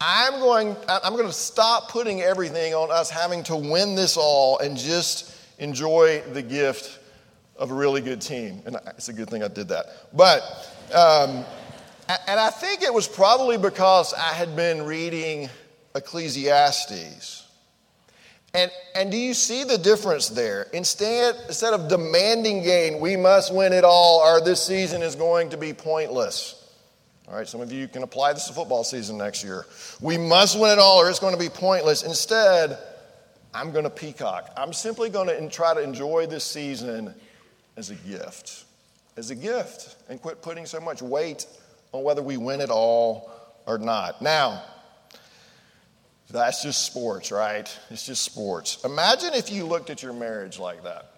I'm 0.00 0.40
going, 0.40 0.76
I'm 0.88 1.12
going 1.12 1.26
to 1.26 1.32
stop 1.32 1.90
putting 1.90 2.22
everything 2.22 2.74
on 2.74 2.90
us 2.90 3.10
having 3.10 3.42
to 3.44 3.56
win 3.56 3.94
this 3.94 4.16
all 4.16 4.58
and 4.58 4.76
just 4.76 5.36
enjoy 5.58 6.22
the 6.32 6.40
gift 6.40 6.98
of 7.56 7.70
a 7.70 7.74
really 7.74 8.00
good 8.00 8.20
team. 8.20 8.62
And 8.64 8.76
it's 8.96 9.10
a 9.10 9.12
good 9.12 9.28
thing 9.28 9.42
I 9.42 9.48
did 9.48 9.68
that. 9.68 9.86
But, 10.14 10.42
um, 10.94 11.44
and 12.26 12.40
I 12.40 12.50
think 12.50 12.82
it 12.82 12.92
was 12.92 13.06
probably 13.06 13.58
because 13.58 14.14
I 14.14 14.32
had 14.32 14.56
been 14.56 14.84
reading 14.84 15.48
Ecclesiastes. 15.94 17.46
And, 18.52 18.70
and 18.94 19.12
do 19.12 19.16
you 19.16 19.34
see 19.34 19.64
the 19.64 19.78
difference 19.78 20.28
there? 20.28 20.66
Instead, 20.72 21.36
instead 21.46 21.72
of 21.72 21.88
demanding 21.88 22.62
gain, 22.62 23.00
we 23.00 23.16
must 23.16 23.54
win 23.54 23.72
it 23.72 23.84
all, 23.84 24.20
or 24.20 24.40
this 24.40 24.62
season 24.62 25.02
is 25.02 25.14
going 25.14 25.50
to 25.50 25.56
be 25.56 25.72
pointless. 25.72 26.56
All 27.28 27.36
right, 27.36 27.46
some 27.46 27.60
of 27.60 27.70
you 27.70 27.86
can 27.86 28.02
apply 28.02 28.32
this 28.32 28.48
to 28.48 28.52
football 28.52 28.82
season 28.82 29.16
next 29.16 29.44
year. 29.44 29.66
We 30.00 30.18
must 30.18 30.58
win 30.58 30.72
it 30.72 30.78
all, 30.80 30.98
or 30.98 31.08
it's 31.08 31.20
going 31.20 31.34
to 31.34 31.38
be 31.38 31.48
pointless. 31.48 32.02
Instead, 32.02 32.76
I'm 33.54 33.70
going 33.70 33.84
to 33.84 33.90
peacock. 33.90 34.50
I'm 34.56 34.72
simply 34.72 35.10
going 35.10 35.28
to 35.28 35.48
try 35.48 35.74
to 35.74 35.80
enjoy 35.80 36.26
this 36.26 36.42
season 36.42 37.14
as 37.76 37.90
a 37.90 37.94
gift. 37.94 38.64
As 39.16 39.30
a 39.30 39.36
gift, 39.36 39.96
and 40.08 40.20
quit 40.20 40.42
putting 40.42 40.66
so 40.66 40.80
much 40.80 41.02
weight 41.02 41.46
on 41.92 42.02
whether 42.02 42.22
we 42.22 42.36
win 42.36 42.60
it 42.60 42.70
all 42.70 43.30
or 43.66 43.78
not. 43.78 44.22
Now, 44.22 44.62
that's 46.30 46.62
just 46.62 46.86
sports, 46.86 47.32
right? 47.32 47.68
It's 47.90 48.06
just 48.06 48.22
sports. 48.22 48.84
Imagine 48.84 49.34
if 49.34 49.50
you 49.50 49.66
looked 49.66 49.90
at 49.90 50.02
your 50.02 50.12
marriage 50.12 50.58
like 50.58 50.84
that. 50.84 51.12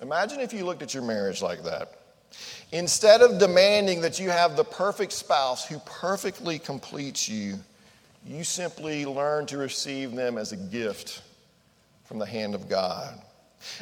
Imagine 0.00 0.40
if 0.40 0.52
you 0.52 0.64
looked 0.64 0.82
at 0.82 0.94
your 0.94 1.02
marriage 1.02 1.42
like 1.42 1.62
that. 1.64 1.98
Instead 2.72 3.20
of 3.20 3.38
demanding 3.38 4.00
that 4.00 4.18
you 4.18 4.30
have 4.30 4.56
the 4.56 4.64
perfect 4.64 5.12
spouse 5.12 5.66
who 5.66 5.78
perfectly 5.80 6.58
completes 6.58 7.28
you, 7.28 7.54
you 8.26 8.42
simply 8.42 9.04
learn 9.04 9.46
to 9.46 9.58
receive 9.58 10.12
them 10.12 10.38
as 10.38 10.52
a 10.52 10.56
gift 10.56 11.22
from 12.04 12.18
the 12.18 12.26
hand 12.26 12.54
of 12.54 12.68
God. 12.68 13.20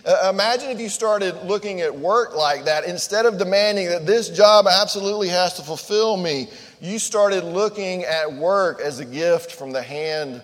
Uh, 0.04 0.30
imagine 0.32 0.70
if 0.70 0.80
you 0.80 0.88
started 0.88 1.34
looking 1.44 1.80
at 1.80 1.94
work 1.94 2.34
like 2.34 2.64
that. 2.64 2.84
Instead 2.84 3.26
of 3.26 3.38
demanding 3.38 3.88
that 3.88 4.06
this 4.06 4.28
job 4.28 4.66
absolutely 4.66 5.28
has 5.28 5.54
to 5.54 5.62
fulfill 5.62 6.16
me, 6.16 6.48
you 6.80 6.98
started 6.98 7.44
looking 7.44 8.04
at 8.04 8.32
work 8.32 8.80
as 8.80 8.98
a 8.98 9.04
gift 9.04 9.52
from 9.52 9.72
the 9.72 9.82
hand 9.82 10.42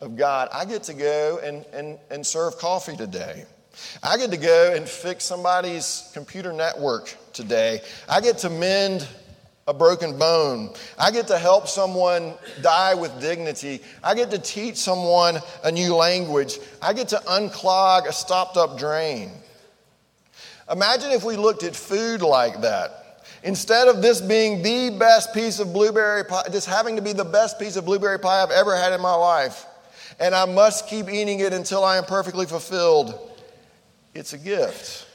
of 0.00 0.16
God. 0.16 0.48
I 0.52 0.64
get 0.64 0.82
to 0.84 0.94
go 0.94 1.40
and, 1.42 1.64
and, 1.72 1.98
and 2.10 2.26
serve 2.26 2.58
coffee 2.58 2.96
today. 2.96 3.44
I 4.02 4.16
get 4.16 4.30
to 4.30 4.36
go 4.36 4.72
and 4.74 4.88
fix 4.88 5.24
somebody's 5.24 6.10
computer 6.14 6.52
network 6.52 7.14
today. 7.32 7.80
I 8.08 8.20
get 8.20 8.38
to 8.38 8.50
mend 8.50 9.06
a 9.68 9.74
broken 9.74 10.16
bone. 10.16 10.70
I 10.98 11.10
get 11.10 11.26
to 11.28 11.38
help 11.38 11.66
someone 11.66 12.34
die 12.62 12.94
with 12.94 13.20
dignity. 13.20 13.82
I 14.02 14.14
get 14.14 14.30
to 14.30 14.38
teach 14.38 14.76
someone 14.76 15.38
a 15.64 15.72
new 15.72 15.94
language. 15.94 16.58
I 16.80 16.92
get 16.92 17.08
to 17.08 17.16
unclog 17.26 18.06
a 18.06 18.12
stopped 18.12 18.56
up 18.56 18.78
drain. 18.78 19.32
Imagine 20.70 21.10
if 21.10 21.24
we 21.24 21.36
looked 21.36 21.62
at 21.62 21.74
food 21.74 22.22
like 22.22 22.60
that. 22.60 23.24
Instead 23.42 23.86
of 23.86 24.02
this 24.02 24.20
being 24.20 24.62
the 24.62 24.96
best 24.98 25.32
piece 25.32 25.60
of 25.60 25.72
blueberry 25.72 26.24
pie, 26.24 26.42
just 26.50 26.68
having 26.68 26.96
to 26.96 27.02
be 27.02 27.12
the 27.12 27.24
best 27.24 27.58
piece 27.58 27.76
of 27.76 27.84
blueberry 27.84 28.18
pie 28.18 28.42
I've 28.42 28.50
ever 28.50 28.74
had 28.76 28.92
in 28.92 29.00
my 29.00 29.14
life, 29.14 29.66
and 30.18 30.34
I 30.34 30.46
must 30.46 30.88
keep 30.88 31.08
eating 31.08 31.40
it 31.40 31.52
until 31.52 31.84
I 31.84 31.96
am 31.96 32.04
perfectly 32.04 32.46
fulfilled, 32.46 33.14
it's 34.14 34.32
a 34.32 34.38
gift. 34.38 35.06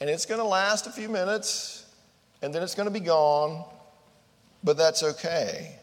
And 0.00 0.10
it's 0.10 0.26
going 0.26 0.40
to 0.40 0.46
last 0.46 0.86
a 0.86 0.90
few 0.90 1.08
minutes, 1.08 1.79
and 2.42 2.54
then 2.54 2.62
it's 2.62 2.74
going 2.74 2.88
to 2.88 2.92
be 2.92 3.00
gone, 3.00 3.64
but 4.64 4.76
that's 4.76 5.02
okay. 5.02 5.76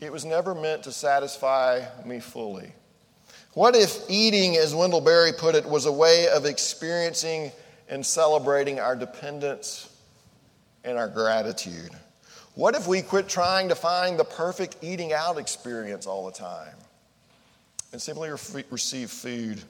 It 0.00 0.12
was 0.12 0.24
never 0.24 0.54
meant 0.54 0.82
to 0.84 0.92
satisfy 0.92 1.84
me 2.04 2.20
fully. 2.20 2.72
What 3.54 3.76
if 3.76 3.98
eating, 4.08 4.56
as 4.56 4.74
Wendell 4.74 5.00
Berry 5.00 5.32
put 5.32 5.54
it, 5.54 5.64
was 5.64 5.86
a 5.86 5.92
way 5.92 6.28
of 6.28 6.44
experiencing 6.44 7.52
and 7.88 8.04
celebrating 8.04 8.80
our 8.80 8.96
dependence 8.96 9.88
and 10.82 10.98
our 10.98 11.08
gratitude? 11.08 11.90
What 12.54 12.74
if 12.74 12.86
we 12.86 13.02
quit 13.02 13.28
trying 13.28 13.68
to 13.68 13.74
find 13.74 14.18
the 14.18 14.24
perfect 14.24 14.76
eating 14.82 15.12
out 15.12 15.38
experience 15.38 16.06
all 16.06 16.26
the 16.26 16.32
time 16.32 16.74
and 17.92 18.00
simply 18.00 18.30
re- 18.30 18.64
receive 18.70 19.10
food 19.10 19.62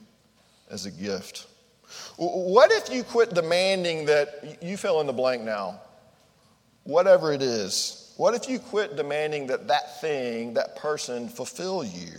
as 0.69 0.85
a 0.85 0.91
gift? 0.91 1.47
What 2.17 2.71
if 2.71 2.93
you 2.93 3.03
quit 3.03 3.33
demanding 3.33 4.05
that 4.05 4.57
you 4.61 4.77
fill 4.77 5.01
in 5.01 5.07
the 5.07 5.13
blank 5.13 5.43
now? 5.43 5.79
Whatever 6.85 7.33
it 7.33 7.41
is, 7.41 8.13
what 8.17 8.33
if 8.33 8.49
you 8.49 8.59
quit 8.59 8.95
demanding 8.95 9.47
that 9.47 9.67
that 9.67 9.99
thing, 9.99 10.53
that 10.53 10.77
person, 10.77 11.27
fulfill 11.27 11.83
you 11.83 12.11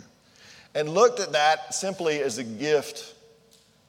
and 0.74 0.90
looked 0.90 1.20
at 1.20 1.32
that 1.32 1.74
simply 1.74 2.20
as 2.20 2.36
a 2.36 2.44
gift 2.44 3.14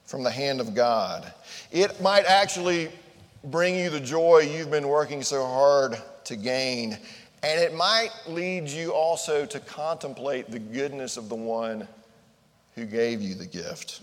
from 0.06 0.22
the 0.22 0.30
hand 0.30 0.60
of 0.60 0.74
God? 0.74 1.30
It 1.70 2.00
might 2.00 2.24
actually 2.24 2.90
bring 3.44 3.76
you 3.76 3.90
the 3.90 4.00
joy 4.00 4.38
you've 4.38 4.70
been 4.70 4.88
working 4.88 5.22
so 5.22 5.44
hard 5.44 6.00
to 6.24 6.36
gain, 6.36 6.96
and 7.42 7.60
it 7.60 7.74
might 7.74 8.10
lead 8.26 8.68
you 8.68 8.92
also 8.92 9.44
to 9.46 9.60
contemplate 9.60 10.50
the 10.50 10.58
goodness 10.58 11.16
of 11.16 11.28
the 11.28 11.36
one 11.36 11.86
who 12.74 12.86
gave 12.86 13.20
you 13.20 13.34
the 13.34 13.46
gift 13.46 14.00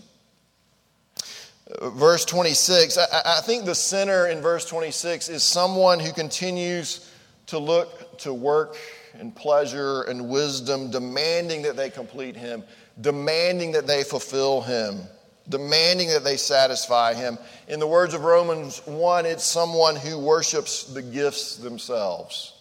verse 1.82 2.24
26, 2.24 2.98
I, 2.98 3.06
I, 3.24 3.40
think 3.40 3.64
the 3.64 3.74
sinner 3.74 4.28
in 4.28 4.40
verse 4.40 4.64
26 4.66 5.28
is 5.28 5.42
someone 5.42 5.98
who 5.98 6.12
continues 6.12 7.10
to 7.46 7.58
look 7.58 8.18
to 8.18 8.32
work 8.32 8.76
and 9.14 9.34
pleasure 9.34 10.02
and 10.02 10.28
wisdom, 10.28 10.90
demanding 10.90 11.62
that 11.62 11.76
they 11.76 11.90
complete 11.90 12.36
him, 12.36 12.62
demanding 13.00 13.72
that 13.72 13.86
they 13.86 14.04
fulfill 14.04 14.62
him, 14.62 15.00
demanding 15.48 16.08
that 16.10 16.22
they 16.22 16.36
satisfy 16.36 17.14
him. 17.14 17.38
In 17.68 17.80
the 17.80 17.86
words 17.86 18.14
of 18.14 18.22
Romans 18.22 18.86
1, 18.86 19.26
it's 19.26 19.44
someone 19.44 19.96
who 19.96 20.18
worships 20.18 20.84
the 20.84 21.02
gifts 21.02 21.56
themselves 21.56 22.52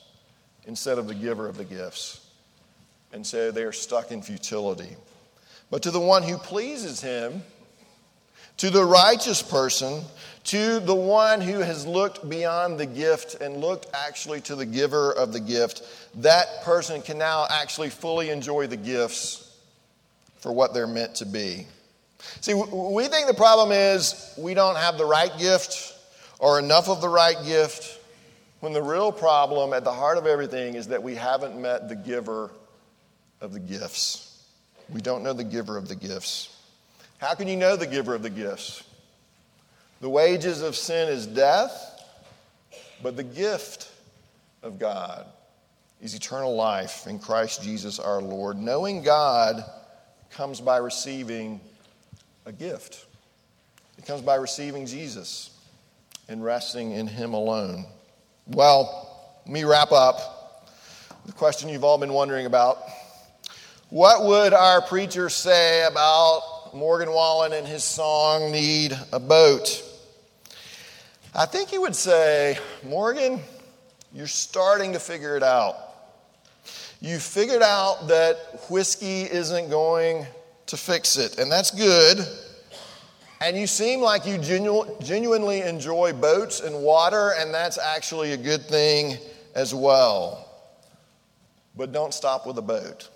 instead 0.66 0.98
of 0.98 1.08
the 1.08 1.16
giver 1.16 1.48
of 1.48 1.58
the 1.58 1.66
gifts. 1.66 2.22
And 3.14 3.26
so 3.26 3.52
they 3.52 3.64
are 3.64 3.72
stuck 3.72 4.12
in 4.12 4.22
futility. 4.22 4.96
But 5.70 5.84
to 5.84 5.92
the 5.92 6.00
one 6.00 6.24
who 6.24 6.38
pleases 6.38 7.02
him, 7.02 7.44
to 8.58 8.70
the 8.70 8.84
righteous 8.84 9.42
person, 9.42 10.04
to 10.46 10.80
the 10.80 10.96
one 10.96 11.42
who 11.42 11.60
has 11.60 11.86
looked 11.86 12.28
beyond 12.30 12.80
the 12.80 12.86
gift 12.86 13.42
and 13.42 13.58
looked 13.58 13.88
actually 13.94 14.42
to 14.42 14.56
the 14.56 14.66
giver 14.66 15.12
of 15.12 15.34
the 15.34 15.40
gift, 15.40 15.82
that 16.16 16.64
person 16.64 17.02
can 17.02 17.18
now 17.18 17.48
actually 17.50 17.90
fully 17.90 18.30
enjoy 18.30 18.68
the 18.68 18.78
gifts 18.78 19.58
for 20.38 20.52
what 20.52 20.74
they're 20.74 20.88
meant 20.88 21.16
to 21.16 21.26
be. 21.26 21.66
See, 22.42 22.54
we 22.54 23.08
think 23.08 23.28
the 23.28 23.34
problem 23.34 23.72
is 23.72 24.34
we 24.38 24.54
don't 24.54 24.78
have 24.78 24.98
the 24.98 25.06
right 25.06 25.32
gift 25.38 25.94
or 26.40 26.60
enough 26.60 26.90
of 26.90 27.02
the 27.02 27.10
right 27.10 27.38
gift, 27.46 28.00
when 28.60 28.74
the 28.74 28.82
real 28.82 29.12
problem 29.12 29.74
at 29.74 29.84
the 29.84 29.92
heart 29.92 30.18
of 30.18 30.26
everything 30.26 30.76
is 30.76 30.88
that 30.88 31.02
we 31.02 31.16
haven't 31.16 31.60
met 31.60 31.88
the 31.88 31.96
giver 31.96 32.52
of 33.42 33.54
the 33.54 33.60
gifts. 33.60 34.44
We 34.90 35.02
don't 35.02 35.24
know 35.24 35.34
the 35.34 35.44
giver 35.44 35.78
of 35.78 35.88
the 35.88 35.96
gifts. 35.96 36.55
How 37.18 37.34
can 37.34 37.48
you 37.48 37.56
know 37.56 37.76
the 37.76 37.88
giver 37.88 38.14
of 38.14 38.22
the 38.22 38.30
gifts? 38.30 38.84
The 40.02 40.10
wages 40.10 40.62
of 40.62 40.76
sin 40.76 41.08
is 41.08 41.26
death, 41.26 41.72
but 43.02 43.16
the 43.16 43.24
gift 43.24 43.90
of 44.62 44.78
God 44.78 45.26
is 46.02 46.14
eternal 46.14 46.56
life 46.56 47.08
in 47.08 47.18
Christ 47.18 47.64
Jesus 47.64 48.00
our 48.00 48.22
Lord. 48.22 48.58
Knowing 48.58 49.02
God 49.02 49.64
comes 50.30 50.60
by 50.60 50.78
receiving 50.78 51.62
a 52.46 52.52
gift, 52.52 53.06
it 53.98 54.06
comes 54.06 54.22
by 54.22 54.36
receiving 54.36 54.86
Jesus 54.86 55.58
and 56.28 56.44
resting 56.44 56.92
in 56.92 57.08
Him 57.08 57.34
alone. 57.34 57.86
Well, 58.48 59.40
let 59.46 59.54
me 59.54 59.64
wrap 59.64 59.92
up 59.92 60.70
the 61.26 61.32
question 61.32 61.70
you've 61.70 61.84
all 61.84 61.98
been 61.98 62.14
wondering 62.14 62.46
about. 62.46 62.78
What 63.90 64.26
would 64.26 64.54
our 64.54 64.82
preacher 64.82 65.30
say 65.30 65.86
about 65.86 66.42
Morgan 66.76 67.14
Wallen 67.14 67.54
and 67.54 67.66
his 67.66 67.86
song 67.86 68.52
Need 68.52 68.92
a 69.14 69.20
Boat. 69.20 69.82
I 71.34 71.46
think 71.46 71.70
he 71.70 71.78
would 71.78 71.96
say, 71.96 72.58
Morgan, 72.84 73.40
you're 74.14 74.28
starting 74.28 74.92
to 74.92 75.00
figure 75.00 75.38
it 75.38 75.44
out. 75.44 75.78
You 77.00 77.18
figured 77.18 77.62
out 77.62 78.10
that 78.10 78.66
whiskey 78.70 79.22
isn't 79.22 79.70
going 79.70 80.26
to 80.66 80.76
fix 80.76 81.16
it, 81.16 81.40
and 81.40 81.50
that's 81.50 81.72
good. 81.72 82.28
And 83.40 83.56
you 83.56 83.68
seem 83.68 84.02
like 84.02 84.26
you 84.26 84.38
genu- 84.38 84.98
genuinely 85.02 85.62
enjoy 85.62 86.12
boats 86.12 86.60
and 86.60 86.84
water, 86.84 87.36
and 87.38 87.54
that's 87.54 87.78
actually 87.78 88.34
a 88.34 88.38
good 88.38 88.64
thing 88.64 89.18
as 89.56 89.74
well. 89.74 90.46
But 91.78 91.94
don't 91.94 92.14
stop 92.14 92.46
with 92.46 92.58
a 92.58 92.62
boat. 92.62 93.10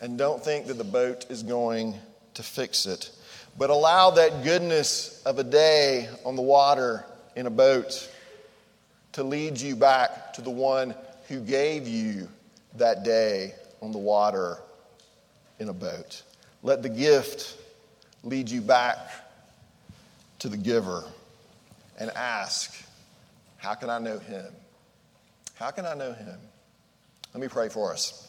And 0.00 0.16
don't 0.16 0.42
think 0.42 0.68
that 0.68 0.78
the 0.78 0.84
boat 0.84 1.26
is 1.28 1.42
going 1.42 2.00
to 2.36 2.42
fix 2.42 2.86
it. 2.86 3.10
But 3.58 3.70
allow 3.70 4.10
that 4.10 4.44
goodness 4.44 5.22
of 5.24 5.38
a 5.38 5.44
day 5.44 6.08
on 6.24 6.36
the 6.36 6.42
water 6.42 7.04
in 7.34 7.46
a 7.46 7.50
boat 7.50 8.10
to 9.12 9.22
lead 9.22 9.58
you 9.60 9.74
back 9.76 10.34
to 10.34 10.42
the 10.42 10.50
one 10.50 10.94
who 11.28 11.40
gave 11.40 11.88
you 11.88 12.28
that 12.74 13.02
day 13.02 13.54
on 13.80 13.92
the 13.92 13.98
water 13.98 14.58
in 15.58 15.68
a 15.68 15.72
boat. 15.72 16.22
Let 16.62 16.82
the 16.82 16.88
gift 16.88 17.56
lead 18.22 18.50
you 18.50 18.60
back 18.60 18.98
to 20.40 20.48
the 20.48 20.56
giver 20.56 21.04
and 21.98 22.10
ask, 22.10 22.74
How 23.56 23.74
can 23.74 23.88
I 23.88 23.98
know 23.98 24.18
him? 24.18 24.46
How 25.54 25.70
can 25.70 25.86
I 25.86 25.94
know 25.94 26.12
him? 26.12 26.38
Let 27.32 27.40
me 27.40 27.48
pray 27.48 27.70
for 27.70 27.92
us. 27.92 28.25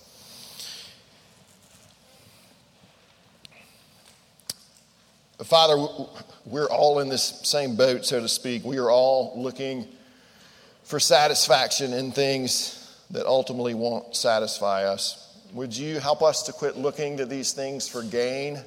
Father, 5.44 5.78
we're 6.46 6.70
all 6.70 7.00
in 7.00 7.10
this 7.10 7.42
same 7.44 7.76
boat, 7.76 8.06
so 8.06 8.20
to 8.20 8.28
speak. 8.28 8.66
We 8.66 8.80
are 8.80 8.90
all 8.90 9.34
looking 9.36 9.88
for 10.84 11.00
satisfaction 11.00 11.94
in 11.94 12.12
things 12.12 12.98
that 13.12 13.28
ultimately 13.28 13.76
won't 13.76 14.16
satisfy 14.16 14.86
us. 14.86 15.38
Would 15.54 15.78
you 15.78 16.00
help 16.00 16.24
us 16.24 16.44
to 16.44 16.54
quit 16.54 16.76
looking 16.76 17.18
to 17.18 17.26
these 17.26 17.54
things 17.54 17.88
for 17.88 18.02
gain 18.02 18.60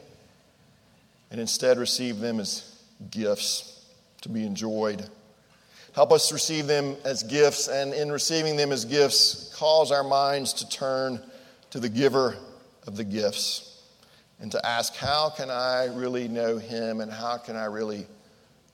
and 1.32 1.40
instead 1.40 1.76
receive 1.76 2.20
them 2.20 2.38
as 2.38 2.80
gifts 3.10 3.84
to 4.20 4.28
be 4.28 4.46
enjoyed? 4.46 5.08
Help 5.92 6.12
us 6.12 6.30
receive 6.32 6.68
them 6.68 6.94
as 7.04 7.24
gifts, 7.24 7.66
and 7.66 7.92
in 7.92 8.12
receiving 8.12 8.54
them 8.54 8.70
as 8.70 8.84
gifts, 8.84 9.52
cause 9.56 9.90
our 9.90 10.04
minds 10.04 10.52
to 10.52 10.68
turn 10.68 11.20
to 11.70 11.80
the 11.80 11.88
giver 11.88 12.36
of 12.86 12.96
the 12.96 13.02
gifts 13.02 13.69
and 14.40 14.50
to 14.52 14.66
ask, 14.66 14.94
how 14.96 15.30
can 15.30 15.50
I 15.50 15.86
really 15.86 16.28
know 16.28 16.56
him 16.56 17.00
and 17.00 17.12
how 17.12 17.36
can 17.36 17.56
I 17.56 17.66
really 17.66 18.06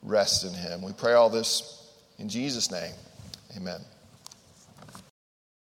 rest 0.01 0.45
in 0.45 0.53
him? 0.53 0.81
We 0.81 0.93
pray 0.93 1.13
all 1.13 1.29
this 1.29 1.91
in 2.17 2.29
Jesus' 2.29 2.71
name. 2.71 2.93
Amen. 3.55 3.81